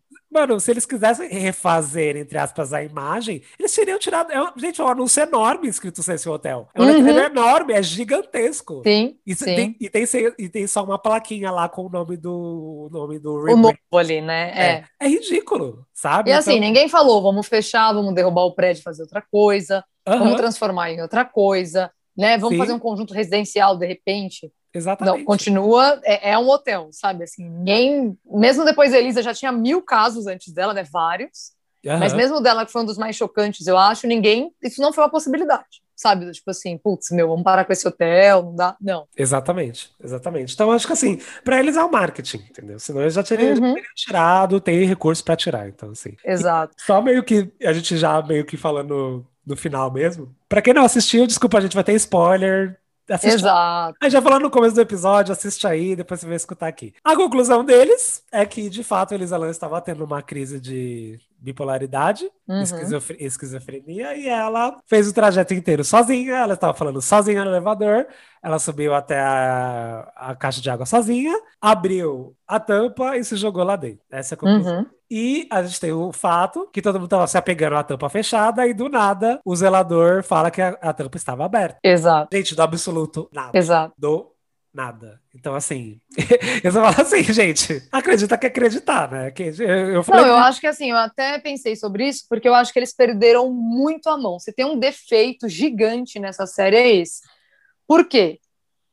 se 0.61 0.71
eles 0.71 0.87
quisessem 0.87 1.29
refazer, 1.29 2.17
entre 2.17 2.39
aspas, 2.39 2.73
a 2.73 2.83
imagem, 2.83 3.43
eles 3.59 3.75
teriam 3.75 3.99
tirado. 3.99 4.31
É, 4.31 4.41
um- 4.43 4.53
gente, 4.57 4.81
é 4.81 4.85
um 4.85 4.89
anúncio 4.89 5.23
enorme 5.23 5.69
escrito 5.69 6.03
Sense 6.03 6.29
Hotel. 6.29 6.69
É 6.75 6.81
um 6.81 6.85
Uhum. 6.85 7.09
enorme, 7.09 7.73
é 7.73 7.83
gigantesco. 7.83 8.83
Sim, 8.87 9.17
E, 9.27 9.35
sim. 9.35 9.45
tem, 9.45 9.77
e, 9.81 9.89
tem, 9.91 10.05
e 10.39 10.49
tem 10.49 10.67
só 10.67 10.85
uma 10.85 10.99
plaquinha 10.99 11.51
lá 11.51 11.69
com 11.69 11.87
o 11.87 11.89
nome 11.91 12.17
do 12.17 12.31
o 12.31 12.89
nome 12.91 13.19
do 13.19 13.35
o 13.35 13.57
novo 13.57 13.77
ali, 13.95 14.21
né? 14.21 14.53
É. 14.55 14.85
É, 15.01 15.07
é 15.07 15.09
ridículo, 15.09 15.85
sabe? 15.93 16.31
E 16.31 16.33
assim, 16.33 16.53
Então- 16.53 16.67
ninguém 16.69 16.89
falou, 16.89 17.21
vamos 17.23 17.47
fechar, 17.49 17.93
vamos 17.93 18.15
derrubar 18.15 18.43
o 18.45 18.55
prédio 18.55 18.81
e 18.81 18.85
fazer 18.85 19.03
outra 19.03 19.23
coisa, 19.31 19.85
Aham, 20.07 20.19
vamos 20.21 20.37
transformar 20.37 20.91
em 20.93 21.03
outra 21.03 21.25
coisa, 21.25 21.91
né? 22.17 22.37
Vamos 22.39 22.55
Sim. 22.55 22.59
fazer 22.59 22.73
um 22.73 22.79
conjunto 22.79 23.13
residencial 23.15 23.77
de 23.77 23.87
repente. 23.87 24.51
Exatamente. 24.73 25.19
Não, 25.19 25.25
continua, 25.25 26.01
é, 26.05 26.31
é 26.31 26.39
um 26.39 26.49
hotel, 26.49 26.89
sabe? 26.93 27.25
Assim, 27.25 27.49
ninguém. 27.49 28.17
Mesmo 28.25 28.65
depois 28.65 28.93
da 28.93 28.99
Elisa 28.99 29.23
já 29.23 29.35
tinha 29.35 29.51
mil 29.53 29.83
casos 29.83 30.27
antes 30.27 30.53
dela, 30.53 30.73
né? 30.73 30.85
Vários. 30.85 31.53
Aham. 31.87 31.99
Mas 31.99 32.13
mesmo 32.13 32.41
dela, 32.41 32.65
que 32.67 32.73
foi 32.73 32.83
um 32.83 32.85
dos 32.87 32.99
mais 32.99 33.17
chocantes, 33.17 33.67
eu 33.67 33.77
acho, 33.79 34.07
ninguém. 34.07 34.53
Isso 34.63 34.81
não 34.83 34.93
foi 34.93 35.03
uma 35.03 35.11
possibilidade, 35.11 35.83
sabe? 35.97 36.31
Tipo 36.31 36.51
assim, 36.51 36.77
putz, 36.77 37.11
meu, 37.11 37.27
vamos 37.27 37.43
parar 37.43 37.65
com 37.65 37.73
esse 37.73 37.89
hotel, 37.89 38.43
não 38.43 38.55
dá. 38.55 38.77
Não. 38.81 39.07
Exatamente, 39.17 39.91
exatamente. 39.99 40.53
Então, 40.53 40.71
acho 40.71 40.87
que 40.87 40.93
assim, 40.93 41.19
pra 41.43 41.59
eles 41.59 41.77
é 41.79 41.83
o 41.83 41.91
marketing, 41.91 42.37
entendeu? 42.51 42.79
Senão 42.79 43.01
eles 43.01 43.15
já 43.15 43.23
teriam, 43.23 43.57
já 43.57 43.63
Uhum. 43.63 43.75
teriam 43.75 43.95
tirado, 43.97 44.61
tem 44.61 44.85
recurso 44.85 45.25
pra 45.25 45.35
tirar. 45.37 45.69
Então, 45.69 45.91
assim. 45.91 46.15
Exato. 46.23 46.75
Só 46.85 47.01
meio 47.01 47.25
que 47.25 47.51
a 47.65 47.73
gente 47.73 47.97
já 47.97 48.21
meio 48.23 48.45
que 48.45 48.59
falando 48.59 49.27
no 49.47 49.57
final 49.57 49.91
mesmo. 49.91 50.35
Pra 50.51 50.61
quem 50.61 50.75
não 50.75 50.85
assistiu, 50.85 51.27
desculpa, 51.27 51.57
a 51.57 51.61
gente 51.63 51.75
vai 51.75 51.83
ter 51.83 51.95
spoiler. 51.95 52.79
Assiste 53.11 53.35
Exato. 53.35 53.97
A 54.01 54.05
gente 54.05 54.13
já 54.13 54.23
falou 54.23 54.39
no 54.39 54.51
começo 54.51 54.75
do 54.75 54.81
episódio, 54.81 55.33
assiste 55.33 55.67
aí, 55.67 55.97
depois 55.97 56.21
você 56.21 56.27
vai 56.27 56.37
escutar 56.37 56.69
aqui. 56.69 56.95
A 57.05 57.17
conclusão 57.17 57.65
deles 57.65 58.23
é 58.31 58.47
que, 58.47 58.71
de 58.71 58.85
fato, 58.85 59.13
Elisa 59.15 59.37
Lam 59.37 59.51
estava 59.51 59.81
tendo 59.81 60.05
uma 60.05 60.23
crise 60.23 60.61
de 60.61 61.19
bipolaridade, 61.41 62.31
Uhum. 62.49 62.63
esquizof- 62.63 63.17
esquizofrenia, 63.19 64.17
e 64.17 64.29
ela 64.29 64.77
fez 64.87 65.09
o 65.09 65.13
trajeto 65.15 65.55
inteiro 65.55 65.85
sozinha. 65.85 66.35
Ela 66.37 66.55
estava 66.55 66.75
falando 66.75 67.01
sozinha 67.01 67.45
no 67.45 67.51
elevador, 67.51 68.07
ela 68.43 68.59
subiu 68.59 68.95
até 68.95 69.19
a, 69.21 70.11
a 70.17 70.35
caixa 70.37 70.61
de 70.61 70.69
água 70.71 70.85
sozinha, 70.87 71.33
abriu 71.61 72.35
a 72.47 72.59
tampa 72.59 73.17
e 73.17 73.25
se 73.25 73.37
jogou 73.37 73.63
lá 73.65 73.77
dentro. 73.77 74.01
Essa 74.11 74.35
é 74.35 74.37
a 74.37 74.39
conclusão. 74.39 74.79
Uhum. 74.81 74.87
E 75.13 75.49
a 75.51 75.63
gente 75.63 75.81
tem 75.81 75.93
o 75.93 76.13
fato 76.13 76.69
que 76.73 76.81
todo 76.83 76.95
mundo 76.95 77.07
estava 77.07 77.27
se 77.27 77.37
apegando 77.37 77.77
à 77.77 77.83
tampa 77.83 78.09
fechada, 78.09 78.67
e 78.67 78.73
do 78.75 78.89
nada 78.89 79.41
o 79.45 79.55
zelador 79.57 80.23
fala 80.23 80.51
que 80.51 80.63
a, 80.63 80.71
a 80.81 80.93
tampa 80.93 81.17
estava 81.17 81.45
aberta. 81.45 81.79
Exato. 81.83 82.29
Gente, 82.37 82.55
do 82.55 82.63
absoluto 82.63 83.29
nada 83.33 83.57
Exato. 83.57 83.93
do 83.99 84.31
nada. 84.73 85.21
Então, 85.35 85.55
assim, 85.55 86.01
eu 86.63 86.71
só 86.71 86.81
falo 86.93 87.07
assim, 87.07 87.23
gente, 87.25 87.83
acredita 87.91 88.39
que 88.39 88.47
acreditar, 88.47 89.11
né? 89.11 89.31
Que 89.31 89.45
eu, 89.59 89.95
eu 89.95 90.03
falei 90.03 90.23
Não, 90.23 90.31
eu 90.31 90.37
acho 90.37 90.61
que 90.61 90.67
assim, 90.67 90.91
eu 90.91 90.97
até 90.97 91.39
pensei 91.39 91.77
sobre 91.77 92.09
isso, 92.09 92.27
porque 92.29 92.49
eu 92.49 92.55
acho 92.55 92.73
que 92.73 92.79
eles 92.79 92.95
perderam 92.95 93.53
muito 93.53 94.09
a 94.09 94.17
mão. 94.17 94.39
Se 94.39 94.53
tem 94.53 94.65
um 94.65 94.79
defeito 94.79 95.49
gigante 95.49 96.19
nessa 96.19 96.47
série, 96.47 96.77
é 96.77 96.97
esse. 96.97 97.21
Por 97.87 98.07
quê? 98.07 98.39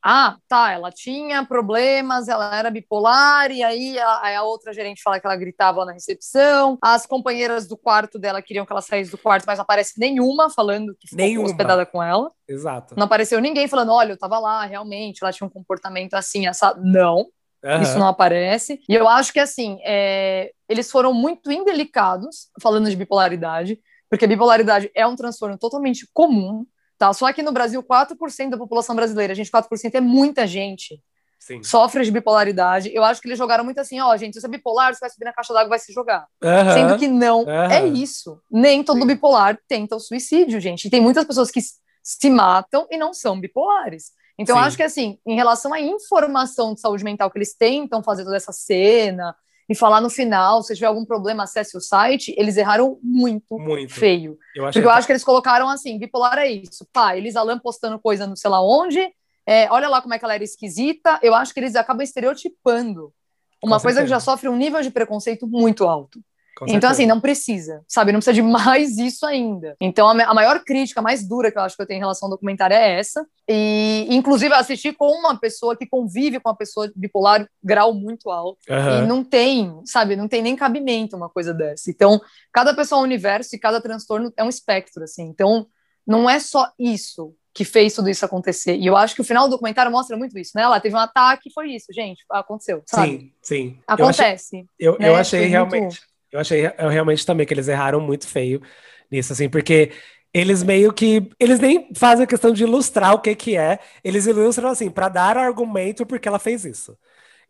Ah, 0.03 0.37
tá, 0.47 0.71
ela 0.71 0.91
tinha 0.91 1.43
problemas, 1.45 2.27
ela 2.27 2.55
era 2.55 2.69
bipolar, 2.69 3.51
e 3.51 3.63
aí 3.63 3.97
a, 3.99 4.37
a 4.37 4.43
outra 4.43 4.71
gerente 4.71 5.01
fala 5.01 5.19
que 5.19 5.25
ela 5.25 5.35
gritava 5.35 5.83
na 5.85 5.91
recepção. 5.91 6.77
As 6.81 7.05
companheiras 7.05 7.67
do 7.67 7.75
quarto 7.75 8.17
dela 8.19 8.41
queriam 8.41 8.65
que 8.65 8.71
ela 8.71 8.81
saísse 8.81 9.11
do 9.11 9.17
quarto, 9.17 9.45
mas 9.45 9.57
não 9.57 9.63
aparece 9.63 9.99
nenhuma 9.99 10.49
falando 10.49 10.95
que 10.99 11.07
ficou 11.07 11.25
Nenhuma. 11.25 11.47
hospedada 11.47 11.85
com 11.85 12.01
ela. 12.01 12.31
Exato. 12.47 12.95
Não 12.97 13.05
apareceu 13.05 13.41
ninguém 13.41 13.67
falando, 13.67 13.91
olha, 13.91 14.13
eu 14.13 14.17
tava 14.17 14.39
lá, 14.39 14.65
realmente, 14.65 15.19
ela 15.21 15.33
tinha 15.33 15.47
um 15.47 15.51
comportamento 15.51 16.13
assim, 16.13 16.47
essa. 16.47 16.73
Não, 16.81 17.25
Aham. 17.63 17.81
isso 17.81 17.97
não 17.99 18.07
aparece. 18.07 18.79
E 18.87 18.95
eu 18.95 19.07
acho 19.07 19.33
que, 19.33 19.39
assim, 19.39 19.79
é, 19.83 20.51
eles 20.69 20.89
foram 20.89 21.13
muito 21.13 21.51
indelicados 21.51 22.49
falando 22.61 22.89
de 22.89 22.95
bipolaridade, 22.95 23.79
porque 24.09 24.27
bipolaridade 24.27 24.89
é 24.95 25.05
um 25.05 25.15
transtorno 25.15 25.57
totalmente 25.57 26.07
comum, 26.13 26.65
tá? 26.97 27.13
Só 27.13 27.31
que 27.31 27.41
no 27.41 27.51
Brasil, 27.51 27.81
4% 27.83 28.49
da 28.49 28.57
população 28.57 28.95
brasileira, 28.95 29.35
gente, 29.35 29.51
4% 29.51 29.95
é 29.95 30.01
muita 30.01 30.47
gente, 30.47 31.01
Sim. 31.39 31.63
sofre 31.63 32.03
de 32.03 32.11
bipolaridade. 32.11 32.91
Eu 32.93 33.03
acho 33.03 33.21
que 33.21 33.27
eles 33.27 33.37
jogaram 33.37 33.63
muito 33.63 33.79
assim, 33.79 33.99
ó, 33.99 34.15
gente, 34.17 34.33
se 34.33 34.41
você 34.41 34.47
é 34.47 34.49
bipolar, 34.49 34.93
você 34.93 34.99
vai 34.99 35.09
subir 35.09 35.25
na 35.25 35.33
caixa 35.33 35.53
d'água 35.53 35.67
e 35.67 35.69
vai 35.69 35.79
se 35.79 35.93
jogar. 35.93 36.27
Sendo 36.73 36.97
que 36.97 37.07
não 37.07 37.45
é 37.49 37.85
isso. 37.87 38.41
Nem 38.51 38.83
todo 38.83 39.05
bipolar 39.05 39.57
tenta 39.67 39.95
o 39.95 39.99
suicídio, 39.99 40.59
gente. 40.59 40.87
E 40.87 40.89
tem 40.89 41.01
muitas 41.01 41.25
pessoas 41.25 41.51
que 41.51 41.59
se 42.03 42.29
matam 42.29 42.87
e 42.89 42.97
não 42.97 43.13
são 43.13 43.39
bipolares. 43.39 44.11
Então, 44.39 44.55
eu 44.55 44.61
Sim. 44.61 44.67
acho 44.67 44.77
que, 44.77 44.83
assim, 44.83 45.17
em 45.25 45.35
relação 45.35 45.73
à 45.73 45.81
informação 45.81 46.73
de 46.73 46.79
saúde 46.79 47.03
mental 47.03 47.31
que 47.31 47.37
eles 47.37 47.55
tentam 47.55 48.03
fazer 48.03 48.23
toda 48.23 48.35
essa 48.35 48.51
cena 48.51 49.35
e 49.69 49.75
falar 49.75 49.99
no 49.99 50.09
final, 50.09 50.63
se 50.63 50.73
tiver 50.73 50.87
algum 50.87 51.03
problema, 51.03 51.43
acesse 51.43 51.75
o 51.75 51.81
site, 51.81 52.33
eles 52.37 52.55
erraram 52.55 52.97
muito, 53.03 53.57
Muito. 53.57 53.93
feio. 53.93 54.37
Eu 54.55 54.63
Porque 54.63 54.79
eu 54.79 54.89
acho 54.89 55.05
que 55.05 55.11
eles 55.11 55.23
colocaram 55.23 55.67
assim, 55.67 55.99
bipolar 55.99 56.37
é 56.37 56.47
isso. 56.47 56.87
Pá, 56.93 57.17
Elisa 57.17 57.43
Lam 57.43 57.59
postando 57.59 57.99
coisa 57.99 58.25
no 58.25 58.37
sei 58.37 58.49
lá 58.49 58.61
onde, 58.61 58.99
é, 59.45 59.69
olha 59.69 59.89
lá 59.89 60.01
como 60.01 60.13
é 60.13 60.19
que 60.19 60.23
ela 60.23 60.35
era 60.35 60.43
esquisita. 60.43 61.19
Eu 61.21 61.35
acho 61.35 61.53
que 61.53 61.59
eles 61.59 61.75
acabam 61.75 62.01
estereotipando 62.01 63.13
uma 63.61 63.79
coisa 63.79 64.01
que 64.01 64.07
já 64.07 64.19
sofre 64.19 64.47
um 64.47 64.55
nível 64.55 64.81
de 64.81 64.91
preconceito 64.91 65.47
muito 65.47 65.85
alto. 65.85 66.21
Então, 66.67 66.89
assim, 66.89 67.05
não 67.05 67.19
precisa, 67.19 67.83
sabe? 67.87 68.11
Não 68.11 68.19
precisa 68.19 68.33
de 68.33 68.41
mais 68.47 68.97
isso 68.97 69.25
ainda. 69.25 69.75
Então, 69.79 70.07
a, 70.07 70.23
a 70.23 70.33
maior 70.33 70.63
crítica, 70.63 70.99
a 70.99 71.03
mais 71.03 71.27
dura 71.27 71.51
que 71.51 71.57
eu 71.57 71.61
acho 71.61 71.75
que 71.75 71.81
eu 71.81 71.85
tenho 71.87 71.97
em 71.97 72.01
relação 72.01 72.27
ao 72.27 72.31
documentário 72.31 72.75
é 72.75 72.99
essa. 72.99 73.25
E, 73.47 74.07
inclusive, 74.09 74.53
eu 74.53 74.59
assisti 74.59 74.91
com 74.93 75.07
uma 75.11 75.37
pessoa 75.37 75.75
que 75.75 75.85
convive 75.85 76.39
com 76.39 76.49
uma 76.49 76.55
pessoa 76.55 76.91
bipolar 76.95 77.47
grau 77.63 77.93
muito 77.93 78.29
alto. 78.29 78.59
Aham. 78.69 79.03
E 79.03 79.07
não 79.07 79.23
tem, 79.23 79.81
sabe? 79.85 80.15
Não 80.15 80.27
tem 80.27 80.41
nem 80.41 80.55
cabimento 80.55 81.15
uma 81.15 81.29
coisa 81.29 81.53
dessa. 81.53 81.89
Então, 81.89 82.19
cada 82.51 82.73
pessoa 82.73 82.99
é 82.99 83.01
um 83.01 83.05
universo 83.05 83.55
e 83.55 83.59
cada 83.59 83.81
transtorno 83.81 84.31
é 84.35 84.43
um 84.43 84.49
espectro, 84.49 85.03
assim. 85.03 85.23
Então, 85.23 85.67
não 86.05 86.29
é 86.29 86.39
só 86.39 86.71
isso 86.79 87.33
que 87.53 87.65
fez 87.65 87.95
tudo 87.95 88.07
isso 88.07 88.23
acontecer. 88.23 88.75
E 88.75 88.85
eu 88.85 88.95
acho 88.95 89.15
que 89.15 89.21
o 89.21 89.23
final 89.23 89.45
do 89.47 89.51
documentário 89.51 89.91
mostra 89.91 90.15
muito 90.15 90.37
isso, 90.37 90.51
né? 90.55 90.61
Ela 90.61 90.79
teve 90.79 90.95
um 90.95 90.99
ataque, 90.99 91.51
foi 91.51 91.71
isso, 91.71 91.87
gente. 91.91 92.23
Aconteceu, 92.29 92.83
sabe? 92.85 93.09
Sim, 93.09 93.31
sim. 93.41 93.79
Eu 93.87 94.05
achei, 94.05 94.25
Acontece. 94.25 94.65
eu, 94.77 94.97
né? 94.99 95.09
eu 95.09 95.15
achei 95.15 95.39
Foi 95.39 95.57
muito- 95.57 95.71
realmente. 95.71 96.01
Eu 96.31 96.39
achei 96.39 96.65
eu 96.65 96.89
realmente 96.89 97.25
também 97.25 97.45
que 97.45 97.53
eles 97.53 97.67
erraram 97.67 97.99
muito 97.99 98.27
feio 98.27 98.61
nisso, 99.09 99.33
assim, 99.33 99.49
porque 99.49 99.91
eles 100.33 100.63
meio 100.63 100.93
que. 100.93 101.29
Eles 101.39 101.59
nem 101.59 101.89
fazem 101.95 102.23
a 102.23 102.27
questão 102.27 102.51
de 102.51 102.63
ilustrar 102.63 103.13
o 103.13 103.19
que 103.19 103.35
que 103.35 103.57
é, 103.57 103.79
eles 104.03 104.25
ilustram 104.25 104.69
assim, 104.69 104.89
para 104.89 105.09
dar 105.09 105.37
argumento 105.37 106.05
porque 106.05 106.27
ela 106.27 106.39
fez 106.39 106.65
isso. 106.65 106.97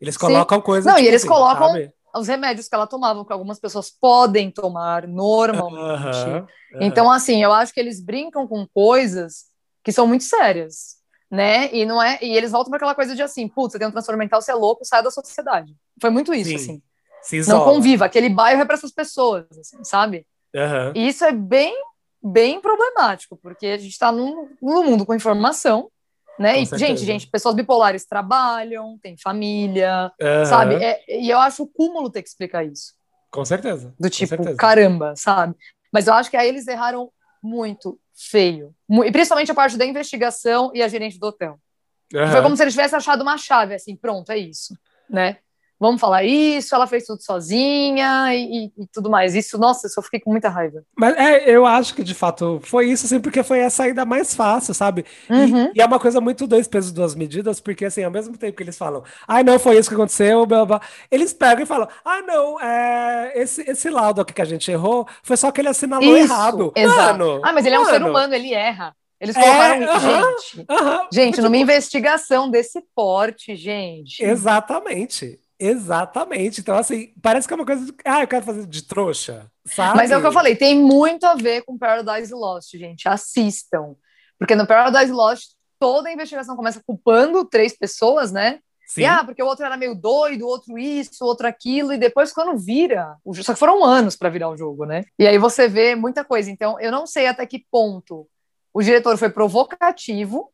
Eles 0.00 0.14
Sim. 0.14 0.20
colocam 0.20 0.60
coisas. 0.60 0.86
Não, 0.86 0.94
e 0.94 1.02
tipo 1.02 1.10
eles 1.10 1.22
assim, 1.22 1.28
colocam 1.28 1.68
sabe? 1.68 1.92
os 2.14 2.28
remédios 2.28 2.68
que 2.68 2.74
ela 2.74 2.86
tomava, 2.86 3.24
que 3.24 3.32
algumas 3.32 3.58
pessoas 3.58 3.90
podem 3.90 4.50
tomar 4.50 5.06
normalmente. 5.06 6.46
Então, 6.80 7.10
assim, 7.10 7.42
eu 7.42 7.52
acho 7.52 7.72
que 7.72 7.80
eles 7.80 8.00
brincam 8.00 8.46
com 8.46 8.66
coisas 8.72 9.46
que 9.82 9.92
são 9.92 10.06
muito 10.06 10.24
sérias, 10.24 10.96
né? 11.30 11.72
E 11.74 11.84
não 11.84 12.02
é, 12.02 12.18
e 12.22 12.36
eles 12.36 12.52
voltam 12.52 12.70
para 12.70 12.76
aquela 12.76 12.94
coisa 12.94 13.14
de 13.14 13.22
assim, 13.22 13.48
putz, 13.48 13.72
você 13.72 13.78
tem 13.78 13.88
um 13.88 13.90
transtorno 13.90 14.18
mental, 14.18 14.40
você 14.40 14.50
é 14.50 14.54
louco, 14.54 14.84
sai 14.84 15.02
da 15.02 15.10
sociedade. 15.10 15.74
Foi 16.00 16.10
muito 16.10 16.32
isso, 16.32 16.50
Sim. 16.50 16.56
assim. 16.56 16.82
Não 17.46 17.64
conviva, 17.64 18.04
aquele 18.04 18.28
bairro 18.28 18.62
é 18.62 18.64
para 18.64 18.74
essas 18.74 18.92
pessoas, 18.92 19.46
assim, 19.58 19.82
sabe? 19.84 20.26
Aham. 20.54 20.92
E 20.94 21.08
isso 21.08 21.24
é 21.24 21.32
bem, 21.32 21.74
bem 22.22 22.60
problemático, 22.60 23.36
porque 23.36 23.66
a 23.66 23.78
gente 23.78 23.92
está 23.92 24.10
num, 24.10 24.48
num 24.62 24.84
mundo 24.84 25.04
com 25.04 25.14
informação, 25.14 25.90
né? 26.38 26.54
Com 26.54 26.60
e, 26.62 26.66
certeza. 26.66 26.86
gente, 26.86 27.04
gente, 27.04 27.26
pessoas 27.30 27.54
bipolares 27.54 28.06
trabalham, 28.06 28.98
têm 29.02 29.16
família, 29.18 30.12
Aham. 30.20 30.44
sabe? 30.44 30.74
É- 30.76 31.20
e 31.20 31.28
eu 31.30 31.38
acho 31.38 31.64
o 31.64 31.66
cúmulo 31.66 32.10
ter 32.10 32.22
que 32.22 32.28
explicar 32.28 32.64
isso. 32.64 32.94
Com 33.30 33.44
certeza. 33.44 33.94
Do 33.98 34.08
tipo, 34.08 34.28
certeza. 34.28 34.56
caramba, 34.56 35.14
sabe? 35.16 35.54
Mas 35.92 36.06
eu 36.06 36.14
acho 36.14 36.30
que 36.30 36.36
aí 36.36 36.48
eles 36.48 36.66
erraram 36.66 37.10
muito 37.42 37.98
feio. 38.14 38.74
E 39.04 39.12
principalmente 39.12 39.50
a 39.50 39.54
parte 39.54 39.76
da 39.76 39.84
investigação 39.84 40.70
e 40.74 40.82
a 40.82 40.88
gerente 40.88 41.18
do 41.18 41.26
hotel. 41.26 41.58
Aham. 42.14 42.32
Foi 42.32 42.42
como 42.42 42.56
se 42.56 42.62
eles 42.62 42.74
tivessem 42.74 42.96
achado 42.96 43.20
uma 43.22 43.36
chave, 43.36 43.74
assim, 43.74 43.94
pronto, 43.94 44.30
é 44.32 44.38
isso, 44.38 44.76
né? 45.08 45.38
Vamos 45.78 46.00
falar 46.00 46.24
isso, 46.24 46.74
ela 46.74 46.86
fez 46.86 47.04
tudo 47.04 47.22
sozinha 47.22 48.34
e, 48.34 48.66
e, 48.66 48.86
tudo 48.92 49.08
mais. 49.08 49.34
Isso, 49.34 49.58
nossa, 49.58 49.86
eu 49.86 49.90
só 49.90 50.02
fiquei 50.02 50.20
com 50.20 50.30
muita 50.30 50.48
raiva. 50.48 50.82
Mas 50.96 51.16
é, 51.16 51.48
eu 51.48 51.64
acho 51.64 51.94
que 51.94 52.02
de 52.02 52.14
fato 52.14 52.60
foi 52.64 52.90
isso, 52.90 53.06
assim, 53.06 53.20
porque 53.20 53.42
foi 53.42 53.62
a 53.62 53.70
saída 53.70 54.04
mais 54.04 54.34
fácil, 54.34 54.74
sabe? 54.74 55.04
Uhum. 55.30 55.66
E, 55.66 55.78
e, 55.78 55.80
é 55.80 55.86
uma 55.86 56.00
coisa 56.00 56.20
muito 56.20 56.46
dois 56.46 56.66
pesos, 56.66 56.92
duas 56.92 57.14
medidas, 57.14 57.60
porque 57.60 57.84
assim, 57.84 58.02
ao 58.02 58.10
mesmo 58.10 58.36
tempo 58.36 58.56
que 58.56 58.62
eles 58.62 58.76
falam, 58.76 59.02
ai, 59.26 59.40
ah, 59.40 59.44
não, 59.44 59.58
foi 59.58 59.78
isso 59.78 59.88
que 59.88 59.94
aconteceu, 59.94 60.44
blá, 60.46 60.64
blá, 60.64 60.80
eles 61.10 61.32
pegam 61.32 61.62
e 61.62 61.66
falam, 61.66 61.88
ah, 62.04 62.22
não, 62.22 62.60
é, 62.60 63.32
esse, 63.36 63.62
esse 63.62 63.88
laudo 63.90 64.20
aqui 64.20 64.32
que 64.32 64.42
a 64.42 64.46
gente 64.46 64.70
errou 64.70 65.06
foi 65.22 65.36
só 65.36 65.50
que 65.50 65.60
ele 65.60 65.68
assinalou 65.68 66.16
isso, 66.16 66.32
errado. 66.32 66.72
Exato. 66.74 67.18
Mano, 67.18 67.40
ah, 67.44 67.52
mas 67.52 67.64
ele 67.64 67.76
mano. 67.78 67.88
é 67.88 67.92
um 67.92 67.94
ser 67.94 68.04
humano, 68.04 68.34
ele 68.34 68.52
erra. 68.52 68.94
Eles 69.20 69.34
colocaram. 69.34 69.82
É, 69.82 69.86
uh 69.86 69.98
-huh, 69.98 70.00
gente, 70.00 70.60
uh 70.60 70.76
-huh. 70.76 71.08
gente, 71.12 71.34
tipo, 71.34 71.42
numa 71.42 71.56
investigação 71.56 72.48
desse 72.48 72.80
porte, 72.94 73.56
gente. 73.56 74.22
Exatamente. 74.22 75.40
Exatamente. 75.58 76.60
Então, 76.60 76.76
assim, 76.76 77.12
parece 77.20 77.46
que 77.48 77.52
é 77.52 77.56
uma 77.56 77.66
coisa. 77.66 77.84
De... 77.84 77.94
Ah, 78.04 78.22
eu 78.22 78.28
quero 78.28 78.44
fazer 78.44 78.66
de 78.66 78.82
trouxa. 78.82 79.50
Sabe? 79.66 79.96
Mas 79.96 80.10
é 80.10 80.16
o 80.16 80.20
que 80.20 80.26
eu 80.26 80.32
falei, 80.32 80.54
tem 80.54 80.78
muito 80.78 81.24
a 81.24 81.34
ver 81.34 81.62
com 81.62 81.76
Paradise 81.76 82.32
Lost, 82.32 82.70
gente. 82.76 83.08
Assistam. 83.08 83.94
Porque 84.38 84.54
no 84.54 84.66
Paradise 84.66 85.12
Lost, 85.12 85.50
toda 85.78 86.08
a 86.08 86.12
investigação 86.12 86.56
começa 86.56 86.82
culpando 86.86 87.44
três 87.44 87.76
pessoas, 87.76 88.30
né? 88.30 88.60
Sim. 88.86 89.02
E 89.02 89.04
ah, 89.04 89.22
porque 89.22 89.42
o 89.42 89.46
outro 89.46 89.66
era 89.66 89.76
meio 89.76 89.94
doido, 89.94 90.46
o 90.46 90.48
outro 90.48 90.78
isso, 90.78 91.22
o 91.22 91.26
outro 91.26 91.46
aquilo, 91.46 91.92
e 91.92 91.98
depois 91.98 92.32
quando 92.32 92.56
vira, 92.56 93.16
só 93.42 93.52
que 93.52 93.58
foram 93.58 93.84
anos 93.84 94.16
para 94.16 94.30
virar 94.30 94.48
o 94.48 94.56
jogo, 94.56 94.86
né? 94.86 95.04
E 95.18 95.26
aí 95.26 95.36
você 95.36 95.68
vê 95.68 95.94
muita 95.94 96.24
coisa. 96.24 96.50
Então, 96.50 96.80
eu 96.80 96.90
não 96.90 97.06
sei 97.06 97.26
até 97.26 97.44
que 97.44 97.66
ponto 97.70 98.26
o 98.72 98.82
diretor 98.82 99.18
foi 99.18 99.28
provocativo 99.28 100.50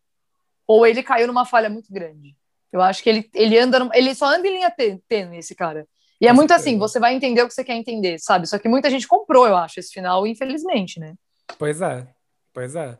ou 0.66 0.84
ele 0.86 1.02
caiu 1.02 1.26
numa 1.26 1.44
falha 1.44 1.70
muito 1.70 1.92
grande. 1.92 2.36
Eu 2.74 2.82
acho 2.82 3.04
que 3.04 3.08
ele, 3.08 3.30
ele 3.32 3.56
anda, 3.56 3.88
ele 3.94 4.12
só 4.16 4.26
anda 4.26 4.48
em 4.48 4.54
linha 4.54 4.74
tênue, 5.08 5.38
esse 5.38 5.54
cara. 5.54 5.86
E 6.20 6.26
é 6.26 6.32
muito 6.32 6.52
assim, 6.52 6.76
você 6.76 6.98
vai 6.98 7.14
entender 7.14 7.40
o 7.40 7.46
que 7.46 7.54
você 7.54 7.62
quer 7.62 7.76
entender, 7.76 8.18
sabe? 8.18 8.48
Só 8.48 8.58
que 8.58 8.68
muita 8.68 8.90
gente 8.90 9.06
comprou, 9.06 9.46
eu 9.46 9.56
acho, 9.56 9.78
esse 9.78 9.92
final, 9.92 10.26
infelizmente, 10.26 10.98
né? 10.98 11.14
Pois 11.56 11.80
é, 11.80 12.04
pois 12.52 12.74
é. 12.74 12.98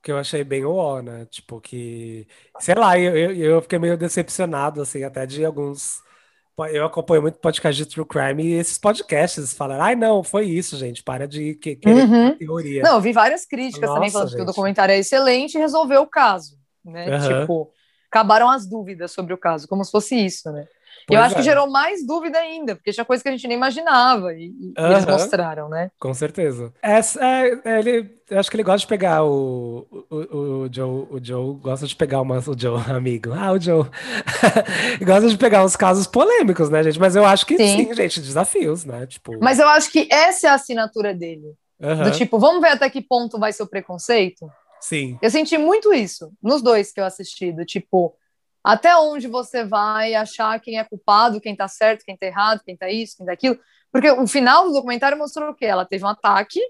Que 0.00 0.12
eu 0.12 0.18
achei 0.18 0.44
bem 0.44 0.64
o 0.64 1.02
né? 1.02 1.26
Tipo, 1.26 1.60
que. 1.60 2.28
Sei 2.60 2.76
lá, 2.76 2.96
eu, 2.96 3.16
eu, 3.16 3.34
eu 3.34 3.62
fiquei 3.62 3.80
meio 3.80 3.98
decepcionado, 3.98 4.80
assim, 4.82 5.02
até 5.02 5.26
de 5.26 5.44
alguns 5.44 6.00
eu 6.72 6.84
acompanho 6.84 7.22
muito 7.22 7.38
podcast 7.38 7.80
de 7.80 7.88
True 7.88 8.04
Crime 8.04 8.42
e 8.42 8.54
esses 8.54 8.78
podcasts 8.78 9.54
falaram, 9.54 9.84
ai 9.84 9.94
não, 9.94 10.24
foi 10.24 10.46
isso, 10.46 10.76
gente, 10.76 11.04
para 11.04 11.28
de 11.28 11.54
que, 11.54 11.76
querer 11.76 12.04
uhum. 12.04 12.36
teoria. 12.36 12.82
Não, 12.82 12.94
eu 12.94 13.00
vi 13.00 13.12
várias 13.12 13.46
críticas 13.46 13.82
Nossa, 13.82 13.94
também 13.94 14.10
falando 14.10 14.28
gente. 14.28 14.36
que 14.36 14.42
o 14.42 14.46
documentário 14.46 14.92
é 14.92 14.98
excelente 14.98 15.54
e 15.54 15.58
resolveu 15.58 16.02
o 16.02 16.06
caso, 16.06 16.58
né? 16.84 17.16
Uhum. 17.16 17.40
Tipo, 17.40 17.72
acabaram 18.10 18.50
as 18.50 18.66
dúvidas 18.66 19.12
sobre 19.12 19.32
o 19.32 19.38
caso, 19.38 19.68
como 19.68 19.84
se 19.84 19.90
fosse 19.90 20.14
isso, 20.16 20.50
né? 20.50 20.66
E 21.10 21.14
eu 21.14 21.22
acho 21.22 21.34
é. 21.34 21.38
que 21.38 21.42
gerou 21.42 21.70
mais 21.70 22.06
dúvida 22.06 22.38
ainda, 22.38 22.76
porque 22.76 22.92
tinha 22.92 23.04
coisa 23.04 23.22
que 23.22 23.28
a 23.28 23.32
gente 23.32 23.48
nem 23.48 23.56
imaginava 23.56 24.34
e, 24.34 24.46
e 24.46 24.74
uhum. 24.78 24.92
eles 24.92 25.06
mostraram, 25.06 25.68
né? 25.68 25.90
Com 25.98 26.12
certeza. 26.12 26.72
Essa, 26.82 27.24
é, 27.24 27.60
é, 27.64 27.78
ele, 27.78 28.10
eu 28.28 28.38
acho 28.38 28.50
que 28.50 28.56
ele 28.56 28.62
gosta 28.62 28.80
de 28.80 28.86
pegar 28.86 29.24
o, 29.24 29.86
o, 30.10 30.16
o, 30.16 30.68
Joe, 30.70 31.06
o 31.10 31.18
Joe 31.22 31.56
gosta 31.56 31.86
de 31.86 31.96
pegar 31.96 32.20
uma, 32.20 32.38
o 32.38 32.58
Joe, 32.58 32.82
amigo. 32.92 33.32
Ah, 33.32 33.52
o 33.52 33.60
Joe. 33.60 33.86
gosta 35.02 35.28
de 35.28 35.38
pegar 35.38 35.64
uns 35.64 35.76
casos 35.76 36.06
polêmicos, 36.06 36.68
né, 36.68 36.82
gente? 36.82 37.00
Mas 37.00 37.16
eu 37.16 37.24
acho 37.24 37.46
que 37.46 37.56
sim, 37.56 37.86
sim 37.86 37.94
gente, 37.94 38.20
desafios, 38.20 38.84
né? 38.84 39.06
Tipo... 39.06 39.38
Mas 39.40 39.58
eu 39.58 39.68
acho 39.68 39.90
que 39.90 40.06
essa 40.12 40.48
é 40.48 40.50
a 40.50 40.54
assinatura 40.54 41.14
dele. 41.14 41.54
Uhum. 41.80 42.02
Do 42.02 42.10
tipo, 42.10 42.38
vamos 42.38 42.60
ver 42.60 42.72
até 42.72 42.90
que 42.90 43.00
ponto 43.00 43.38
vai 43.38 43.52
ser 43.52 43.62
o 43.62 43.68
preconceito? 43.68 44.50
Sim. 44.80 45.18
Eu 45.20 45.30
senti 45.30 45.58
muito 45.58 45.92
isso 45.92 46.32
nos 46.42 46.62
dois 46.62 46.92
que 46.92 47.00
eu 47.00 47.04
assisti, 47.04 47.52
do 47.52 47.64
tipo, 47.64 48.16
até 48.62 48.96
onde 48.96 49.28
você 49.28 49.64
vai 49.64 50.14
achar 50.14 50.60
quem 50.60 50.78
é 50.78 50.84
culpado, 50.84 51.40
quem 51.40 51.56
tá 51.56 51.68
certo, 51.68 52.04
quem 52.04 52.16
tá 52.16 52.26
errado, 52.26 52.62
quem 52.64 52.76
tá 52.76 52.90
isso, 52.90 53.16
quem 53.16 53.26
tá 53.26 53.32
aquilo. 53.32 53.58
Porque 53.90 54.10
o 54.10 54.26
final 54.26 54.66
do 54.66 54.72
documentário 54.72 55.16
mostrou 55.16 55.50
o 55.50 55.54
quê? 55.54 55.64
Ela 55.64 55.86
teve 55.86 56.04
um 56.04 56.08
ataque 56.08 56.60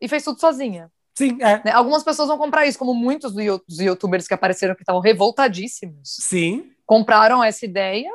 e 0.00 0.08
fez 0.08 0.22
tudo 0.22 0.40
sozinha. 0.40 0.90
Sim, 1.16 1.38
é. 1.40 1.62
Né? 1.64 1.72
Algumas 1.72 2.04
pessoas 2.04 2.28
vão 2.28 2.38
comprar 2.38 2.66
isso, 2.66 2.78
como 2.78 2.94
muitos 2.94 3.32
dos 3.32 3.80
youtubers 3.80 4.28
que 4.28 4.34
apareceram 4.34 4.74
que 4.74 4.82
estavam 4.82 5.00
revoltadíssimos. 5.00 6.16
Sim. 6.20 6.70
Compraram 6.86 7.42
essa 7.42 7.64
ideia, 7.64 8.10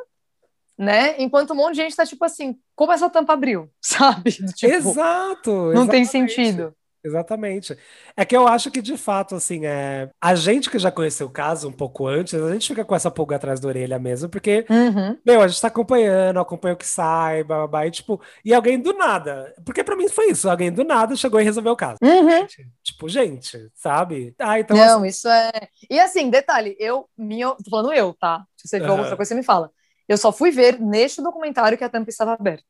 né? 0.78 1.16
Enquanto 1.22 1.52
um 1.52 1.56
monte 1.58 1.76
de 1.76 1.82
gente 1.82 1.96
tá 1.96 2.06
tipo 2.06 2.24
assim, 2.24 2.58
como 2.76 2.92
essa 2.92 3.10
tampa 3.10 3.34
abriu, 3.34 3.70
sabe? 3.82 4.32
Tipo, 4.32 4.74
Exato. 4.74 5.74
Não 5.74 5.88
tem 5.88 6.06
sentido. 6.06 6.74
Exatamente. 7.04 7.78
É 8.16 8.24
que 8.24 8.36
eu 8.36 8.48
acho 8.48 8.72
que, 8.72 8.82
de 8.82 8.98
fato, 8.98 9.36
assim, 9.36 9.66
é... 9.66 10.10
a 10.22 10.36
gente 10.36 10.70
que 10.70 10.80
já 10.80 10.90
conheceu 10.90 11.28
o 11.28 11.32
caso 11.32 11.68
um 11.68 11.72
pouco 11.72 12.08
antes, 12.08 12.34
a 12.34 12.54
gente 12.54 12.70
fica 12.70 12.86
com 12.86 12.96
essa 12.96 13.12
pulga 13.12 13.36
atrás 13.36 13.60
da 13.60 13.68
orelha 13.68 14.00
mesmo, 14.00 14.30
porque, 14.30 14.66
uhum. 14.70 15.18
meu, 15.26 15.42
a 15.42 15.48
gente 15.48 15.62
tá 15.62 15.68
acompanhando, 15.68 16.40
acompanha 16.40 16.76
o 16.76 16.78
que 16.78 16.86
sai, 16.86 17.44
blá, 17.44 17.58
blá, 17.58 17.68
blá, 17.68 17.88
e, 17.88 17.92
tipo, 17.92 18.22
e 18.46 18.54
alguém 18.54 18.80
do 18.80 18.94
nada. 18.94 19.54
Porque 19.66 19.84
para 19.84 19.96
mim 19.96 20.08
foi 20.08 20.32
isso, 20.32 20.50
alguém 20.50 20.72
do 20.72 20.84
nada 20.84 21.16
chegou 21.16 21.42
e 21.42 21.44
resolveu 21.44 21.74
o 21.74 21.78
caso. 21.78 21.98
Uhum. 22.02 22.30
Gente, 22.30 22.70
tipo, 22.82 23.10
gente, 23.10 23.70
sabe? 23.76 24.34
Ah, 24.40 24.60
então, 24.60 24.78
Não, 24.78 25.00
assim... 25.00 25.08
isso 25.08 25.28
é. 25.28 25.52
E 25.90 26.00
assim, 26.00 26.30
detalhe, 26.30 26.76
eu, 26.80 27.10
minha, 27.18 27.50
tô 27.50 27.70
falando 27.70 27.94
eu, 27.94 28.14
tá? 28.14 28.46
Se 28.56 28.68
você 28.68 28.80
viu 28.80 28.92
uhum. 28.92 29.00
outra 29.00 29.16
coisa, 29.16 29.30
você 29.30 29.36
me 29.36 29.44
fala. 29.44 29.70
Eu 30.08 30.18
só 30.18 30.32
fui 30.32 30.52
ver 30.52 30.80
neste 30.80 31.22
documentário 31.22 31.78
que 31.78 31.84
a 31.84 31.90
tampa 31.90 32.10
estava 32.10 32.34
aberta. 32.34 32.64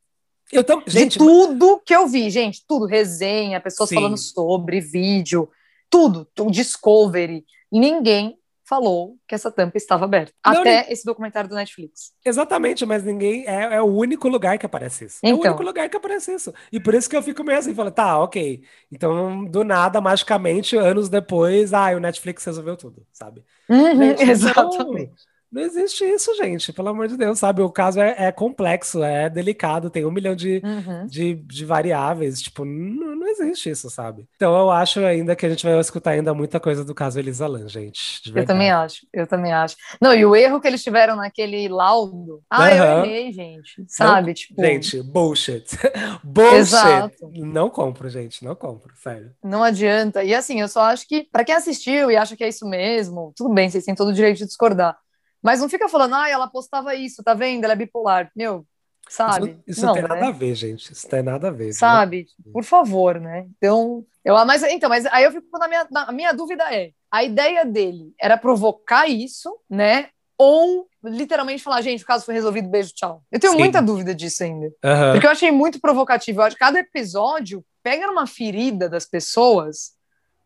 Eu 0.51 0.63
tam... 0.63 0.83
gente, 0.85 1.13
de 1.13 1.17
tudo 1.19 1.81
que 1.85 1.95
eu 1.95 2.07
vi, 2.07 2.29
gente, 2.29 2.63
tudo, 2.67 2.85
resenha, 2.85 3.59
pessoas 3.59 3.89
Sim. 3.89 3.95
falando 3.95 4.17
sobre, 4.17 4.79
vídeo, 4.79 5.49
tudo, 5.89 6.27
tudo, 6.33 6.51
discovery. 6.51 7.45
Ninguém 7.71 8.37
falou 8.65 9.17
que 9.27 9.35
essa 9.35 9.51
tampa 9.51 9.77
estava 9.77 10.05
aberta. 10.05 10.33
Não, 10.45 10.61
até 10.61 10.91
esse 10.91 11.05
documentário 11.05 11.49
do 11.49 11.55
Netflix. 11.55 12.11
Exatamente, 12.25 12.85
mas 12.85 13.03
ninguém. 13.03 13.45
É, 13.47 13.75
é, 13.75 13.81
o 13.81 13.85
único 13.85 14.27
lugar 14.27 14.57
que 14.57 14.65
aparece 14.65 15.05
isso. 15.05 15.19
Então. 15.21 15.29
É 15.29 15.33
o 15.33 15.37
então. 15.37 15.51
único 15.51 15.63
lugar 15.63 15.89
que 15.89 15.97
aparece 15.97 16.33
isso. 16.33 16.53
E 16.71 16.79
por 16.79 16.93
isso 16.93 17.09
que 17.09 17.15
eu 17.15 17.21
fico 17.21 17.43
meio 17.43 17.59
assim, 17.59 17.75
falo, 17.75 17.91
tá, 17.91 18.17
ok. 18.19 18.63
Então, 18.91 19.45
do 19.45 19.63
nada, 19.63 19.99
magicamente, 20.01 20.77
anos 20.77 21.09
depois, 21.09 21.73
ah, 21.73 21.91
o 21.95 21.99
Netflix 21.99 22.43
resolveu 22.45 22.77
tudo, 22.77 23.05
sabe? 23.11 23.43
Uhum, 23.69 23.97
gente, 23.97 24.23
exatamente. 24.29 25.11
Então, 25.11 25.32
não 25.53 25.61
existe 25.61 26.03
isso, 26.03 26.35
gente, 26.35 26.73
pelo 26.73 26.89
amor 26.89 27.07
de 27.07 27.15
Deus, 27.15 27.37
sabe? 27.37 27.61
O 27.61 27.69
caso 27.69 28.01
é, 28.01 28.15
é 28.17 28.31
complexo, 28.31 29.03
é 29.03 29.29
delicado, 29.29 29.89
tem 29.89 30.03
um 30.03 30.09
milhão 30.09 30.35
de, 30.35 30.59
uhum. 30.63 31.05
de, 31.05 31.35
de, 31.35 31.63
variáveis, 31.63 32.41
tipo, 32.41 32.65
não, 32.65 33.15
não, 33.15 33.27
existe 33.27 33.69
isso, 33.69 33.87
sabe? 33.87 34.27
Então 34.35 34.55
eu 34.57 34.71
acho 34.71 34.99
ainda 35.01 35.35
que 35.35 35.45
a 35.45 35.49
gente 35.49 35.63
vai 35.63 35.79
escutar 35.79 36.11
ainda 36.11 36.33
muita 36.33 36.59
coisa 36.59 36.83
do 36.83 36.95
caso 36.95 37.19
Elisa 37.19 37.45
Lam, 37.45 37.69
gente. 37.69 38.31
Eu 38.35 38.45
também 38.47 38.71
acho, 38.71 39.05
eu 39.13 39.27
também 39.27 39.53
acho. 39.53 39.75
Não, 40.01 40.11
e 40.13 40.25
o 40.25 40.35
erro 40.35 40.59
que 40.59 40.67
eles 40.67 40.83
tiveram 40.83 41.15
naquele 41.15 41.67
laudo, 41.67 42.41
ah, 42.49 42.63
uhum. 42.63 42.71
eu 42.71 43.05
errei, 43.05 43.31
gente, 43.31 43.85
sabe? 43.87 44.27
Não, 44.27 44.33
tipo... 44.33 44.59
Gente, 44.59 45.03
bullshit. 45.03 45.65
bullshit. 46.23 46.55
Exato. 46.55 47.31
Não 47.31 47.69
compro, 47.69 48.09
gente, 48.09 48.43
não 48.43 48.55
compro, 48.55 48.91
sério. 48.95 49.31
Não 49.43 49.61
adianta. 49.63 50.23
E 50.23 50.33
assim, 50.33 50.61
eu 50.61 50.67
só 50.67 50.81
acho 50.81 51.07
que, 51.07 51.27
para 51.31 51.43
quem 51.43 51.53
assistiu 51.53 52.09
e 52.09 52.17
acha 52.17 52.35
que 52.35 52.43
é 52.43 52.49
isso 52.49 52.67
mesmo, 52.67 53.31
tudo 53.35 53.53
bem, 53.53 53.69
vocês 53.69 53.85
têm 53.85 53.93
todo 53.93 54.07
o 54.07 54.13
direito 54.13 54.39
de 54.39 54.47
discordar. 54.47 54.97
Mas 55.43 55.59
não 55.59 55.67
fica 55.67 55.89
falando, 55.89 56.15
ah, 56.15 56.29
ela 56.29 56.47
postava 56.47 56.95
isso, 56.95 57.21
tá 57.21 57.33
vendo? 57.33 57.65
Ela 57.65 57.73
é 57.73 57.75
bipolar. 57.75 58.31
Meu, 58.33 58.65
sabe? 59.09 59.49
Isso, 59.67 59.79
isso 59.79 59.85
não, 59.85 59.93
tem 59.93 60.03
né? 60.03 60.07
nada 60.07 60.27
a 60.27 60.31
ver, 60.31 60.55
gente. 60.55 60.93
Isso 60.93 61.07
tem 61.07 61.21
nada 61.21 61.49
a 61.49 61.51
ver. 61.51 61.73
Sabe? 61.73 62.27
Né? 62.45 62.51
Por 62.53 62.63
favor, 62.63 63.19
né? 63.19 63.45
Então, 63.57 64.05
eu, 64.23 64.33
mas, 64.45 64.63
então, 64.63 64.89
mas 64.89 65.05
aí 65.07 65.25
eu 65.25 65.31
fico 65.31 65.57
na 65.57 65.67
minha, 65.67 65.87
na, 65.91 66.03
a 66.03 66.11
minha 66.13 66.31
dúvida 66.31 66.63
é, 66.73 66.91
a 67.11 67.23
ideia 67.23 67.65
dele 67.65 68.13
era 68.19 68.37
provocar 68.37 69.07
isso, 69.07 69.53
né? 69.69 70.09
Ou 70.37 70.87
literalmente 71.03 71.61
falar, 71.61 71.81
gente, 71.81 72.03
o 72.03 72.07
caso 72.07 72.25
foi 72.25 72.33
resolvido, 72.33 72.69
beijo, 72.69 72.93
tchau. 72.93 73.21
Eu 73.31 73.39
tenho 73.39 73.53
Sim. 73.53 73.59
muita 73.59 73.81
dúvida 73.81 74.15
disso 74.15 74.43
ainda. 74.43 74.67
Uhum. 74.67 75.11
Porque 75.11 75.27
eu 75.27 75.31
achei 75.31 75.51
muito 75.51 75.79
provocativo. 75.79 76.39
Eu 76.39 76.45
acho 76.45 76.55
que 76.55 76.61
cada 76.61 76.79
episódio 76.79 77.63
pega 77.83 78.07
numa 78.07 78.25
ferida 78.25 78.87
das 78.87 79.05
pessoas. 79.05 79.91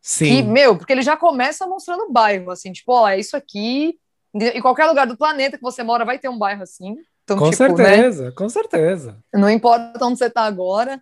Sim. 0.02 0.26
Que, 0.26 0.41
meu, 0.41 0.76
porque 0.76 0.91
ele 0.91 1.04
já 1.04 1.16
começa 1.16 1.68
mostrando 1.68 2.04
o 2.04 2.12
bairro, 2.12 2.50
assim, 2.50 2.72
tipo, 2.72 2.91
ó, 2.93 3.08
é 3.08 3.20
isso 3.20 3.38
aqui, 3.38 3.95
em 4.44 4.62
qualquer 4.62 4.86
lugar 4.86 5.08
do 5.08 5.18
planeta 5.18 5.58
que 5.58 5.64
você 5.64 5.84
mora 5.84 6.06
vai 6.06 6.20
ter 6.20 6.30
um 6.30 6.38
bairro 6.38 6.64
assim. 6.64 6.96
Então, 7.24 7.38
com 7.38 7.50
tipo, 7.50 7.64
né, 7.64 7.86
certeza, 7.86 8.26
né? 8.26 8.32
com 8.32 8.50
certeza. 8.50 9.18
Não 9.34 9.50
importa 9.50 10.06
onde 10.06 10.18
você 10.18 10.26
está 10.28 10.44
agora. 10.44 11.02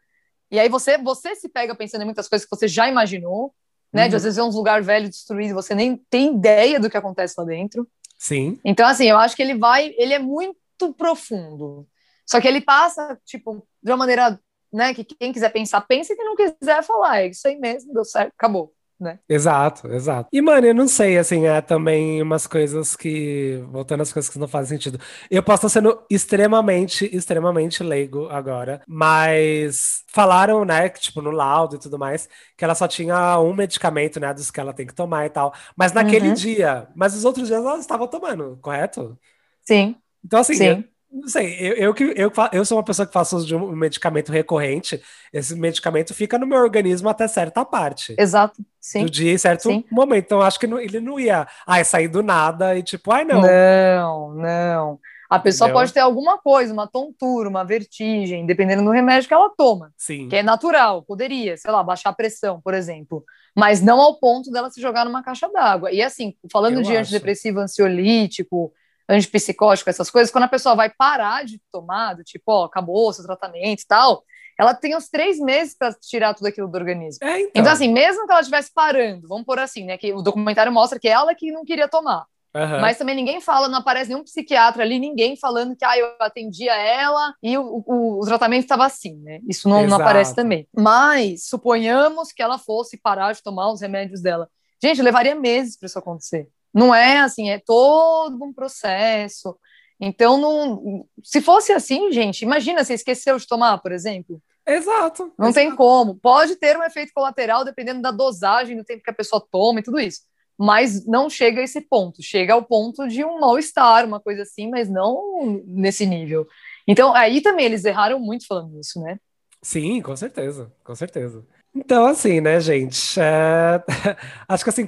E 0.49 0.59
aí 0.59 0.69
você, 0.69 0.97
você 0.97 1.35
se 1.35 1.49
pega 1.49 1.75
pensando 1.75 2.01
em 2.01 2.05
muitas 2.05 2.27
coisas 2.27 2.47
que 2.47 2.55
você 2.55 2.67
já 2.67 2.87
imaginou, 2.87 3.53
né? 3.93 4.03
Uhum. 4.03 4.09
De 4.09 4.15
às 4.15 4.23
vezes 4.23 4.37
ver 4.37 4.43
uns 4.43 4.55
lugar 4.55 4.81
velho 4.81 5.09
destruído, 5.09 5.53
você 5.53 5.75
nem 5.75 5.97
tem 6.09 6.35
ideia 6.35 6.79
do 6.79 6.89
que 6.89 6.97
acontece 6.97 7.35
lá 7.37 7.45
dentro. 7.45 7.87
Sim. 8.17 8.59
Então, 8.63 8.87
assim, 8.87 9.05
eu 9.05 9.17
acho 9.17 9.35
que 9.35 9.41
ele 9.41 9.57
vai, 9.57 9.93
ele 9.97 10.13
é 10.13 10.19
muito 10.19 10.93
profundo. 10.97 11.87
Só 12.25 12.41
que 12.41 12.47
ele 12.47 12.61
passa, 12.61 13.19
tipo, 13.25 13.65
de 13.81 13.91
uma 13.91 13.97
maneira, 13.97 14.39
né, 14.73 14.93
que 14.93 15.03
quem 15.03 15.31
quiser 15.31 15.49
pensar, 15.49 15.81
pensa 15.81 16.13
e 16.13 16.15
quem 16.15 16.25
não 16.25 16.35
quiser 16.35 16.83
falar, 16.83 17.21
é 17.21 17.27
isso 17.27 17.47
aí 17.47 17.57
mesmo, 17.57 17.93
deu 17.93 18.03
certo, 18.03 18.33
acabou 18.35 18.74
né? 18.99 19.19
Exato, 19.27 19.87
exato. 19.91 20.29
E, 20.31 20.41
mano, 20.41 20.67
eu 20.67 20.73
não 20.73 20.87
sei, 20.87 21.17
assim, 21.17 21.45
é 21.45 21.61
também 21.61 22.21
umas 22.21 22.47
coisas 22.47 22.95
que. 22.95 23.63
Voltando 23.69 24.01
às 24.01 24.13
coisas 24.13 24.31
que 24.31 24.39
não 24.39 24.47
fazem 24.47 24.77
sentido. 24.77 24.99
Eu 25.29 25.43
posso 25.43 25.67
estar 25.67 25.79
sendo 25.79 26.01
extremamente, 26.09 27.09
extremamente 27.15 27.83
leigo 27.83 28.27
agora, 28.29 28.81
mas 28.87 30.03
falaram, 30.07 30.63
né, 30.63 30.89
que, 30.89 30.99
tipo, 30.99 31.21
no 31.21 31.31
laudo 31.31 31.75
e 31.75 31.79
tudo 31.79 31.99
mais, 31.99 32.29
que 32.57 32.63
ela 32.63 32.75
só 32.75 32.87
tinha 32.87 33.39
um 33.39 33.53
medicamento, 33.53 34.19
né, 34.19 34.33
dos 34.33 34.49
que 34.49 34.59
ela 34.59 34.73
tem 34.73 34.87
que 34.87 34.95
tomar 34.95 35.25
e 35.25 35.29
tal. 35.29 35.53
Mas 35.75 35.91
naquele 35.91 36.29
uhum. 36.29 36.33
dia, 36.33 36.87
mas 36.95 37.15
os 37.15 37.25
outros 37.25 37.47
dias 37.47 37.63
ela 37.63 37.77
estava 37.77 38.07
tomando, 38.07 38.57
correto? 38.61 39.17
Sim. 39.61 39.95
Então, 40.23 40.39
assim, 40.39 40.55
Sim 40.55 40.83
Não 41.17 41.29
sei, 41.29 41.55
eu, 41.61 41.73
eu, 41.75 41.93
que- 41.93 42.13
eu, 42.17 42.29
eu 42.51 42.65
sou 42.65 42.77
uma 42.77 42.83
pessoa 42.83 43.05
que 43.05 43.13
faço 43.13 43.37
uso 43.37 43.47
de 43.47 43.55
um 43.55 43.71
medicamento 43.73 44.33
recorrente. 44.33 45.01
Esse 45.31 45.55
medicamento 45.55 46.13
fica 46.13 46.37
no 46.37 46.45
meu 46.45 46.57
organismo 46.57 47.07
até 47.07 47.25
certa 47.25 47.63
parte. 47.63 48.13
Exato, 48.19 48.61
sim. 48.81 49.05
Do 49.05 49.09
dia 49.09 49.31
em 49.31 49.37
certo 49.37 49.69
Sim. 49.69 49.85
momento. 49.89 50.25
Então, 50.25 50.41
acho 50.41 50.59
que 50.59 50.67
não- 50.67 50.77
ele 50.79 50.99
não 50.99 51.17
ia 51.17 51.47
ai, 51.65 51.85
sair 51.85 52.09
do 52.09 52.21
nada 52.21 52.77
e 52.77 52.83
tipo, 52.83 53.11
ai, 53.13 53.23
não. 53.23 53.41
Não, 53.41 54.33
não. 54.35 54.99
A 55.29 55.39
pessoa 55.39 55.67
Entendeu? 55.69 55.81
pode 55.81 55.93
ter 55.93 56.01
alguma 56.01 56.37
coisa, 56.37 56.71
uma 56.73 56.85
tontura, 56.85 57.47
uma 57.49 57.63
vertigem, 57.63 58.45
dependendo 58.45 58.83
do 58.83 58.91
remédio 58.91 59.27
que 59.27 59.33
ela 59.33 59.49
toma, 59.57 59.91
Sim. 59.97 60.27
que 60.29 60.35
é 60.35 60.43
natural, 60.43 61.01
poderia, 61.01 61.55
sei 61.57 61.71
lá, 61.71 61.81
baixar 61.81 62.09
a 62.09 62.13
pressão, 62.13 62.61
por 62.61 62.73
exemplo, 62.73 63.23
mas 63.55 63.81
não 63.81 63.99
ao 64.01 64.19
ponto 64.19 64.51
dela 64.51 64.69
se 64.69 64.79
jogar 64.81 65.03
numa 65.05 65.23
caixa 65.23 65.49
d'água. 65.49 65.91
E 65.91 66.01
assim, 66.01 66.35
falando 66.51 66.75
Eu 66.75 66.81
de 66.83 66.91
acho. 66.91 66.99
antidepressivo, 66.99 67.59
ansiolítico, 67.59 68.71
antipsicótico, 69.07 69.89
essas 69.89 70.09
coisas, 70.09 70.31
quando 70.31 70.45
a 70.45 70.49
pessoa 70.49 70.75
vai 70.75 70.89
parar 70.89 71.45
de 71.45 71.61
tomar, 71.71 72.15
do 72.15 72.23
tipo, 72.23 72.43
ó, 72.47 72.65
acabou 72.65 73.09
o 73.09 73.13
seu 73.13 73.25
tratamento 73.25 73.81
e 73.81 73.87
tal, 73.87 74.23
ela 74.59 74.73
tem 74.73 74.95
uns 74.95 75.09
três 75.09 75.37
meses 75.39 75.75
para 75.77 75.93
tirar 75.93 76.33
tudo 76.33 76.47
aquilo 76.47 76.67
do 76.67 76.77
organismo. 76.77 77.27
É, 77.27 77.41
então. 77.41 77.51
Então, 77.55 77.73
assim, 77.73 77.91
mesmo 77.91 78.25
que 78.25 78.31
ela 78.31 78.41
estivesse 78.41 78.71
parando, 78.73 79.27
vamos 79.27 79.45
por 79.45 79.59
assim, 79.59 79.85
né? 79.85 79.97
Que 79.97 80.13
o 80.13 80.21
documentário 80.21 80.71
mostra 80.71 80.99
que 80.99 81.07
ela 81.07 81.35
que 81.35 81.51
não 81.51 81.65
queria 81.65 81.87
tomar. 81.87 82.25
Aham. 82.55 82.79
Mas 82.79 82.97
também 82.97 83.15
ninguém 83.15 83.41
fala, 83.41 83.67
não 83.67 83.79
aparece 83.79 84.09
nenhum 84.09 84.23
psiquiatra 84.23 84.81
ali, 84.81 84.97
ninguém 84.97 85.35
falando 85.35 85.75
que 85.75 85.83
ah, 85.83 85.97
eu 85.97 86.07
atendia 86.21 86.73
ela 86.73 87.35
e 87.43 87.57
o, 87.57 87.83
o, 87.85 88.21
o 88.21 88.25
tratamento 88.25 88.63
estava 88.63 88.85
assim, 88.85 89.17
né? 89.17 89.41
Isso 89.45 89.67
não, 89.67 89.85
não 89.85 89.97
aparece 89.97 90.33
também. 90.33 90.65
Mas 90.73 91.47
suponhamos 91.47 92.31
que 92.31 92.41
ela 92.41 92.57
fosse 92.57 92.97
parar 92.97 93.33
de 93.33 93.43
tomar 93.43 93.69
os 93.73 93.81
remédios 93.81 94.21
dela. 94.21 94.47
Gente, 94.81 95.01
levaria 95.01 95.35
meses 95.35 95.77
para 95.77 95.87
isso 95.87 95.99
acontecer. 95.99 96.47
Não 96.75 96.93
é 96.93 97.19
assim, 97.19 97.49
é 97.49 97.57
todo 97.57 98.43
um 98.43 98.51
processo. 98.51 99.57
Então, 99.97 100.37
não, 100.37 101.07
se 101.23 101.41
fosse 101.41 101.71
assim, 101.71 102.11
gente, 102.11 102.41
imagina, 102.41 102.83
você 102.83 102.95
esqueceu 102.95 103.37
de 103.37 103.47
tomar, 103.47 103.77
por 103.77 103.93
exemplo. 103.93 104.41
Exato. 104.67 105.31
Não 105.39 105.53
tem 105.53 105.73
como. 105.73 106.15
Pode 106.15 106.57
ter 106.57 106.77
um 106.77 106.83
efeito 106.83 107.13
colateral 107.13 107.63
dependendo 107.63 108.01
da 108.01 108.11
dosagem, 108.11 108.75
do 108.75 108.83
tempo 108.83 109.03
que 109.03 109.09
a 109.09 109.13
pessoa 109.13 109.45
toma 109.49 109.79
e 109.79 109.83
tudo 109.83 109.99
isso. 109.99 110.21
Mas 110.57 111.05
não 111.05 111.29
chega 111.29 111.61
a 111.61 111.63
esse 111.63 111.79
ponto. 111.79 112.21
Chega 112.21 112.53
ao 112.53 112.63
ponto 112.63 113.07
de 113.07 113.23
um 113.23 113.39
mal-estar, 113.39 114.05
uma 114.05 114.19
coisa 114.19 114.41
assim, 114.41 114.69
mas 114.69 114.89
não 114.89 115.63
nesse 115.65 116.05
nível. 116.05 116.45
Então, 116.85 117.13
aí 117.15 117.41
também 117.41 117.65
eles 117.65 117.85
erraram 117.85 118.19
muito 118.19 118.47
falando 118.47 118.77
isso, 118.79 118.99
né? 118.99 119.17
Sim, 119.61 120.01
com 120.01 120.15
certeza, 120.15 120.71
com 120.83 120.93
certeza. 120.93 121.45
Então, 121.75 122.05
assim, 122.05 122.39
né, 122.39 122.59
gente? 122.59 123.19
é, 123.19 123.83
Acho 124.47 124.63
que 124.63 124.69
assim, 124.69 124.87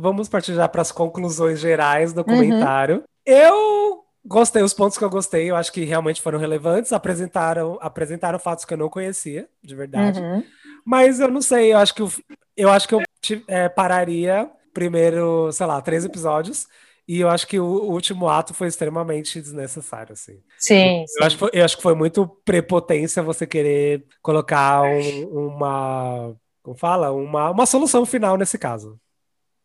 vamos 0.00 0.28
partir 0.28 0.54
já 0.54 0.66
para 0.66 0.82
as 0.82 0.90
conclusões 0.90 1.60
gerais 1.60 2.12
do 2.12 2.20
Uhum. 2.20 2.24
documentário. 2.24 3.02
Eu 3.26 4.04
gostei, 4.24 4.62
os 4.62 4.72
pontos 4.72 4.96
que 4.96 5.04
eu 5.04 5.10
gostei, 5.10 5.50
eu 5.50 5.56
acho 5.56 5.70
que 5.70 5.84
realmente 5.84 6.22
foram 6.22 6.38
relevantes, 6.38 6.92
apresentaram, 6.92 7.78
apresentaram 7.80 8.38
fatos 8.38 8.64
que 8.64 8.72
eu 8.72 8.78
não 8.78 8.88
conhecia, 8.88 9.48
de 9.62 9.74
verdade. 9.74 10.20
Uhum. 10.20 10.42
Mas 10.84 11.20
eu 11.20 11.28
não 11.28 11.42
sei, 11.42 11.72
eu 11.74 11.78
acho 11.78 11.94
que 11.94 12.02
eu, 12.02 12.10
eu 12.56 12.70
acho 12.70 12.88
que 12.88 12.94
eu 12.94 13.02
é, 13.46 13.68
pararia 13.68 14.50
primeiro, 14.72 15.52
sei 15.52 15.66
lá, 15.66 15.80
três 15.80 16.04
episódios. 16.04 16.66
E 17.06 17.20
eu 17.20 17.28
acho 17.28 17.46
que 17.46 17.60
o, 17.60 17.64
último 17.90 18.28
ato 18.28 18.54
foi 18.54 18.66
extremamente 18.66 19.40
desnecessário, 19.40 20.14
assim. 20.14 20.42
Sim, 20.58 21.04
sim. 21.06 21.20
Eu 21.20 21.26
acho, 21.26 21.36
que 21.36 21.40
foi- 21.40 21.50
eu 21.52 21.64
acho 21.64 21.76
que 21.76 21.82
foi 21.82 21.94
muito 21.94 22.26
prepotência 22.44 23.22
você 23.22 23.46
querer 23.46 24.06
colocar 24.22 24.82
um- 24.82 25.48
uma. 25.48 26.34
Como 26.62 26.76
fala? 26.78 27.12
Uma, 27.12 27.50
uma 27.50 27.66
solução 27.66 28.06
final 28.06 28.38
nesse 28.38 28.56
caso. 28.58 28.98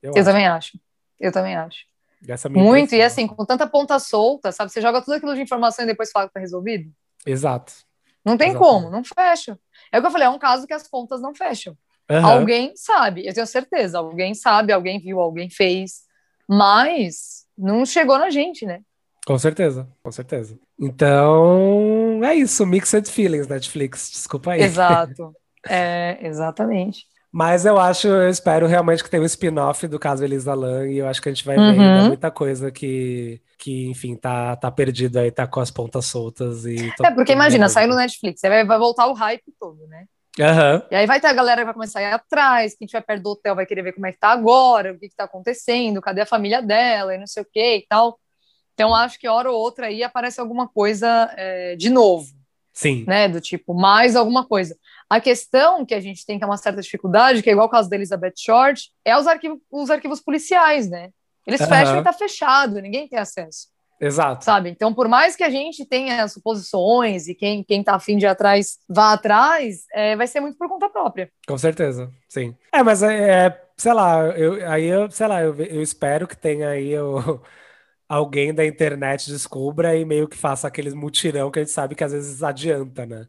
Eu, 0.02 0.12
Eu 0.14 0.18
acho. 0.18 0.26
também 0.26 0.48
acho. 0.48 0.80
Eu 1.20 1.32
também 1.32 1.56
acho. 1.56 1.86
É 2.28 2.50
Muito, 2.50 2.94
e 2.94 3.02
assim, 3.02 3.26
com 3.28 3.46
tanta 3.46 3.66
ponta 3.66 3.98
solta, 3.98 4.52
sabe? 4.52 4.70
Você 4.72 4.82
joga 4.82 5.02
tudo 5.02 5.14
aquilo 5.14 5.34
de 5.34 5.42
informação 5.42 5.86
e 5.86 5.88
depois 5.88 6.12
fala 6.12 6.28
que 6.28 6.34
tá 6.34 6.40
resolvido. 6.42 6.92
Exato. 7.26 7.72
Não 8.26 8.36
tem 8.38 8.50
Exatamente. 8.50 8.74
como, 8.74 8.90
não 8.92 9.04
fecha. 9.04 9.58
É 9.92 9.98
o 9.98 10.02
que 10.02 10.08
eu 10.08 10.12
falei, 10.12 10.28
é 10.28 10.30
um 10.30 10.38
caso 10.38 10.68
que 10.68 10.74
as 10.74 10.86
pontas 10.88 11.22
não 11.22 11.34
fecham. 11.34 11.78
Aham. 12.10 12.40
Alguém 12.40 12.76
sabe, 12.76 13.26
eu 13.26 13.34
tenho 13.34 13.48
certeza. 13.48 14.00
Alguém 14.00 14.34
sabe, 14.34 14.74
alguém 14.74 15.00
viu, 15.00 15.20
alguém 15.22 15.50
fez, 15.50 16.02
mas 16.50 17.46
não 17.56 17.86
chegou 17.86 18.18
na 18.18 18.32
gente, 18.32 18.66
né? 18.66 18.82
Com 19.26 19.38
certeza, 19.38 19.88
com 20.02 20.12
certeza. 20.12 20.58
Então, 20.80 22.20
é 22.24 22.34
isso. 22.34 22.66
Mixed 22.66 23.12
feelings, 23.12 23.48
Netflix. 23.48 24.10
Desculpa 24.10 24.52
aí. 24.54 24.62
Exato. 24.62 25.32
É, 25.68 26.18
exatamente. 26.22 27.06
Mas 27.30 27.66
eu 27.66 27.78
acho, 27.78 28.08
eu 28.08 28.30
espero 28.30 28.66
realmente 28.66 29.04
que 29.04 29.10
tenha 29.10 29.22
um 29.22 29.26
spin-off 29.26 29.86
do 29.90 30.00
caso 30.00 30.24
Elisa 30.24 30.54
Lam 30.54 30.88
e 30.88 31.00
eu 31.00 31.08
acho 31.08 31.22
que 31.22 31.28
a 31.28 31.34
gente 31.34 31.44
vai 31.44 31.58
ver 31.58 31.62
Uhum. 31.62 31.70
ainda 31.82 32.08
muita 32.08 32.32
coisa 32.32 32.72
que, 32.72 33.42
que 33.58 33.88
enfim, 33.88 34.16
tá, 34.16 34.56
tá 34.56 34.72
perdido 34.72 35.18
aí, 35.18 35.30
tá 35.30 35.46
com 35.46 35.60
as 35.60 35.70
pontas 35.70 36.06
soltas 36.06 36.66
e... 36.66 36.78
É, 37.04 37.12
porque 37.12 37.34
imagina, 37.34 37.68
saiu 37.68 37.90
no 37.90 37.96
Netflix, 37.98 38.42
aí 38.46 38.64
vai 38.64 38.80
voltar 38.80 39.08
o 39.08 39.14
hype 39.14 39.44
todo, 39.60 39.86
né? 39.88 40.06
Aham, 40.40 40.84
E 40.92 40.96
aí 40.96 41.06
vai 41.06 41.20
ter 41.20 41.28
a 41.28 41.34
galera 41.34 41.62
que 41.62 41.66
vai 41.66 41.74
começar 41.74 42.00
a 42.00 42.04
ir 42.04 42.14
atrás, 42.14 42.76
quem 42.76 42.86
estiver 42.86 43.02
perto 43.02 43.24
do 43.24 43.30
hotel 43.32 43.56
vai 43.56 43.66
querer 43.66 43.82
ver 43.82 43.94
como 43.94 44.06
é 44.06 44.12
que 44.12 44.20
tá 44.20 44.30
agora, 44.30 44.94
o 44.94 45.00
que 45.00 45.10
que 45.10 45.16
tá 45.16 45.26
acontecendo, 45.26 46.02
cadê 46.02 46.22
a 46.22 46.26
família 46.26 46.62
dela 46.62 47.16
e 47.16 47.18
não 47.18 47.28
sei 47.28 47.44
o 47.44 47.48
que 47.52 47.78
e 47.78 47.86
tal. 47.88 48.20
Então 48.74 48.96
acho 48.96 49.20
que 49.20 49.28
hora 49.28 49.52
ou 49.52 49.60
outra 49.60 49.88
aí 49.88 50.04
aparece 50.04 50.40
alguma 50.40 50.68
coisa 50.68 51.34
é, 51.36 51.76
de 51.76 51.90
novo. 51.90 52.32
sim. 52.74 53.04
né? 53.06 53.28
Do 53.28 53.42
tipo, 53.42 53.74
mais 53.74 54.16
alguma 54.16 54.46
coisa. 54.48 54.78
A 55.10 55.20
questão 55.20 55.86
que 55.86 55.94
a 55.94 56.00
gente 56.00 56.26
tem 56.26 56.38
que 56.38 56.44
é 56.46 56.48
uma 56.48 56.56
certa 56.56 56.82
dificuldade, 56.82 57.44
que 57.44 57.50
é 57.50 57.52
igual 57.54 57.68
o 57.68 57.70
caso 57.70 57.90
da 57.90 57.98
Elizabeth 57.98 58.36
Short, 58.38 58.90
é 59.04 59.18
os 59.18 59.28
arquivos, 59.28 59.60
os 59.70 59.90
arquivos 59.90 60.22
policiais, 60.22 60.90
né? 60.90 61.10
Eles 61.46 61.60
Aham. 61.60 61.70
fecham 61.70 62.00
e 62.00 62.04
tá 62.04 62.14
fechado, 62.14 62.80
ninguém 62.82 63.08
tem 63.08 63.20
acesso, 63.20 63.68
Exato. 64.00 64.46
sabe? 64.46 64.70
Então, 64.70 64.94
por 64.94 65.08
mais 65.08 65.36
que 65.36 65.44
a 65.44 65.50
gente 65.50 65.86
tenha 65.86 66.28
suposições 66.28 67.28
e 67.28 67.36
quem, 67.36 67.64
quem 67.64 67.84
tá 67.84 67.96
afim 67.96 68.18
de 68.18 68.26
ir 68.26 68.28
atrás 68.30 68.78
vá 68.88 69.14
atrás, 69.14 69.84
é, 69.94 70.16
vai 70.16 70.26
ser 70.28 70.40
muito 70.40 70.58
por 70.58 70.70
conta 70.70 70.90
própria. 70.90 71.30
Com 71.48 71.58
certeza, 71.58 72.10
sim. 72.28 72.56
É, 72.72 72.82
mas 72.82 73.04
é, 73.04 73.48
é, 73.48 73.62
sei 73.78 73.94
lá, 73.94 74.26
eu, 74.38 74.70
aí 74.70 74.86
eu, 74.86 75.10
sei 75.12 75.28
lá, 75.28 75.42
eu, 75.42 75.54
eu 75.56 75.82
espero 75.82 76.28
que 76.28 76.38
tenha 76.38 76.70
aí 76.70 76.98
o, 76.98 77.42
alguém 78.08 78.54
da 78.54 78.66
internet 78.66 79.30
descubra 79.32 79.96
e 79.96 80.06
meio 80.06 80.28
que 80.28 80.38
faça 80.38 80.68
aqueles 80.68 80.94
mutirão 80.94 81.52
que 81.52 81.60
a 81.60 81.64
gente 81.64 81.72
sabe 81.74 81.96
que 81.96 82.04
às 82.04 82.12
vezes 82.14 82.42
adianta, 82.44 83.06
né? 83.06 83.28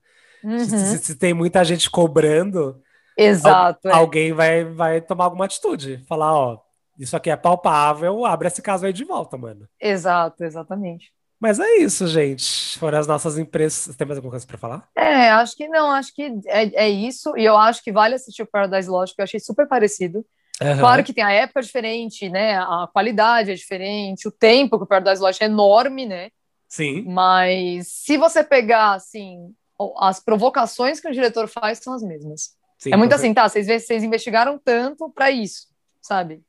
Se, 0.57 0.75
Uhum. 0.75 0.79
se- 0.79 0.99
se 0.99 1.17
tem 1.17 1.35
muita 1.35 1.65
gente 1.65 1.91
cobrando, 1.91 2.83
Exato. 3.17 3.89
al- 3.89 3.95
é. 3.95 3.97
alguém 3.97 4.33
vai, 4.33 4.65
vai 4.65 5.01
tomar 5.01 5.25
alguma 5.25 5.45
atitude. 5.45 6.05
Falar, 6.09 6.33
ó, 6.35 6.59
isso 7.01 7.17
aqui 7.17 7.31
é 7.31 7.37
palpável, 7.37 8.25
abre 8.27 8.49
esse 8.49 8.61
caso 8.61 8.87
aí 8.87 8.93
de 8.93 9.05
volta, 9.05 9.37
mano. 9.37 9.67
Exato, 9.81 10.45
exatamente. 10.45 11.13
Mas 11.41 11.59
é 11.59 11.79
isso, 11.79 12.07
gente. 12.07 12.79
Foram 12.79 12.99
as 12.99 13.07
nossas 13.07 13.39
impressões. 13.39 13.97
Tem 13.97 14.07
mais 14.07 14.19
alguma 14.19 14.33
coisa 14.33 14.47
pra 14.47 14.59
falar? 14.59 14.87
É, 14.95 15.31
acho 15.31 15.57
que 15.57 15.67
não, 15.67 15.91
acho 15.91 16.15
que 16.15 16.31
é, 16.47 16.85
é 16.85 16.89
isso, 16.91 17.35
e 17.37 17.45
eu 17.45 17.57
acho 17.57 17.83
que 17.83 17.91
vale 17.91 18.15
assistir 18.15 18.43
o 18.43 18.47
Paradise 18.47 18.91
Lost, 18.91 19.15
que 19.15 19.23
eu 19.23 19.25
achei 19.25 19.41
super 19.41 19.67
parecido. 19.67 20.25
Aham. 20.61 20.79
Claro 20.79 21.05
que 21.05 21.15
tem 21.15 21.25
a 21.25 21.33
época 21.33 21.63
diferente, 21.63 22.29
né? 22.29 22.59
A 22.59 22.87
qualidade 22.93 23.51
é 23.51 23.55
diferente, 23.55 24.29
o 24.29 24.31
tempo 24.31 24.77
que 24.77 24.85
o 24.85 24.87
Paradise 24.87 25.23
Lost 25.23 25.41
é 25.41 25.47
enorme, 25.47 26.05
né? 26.05 26.29
Sim, 26.69 27.05
Mas 27.09 27.89
se 27.89 28.19
você 28.19 28.45
pegar, 28.45 28.93
assim, 28.93 29.53
as 29.99 30.21
provocações 30.21 31.01
que 31.01 31.09
o 31.09 31.13
diretor 31.13 31.49
faz 31.49 31.79
são 31.79 31.95
as 31.95 32.03
mesmas. 32.03 32.51
sim. 32.79 32.93
é 32.93 32.97
muito 32.97 33.15
assim, 33.15 33.33
tá? 33.33 33.49
Vocês, 33.49 33.67
vocês 33.67 34.05
investigaram 34.05 34.61
tanto 34.63 35.11
para 35.11 35.31
isso, 35.31 35.69
sabe? 36.03 36.43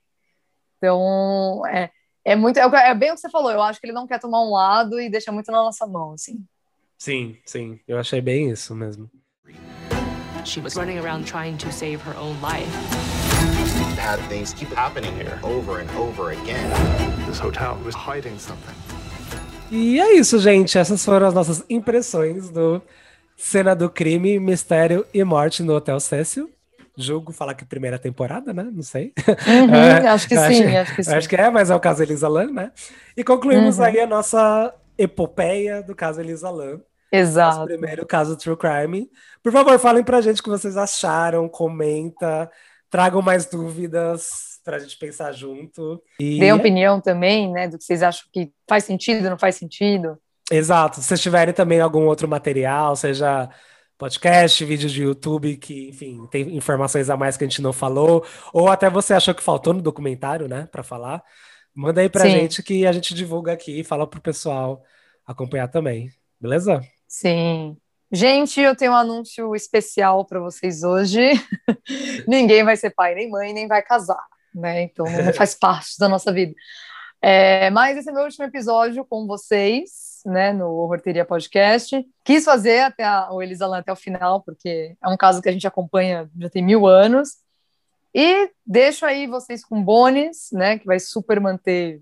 Então, 0.81 1.63
é, 1.67 1.91
é 2.25 2.35
muito. 2.35 2.57
É, 2.57 2.89
é 2.89 2.95
bem 2.95 3.11
o 3.11 3.13
que 3.13 3.21
você 3.21 3.29
falou. 3.29 3.51
Eu 3.51 3.61
acho 3.61 3.79
que 3.79 3.85
ele 3.85 3.93
não 3.93 4.07
quer 4.07 4.19
tomar 4.19 4.41
um 4.41 4.51
lado 4.51 4.99
e 4.99 5.11
deixa 5.11 5.31
muito 5.31 5.51
na 5.51 5.59
nossa 5.59 5.85
mão, 5.85 6.13
assim. 6.13 6.43
Sim, 6.97 7.37
sim. 7.45 7.79
Eu 7.87 7.99
achei 7.99 8.19
bem 8.19 8.49
isso 8.49 8.73
mesmo. 8.73 9.07
She 10.43 10.59
was 10.59 10.75
running 10.75 10.97
around 10.97 11.25
trying 11.27 11.55
to 11.57 11.71
save 11.71 12.01
her 12.03 12.17
own 12.17 12.35
life. 12.41 12.67
Had 13.99 14.19
things 14.27 14.53
keep 14.55 14.73
happening 14.75 15.13
here 15.15 15.37
over 15.43 15.79
and 15.81 15.89
over 15.95 16.31
again. 16.31 16.67
This 17.27 17.39
hotel 17.39 17.77
was 17.85 17.93
hiding 17.93 18.39
something. 18.39 18.75
E 19.69 19.99
é 19.99 20.15
isso, 20.15 20.39
gente. 20.39 20.77
Essas 20.79 21.05
foram 21.05 21.27
as 21.27 21.33
nossas 21.33 21.63
impressões 21.69 22.49
do 22.49 22.81
Cena 23.37 23.75
do 23.75 23.89
Crime, 23.89 24.39
Mistério 24.39 25.05
e 25.13 25.23
Morte 25.23 25.61
no 25.61 25.75
Hotel 25.75 25.99
Cécio. 25.99 26.49
Julgo 26.97 27.31
falar 27.31 27.53
que 27.53 27.63
primeira 27.65 27.97
temporada, 27.97 28.53
né? 28.53 28.63
Não 28.71 28.83
sei. 28.83 29.13
Uhum, 29.47 29.73
É, 29.75 30.07
acho 30.07 30.27
que 30.27 30.33
eu 30.35 30.41
sim, 30.41 30.75
acho 30.75 30.95
que 30.95 31.03
sim. 31.03 31.13
Acho 31.13 31.29
que 31.29 31.35
é, 31.35 31.49
mas 31.49 31.69
é 31.69 31.75
o 31.75 31.79
caso 31.79 32.03
Elisa 32.03 32.27
Lam, 32.27 32.51
né? 32.51 32.71
E 33.15 33.23
concluímos 33.23 33.77
Uhum. 33.79 33.85
aí 33.85 33.99
a 33.99 34.07
nossa 34.07 34.73
epopeia 34.97 35.81
do 35.81 35.95
caso 35.95 36.19
Elisa 36.21 36.49
Lam. 36.49 36.71
Nosso 36.73 36.83
Exato. 37.11 37.65
primeiro 37.65 38.05
caso 38.05 38.37
True 38.37 38.55
Crime. 38.55 39.09
Por 39.43 39.51
favor, 39.51 39.77
falem 39.79 40.03
pra 40.03 40.21
gente 40.21 40.39
o 40.39 40.43
que 40.43 40.49
vocês 40.49 40.77
acharam, 40.77 41.49
comenta, 41.49 42.49
tragam 42.89 43.21
mais 43.21 43.45
dúvidas 43.45 44.59
pra 44.63 44.79
gente 44.79 44.97
pensar 44.97 45.31
junto. 45.33 46.01
E 46.19 46.39
Dê 46.39 46.53
opinião 46.53 47.01
também, 47.01 47.51
né? 47.51 47.67
Do 47.67 47.77
que 47.77 47.83
vocês 47.83 48.01
acham 48.03 48.23
que 48.31 48.51
faz 48.69 48.83
sentido, 48.85 49.29
não 49.29 49.37
faz 49.37 49.55
sentido. 49.55 50.17
Exato. 50.49 50.97
Se 51.01 51.03
vocês 51.07 51.21
tiverem 51.21 51.53
também 51.53 51.79
algum 51.81 52.05
outro 52.05 52.27
material, 52.27 52.95
seja 52.95 53.49
podcast, 54.01 54.65
vídeo 54.65 54.89
de 54.89 55.03
YouTube, 55.03 55.57
que, 55.57 55.89
enfim, 55.89 56.27
tem 56.31 56.57
informações 56.57 57.07
a 57.07 57.15
mais 57.15 57.37
que 57.37 57.43
a 57.43 57.47
gente 57.47 57.61
não 57.61 57.71
falou, 57.71 58.25
ou 58.51 58.67
até 58.67 58.89
você 58.89 59.13
achou 59.13 59.35
que 59.35 59.43
faltou 59.43 59.75
no 59.75 59.81
documentário, 59.81 60.47
né, 60.47 60.67
pra 60.71 60.81
falar, 60.81 61.23
manda 61.71 62.01
aí 62.01 62.09
pra 62.09 62.23
Sim. 62.23 62.31
gente 62.31 62.63
que 62.63 62.87
a 62.87 62.91
gente 62.91 63.13
divulga 63.13 63.53
aqui 63.53 63.79
e 63.79 63.83
fala 63.83 64.07
pro 64.07 64.19
pessoal 64.19 64.81
acompanhar 65.23 65.67
também. 65.67 66.09
Beleza? 66.39 66.81
Sim. 67.07 67.77
Gente, 68.11 68.59
eu 68.59 68.75
tenho 68.75 68.91
um 68.91 68.95
anúncio 68.95 69.55
especial 69.55 70.25
para 70.25 70.39
vocês 70.39 70.81
hoje. 70.81 71.29
Ninguém 72.27 72.63
vai 72.63 72.75
ser 72.75 72.89
pai 72.89 73.13
nem 73.13 73.29
mãe, 73.29 73.53
nem 73.53 73.67
vai 73.67 73.83
casar, 73.83 74.25
né? 74.55 74.81
Então 74.81 75.05
não 75.05 75.31
faz 75.37 75.53
parte 75.53 75.99
da 75.99 76.09
nossa 76.09 76.33
vida. 76.33 76.55
É, 77.21 77.69
mas 77.69 77.99
esse 77.99 78.09
é 78.09 78.11
meu 78.11 78.23
último 78.23 78.45
episódio 78.45 79.05
com 79.05 79.27
vocês, 79.27 80.10
né, 80.25 80.53
no 80.53 80.69
Horteria 80.69 81.25
Podcast. 81.25 82.05
Quis 82.23 82.45
fazer 82.45 82.79
até 82.81 83.03
a, 83.03 83.31
o 83.31 83.41
Elisalan 83.41 83.79
até 83.79 83.91
o 83.91 83.95
final, 83.95 84.41
porque 84.41 84.95
é 85.01 85.07
um 85.07 85.17
caso 85.17 85.41
que 85.41 85.49
a 85.49 85.51
gente 85.51 85.67
acompanha 85.67 86.29
já 86.39 86.49
tem 86.49 86.63
mil 86.63 86.87
anos. 86.87 87.37
E 88.13 88.49
deixo 88.65 89.05
aí 89.05 89.27
vocês 89.27 89.63
com 89.63 89.83
Bones, 89.83 90.49
né, 90.51 90.77
que 90.77 90.85
vai 90.85 90.99
super 90.99 91.39
manter 91.39 92.01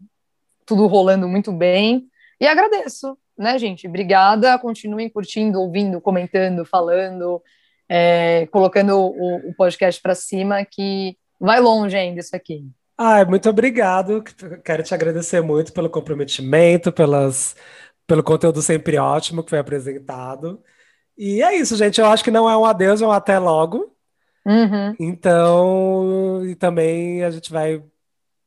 tudo 0.66 0.88
rolando 0.88 1.28
muito 1.28 1.52
bem. 1.52 2.08
E 2.40 2.48
agradeço, 2.48 3.18
né, 3.38 3.58
gente? 3.58 3.88
Obrigada. 3.88 4.58
Continuem 4.60 5.10
curtindo, 5.10 5.60
ouvindo, 5.60 6.00
comentando, 6.00 6.66
falando, 6.66 7.42
é, 7.88 8.48
colocando 8.52 8.98
o, 8.98 9.50
o 9.50 9.54
podcast 9.56 10.02
para 10.02 10.16
cima, 10.16 10.64
que 10.66 11.18
vai 11.40 11.60
longe 11.60 11.96
ainda 11.96 12.20
isso 12.20 12.36
aqui. 12.36 12.66
Ai, 13.02 13.24
muito 13.24 13.50
obrigado. 13.50 14.22
Quero 14.62 14.84
te 14.84 14.94
agradecer 14.94 15.42
muito 15.42 15.72
pelo 15.72 15.90
comprometimento, 15.90 16.92
pelas, 16.92 17.56
pelo 18.10 18.24
conteúdo 18.24 18.60
sempre 18.64 18.98
ótimo 18.98 19.44
que 19.44 19.52
foi 19.52 19.60
apresentado. 19.60 20.60
E 21.16 21.44
é 21.44 21.56
isso, 21.56 21.76
gente. 21.76 22.02
Eu 22.02 22.08
acho 22.08 22.24
que 22.24 22.32
não 22.32 22.50
é 22.50 22.58
um 22.58 22.66
adeus, 22.66 23.04
é 23.04 23.06
um 23.06 23.12
até 23.12 23.38
logo. 23.38 23.96
Uhum. 24.44 24.96
Então, 25.00 26.42
e 26.44 26.56
também 26.56 27.24
a 27.24 27.30
gente 27.30 27.52
vai 27.52 27.84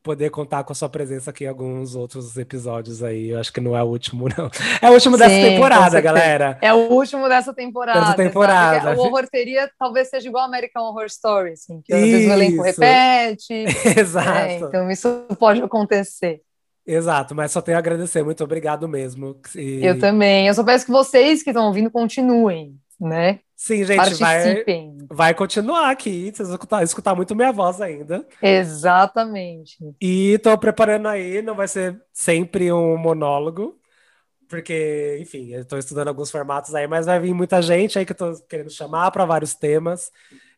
poder 0.03 0.31
contar 0.31 0.65
com 0.65 0.73
a 0.73 0.75
sua 0.75 0.89
presença 0.89 1.31
aqui 1.31 1.45
em 1.45 1.47
alguns 1.47 1.95
outros 1.95 2.37
episódios 2.37 3.05
aí. 3.05 3.29
Eu 3.29 3.39
acho 3.39 3.53
que 3.53 3.61
não 3.61 3.77
é 3.77 3.83
o 3.85 3.87
último, 3.87 4.27
não. 4.37 4.51
É 4.81 4.91
o 4.91 4.95
último 4.95 5.17
Sim, 5.17 5.23
dessa 5.23 5.49
temporada, 5.49 6.01
galera. 6.01 6.59
É 6.61 6.75
o 6.75 6.91
último 6.91 7.29
dessa 7.29 7.55
temporada. 7.55 8.01
Dessa 8.01 8.15
temporada. 8.17 8.97
O 8.97 9.05
horror 9.05 9.29
teria, 9.31 9.71
talvez 9.79 10.09
seja 10.09 10.29
igual 10.29 10.45
American 10.45 10.83
Horror 10.83 11.07
Story, 11.07 11.53
assim, 11.53 11.81
que 11.85 11.95
às 11.95 12.01
vezes 12.01 12.29
o 12.29 12.33
elenco 12.33 12.63
repete. 12.63 13.65
Exato. 13.97 14.29
É, 14.29 14.59
então 14.59 14.91
isso 14.91 15.25
pode 15.39 15.63
acontecer. 15.63 16.43
Exato, 16.87 17.35
mas 17.35 17.53
só 17.53 17.61
tenho 17.61 17.77
a 17.77 17.79
agradecer. 17.79 18.23
Muito 18.23 18.43
obrigado 18.43 18.89
mesmo. 18.89 19.41
E... 19.55 19.85
Eu 19.85 19.99
também. 19.99 20.49
Eu 20.49 20.55
só 20.55 20.65
peço 20.65 20.87
que 20.87 20.93
vocês 20.93 21.43
que 21.43 21.51
estão 21.51 21.67
ouvindo 21.67 21.91
continuem, 21.91 22.77
né? 23.01 23.41
Sim, 23.55 23.85
gente, 23.85 24.15
vai, 24.15 24.65
vai 25.09 25.35
continuar 25.35 25.89
aqui. 25.89 26.33
Vocês 26.35 26.49
vão 26.49 26.57
escutar, 26.57 26.83
escutar 26.83 27.15
muito 27.15 27.37
minha 27.37 27.53
voz 27.53 27.81
ainda. 27.81 28.27
Exatamente. 28.43 29.79
E 30.01 30.37
tô 30.39 30.59
preparando 30.59 31.07
aí, 31.07 31.41
não 31.43 31.55
vai 31.55 31.69
ser 31.69 32.03
sempre 32.13 32.73
um 32.73 32.97
monólogo, 32.97 33.79
porque, 34.49 35.17
enfim, 35.21 35.53
eu 35.53 35.65
tô 35.65 35.79
estudando 35.79 36.09
alguns 36.09 36.29
formatos 36.29 36.75
aí, 36.75 36.89
mas 36.89 37.07
vai 37.07 37.21
vir 37.21 37.33
muita 37.33 37.63
gente 37.63 37.97
aí 37.97 38.05
que 38.05 38.11
eu 38.11 38.17
tô 38.17 38.35
querendo 38.49 38.69
chamar 38.69 39.13
para 39.13 39.25
vários 39.25 39.55
temas. 39.55 40.11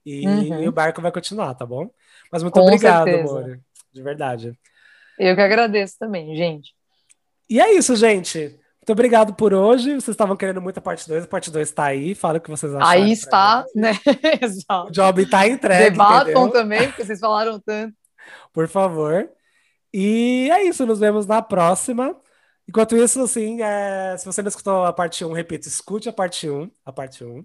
E, 0.05 0.27
uhum. 0.27 0.63
e, 0.63 0.69
o 0.69 0.73
barco 0.73 1.03
vai 1.03 1.13
continuar, 1.13 1.55
tá 1.55 1.67
bom? 1.67 1.91
Mas 2.33 2.43
muito 2.43 2.55
Com 2.55 2.63
obrigado, 2.63 3.09
amor. 3.09 3.61
De 3.93 4.03
verdade. 4.03 4.59
Eu 5.19 5.35
que 5.35 5.41
agradeço 5.41 5.97
também, 5.99 6.37
gente. 6.37 6.73
E 7.49 7.61
é 7.61 7.73
isso, 7.75 7.95
gente. 7.95 8.59
Muito 8.85 8.93
obrigado 8.93 9.35
por 9.35 9.55
hoje. 9.55 9.95
Vocês 9.95 10.09
estavam 10.09 10.37
querendo 10.37 10.61
muito 10.61 10.79
a 10.79 10.83
parte 10.83 11.09
2. 11.09 11.25
A 11.25 11.27
parte 11.27 11.51
2 11.51 11.69
está 11.69 11.85
aí. 11.85 12.15
Fala 12.15 12.37
o 12.37 12.41
que 12.41 12.51
vocês 12.51 12.75
acharam. 12.75 12.91
Aí 12.91 13.13
está, 13.13 13.65
né? 13.75 13.93
Exato. 14.43 14.89
O 14.89 14.91
job 14.91 15.23
está 15.23 15.49
entregue. 15.49 15.91
Debatam 15.91 16.31
entendeu? 16.31 16.51
também, 16.51 16.89
porque 16.89 17.05
vocês 17.05 17.19
falaram 17.19 17.59
tanto. 17.59 17.95
Por 18.53 18.69
favor. 18.69 19.27
E 19.93 20.51
é 20.53 20.65
isso. 20.65 20.85
Nos 20.85 21.01
vemos 21.01 21.27
na 21.27 21.41
próxima. 21.41 22.15
Enquanto 22.69 22.95
isso, 22.95 23.23
assim, 23.23 23.63
é... 23.63 24.17
se 24.19 24.27
você 24.27 24.43
não 24.43 24.49
escutou 24.49 24.85
a 24.85 24.93
parte 24.93 25.25
1, 25.25 25.33
repito, 25.33 25.67
escute 25.67 26.09
a 26.09 26.13
parte 26.13 26.49
1. 26.49 26.71
A 26.85 26.93
parte 26.93 27.25
1. 27.25 27.43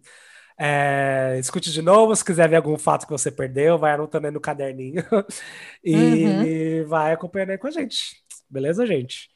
É, 0.61 1.37
escute 1.39 1.71
de 1.71 1.81
novo, 1.81 2.13
se 2.13 2.25
quiser 2.25 2.49
ver 2.49 2.57
algum 2.57 2.77
fato 2.77 3.05
que 3.05 3.11
você 3.13 3.31
perdeu, 3.31 3.77
vai 3.77 3.93
anotando 3.93 4.27
aí 4.27 4.33
no 4.33 4.41
caderninho 4.41 5.03
e 5.81 6.25
uhum. 6.25 6.87
vai 6.87 7.13
acompanhando 7.13 7.51
aí 7.51 7.57
com 7.57 7.67
a 7.67 7.71
gente. 7.71 8.21
Beleza, 8.49 8.85
gente? 8.85 9.29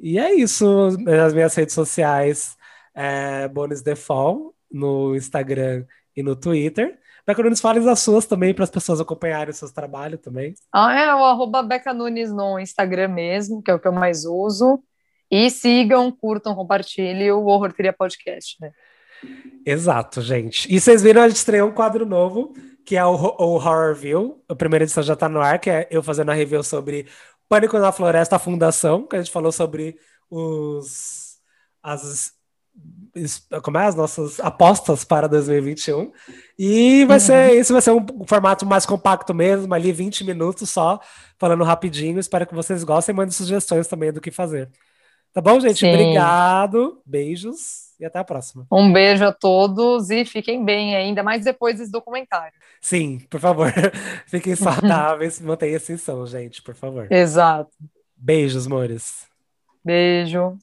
E 0.00 0.18
é 0.18 0.34
isso. 0.34 0.90
Nas 0.98 1.32
minhas 1.32 1.54
redes 1.54 1.74
sociais, 1.74 2.56
é 2.92 3.46
Bones 3.46 3.82
Default, 3.82 4.52
no 4.68 5.14
Instagram 5.14 5.84
e 6.16 6.24
no 6.24 6.34
Twitter. 6.34 6.98
Beca 7.24 7.42
Nunes, 7.42 7.60
fale 7.60 7.86
as 7.88 8.00
suas 8.00 8.26
também, 8.26 8.54
para 8.54 8.64
as 8.64 8.70
pessoas 8.70 9.00
acompanharem 9.00 9.50
o 9.50 9.54
seu 9.54 9.72
trabalho 9.72 10.18
também. 10.18 10.54
Ah, 10.72 10.98
é 10.98 11.14
o 11.14 11.24
arroba 11.24 11.62
Beca 11.62 11.94
Nunes 11.94 12.32
no 12.32 12.58
Instagram 12.58 13.08
mesmo, 13.08 13.62
que 13.62 13.70
é 13.70 13.74
o 13.74 13.78
que 13.78 13.86
eu 13.86 13.92
mais 13.92 14.24
uso. 14.24 14.82
E 15.30 15.50
sigam, 15.50 16.10
curtam, 16.10 16.54
compartilhem 16.54 17.30
o 17.30 17.44
Horror 17.44 17.72
Teria 17.72 17.92
Podcast, 17.92 18.56
né? 18.60 18.72
Exato, 19.64 20.20
gente. 20.22 20.72
E 20.74 20.80
vocês 20.80 21.02
viram, 21.02 21.22
a 21.22 21.28
gente 21.28 21.36
estreou 21.36 21.68
um 21.68 21.72
quadro 21.72 22.06
novo, 22.06 22.54
que 22.84 22.96
é 22.96 23.04
o, 23.04 23.10
o 23.10 23.54
Horror 23.54 23.94
View. 23.94 24.42
A 24.48 24.54
primeira 24.54 24.84
edição 24.84 25.02
já 25.02 25.14
está 25.14 25.28
no 25.28 25.40
ar, 25.40 25.58
que 25.58 25.68
é 25.68 25.86
eu 25.90 26.02
fazendo 26.02 26.30
a 26.30 26.34
review 26.34 26.62
sobre 26.62 27.06
Pânico 27.48 27.78
na 27.78 27.92
Floresta, 27.92 28.36
a 28.36 28.38
Fundação, 28.38 29.06
que 29.06 29.16
a 29.16 29.18
gente 29.18 29.32
falou 29.32 29.52
sobre 29.52 29.96
os 30.30 31.38
as 31.82 32.36
como 33.62 33.78
é, 33.78 33.86
as 33.86 33.94
nossas 33.94 34.38
apostas 34.40 35.04
para 35.04 35.26
2021. 35.28 36.12
E 36.58 37.04
vai 37.06 37.16
uhum. 37.18 37.24
ser 37.24 37.52
esse 37.54 37.72
vai 37.72 37.82
ser 37.82 37.90
um 37.90 38.06
formato 38.26 38.64
mais 38.64 38.86
compacto 38.86 39.34
mesmo, 39.34 39.74
ali 39.74 39.92
20 39.92 40.24
minutos 40.24 40.70
só, 40.70 41.00
falando 41.38 41.64
rapidinho. 41.64 42.20
Espero 42.20 42.46
que 42.46 42.54
vocês 42.54 42.84
gostem, 42.84 43.14
mandem 43.14 43.32
sugestões 43.32 43.88
também 43.88 44.12
do 44.12 44.20
que 44.20 44.30
fazer. 44.30 44.70
Tá 45.32 45.40
bom, 45.40 45.60
gente? 45.60 45.78
Sim. 45.78 45.88
Obrigado. 45.88 47.00
Beijos 47.06 47.88
e 48.00 48.04
até 48.04 48.18
a 48.18 48.24
próxima. 48.24 48.66
Um 48.70 48.92
beijo 48.92 49.24
a 49.24 49.32
todos 49.32 50.10
e 50.10 50.24
fiquem 50.24 50.64
bem, 50.64 50.94
ainda 50.94 51.22
mais 51.22 51.44
depois 51.44 51.78
desse 51.78 51.90
documentário. 51.90 52.52
Sim, 52.80 53.20
por 53.30 53.40
favor. 53.40 53.72
fiquem 54.26 54.54
saudáveis, 54.54 55.40
mantenham 55.42 55.74
a 55.74 55.76
ascensão, 55.76 56.26
gente, 56.26 56.62
por 56.62 56.74
favor. 56.74 57.10
Exato. 57.10 57.70
Beijos, 58.16 58.66
amores. 58.66 59.26
Beijo. 59.84 60.58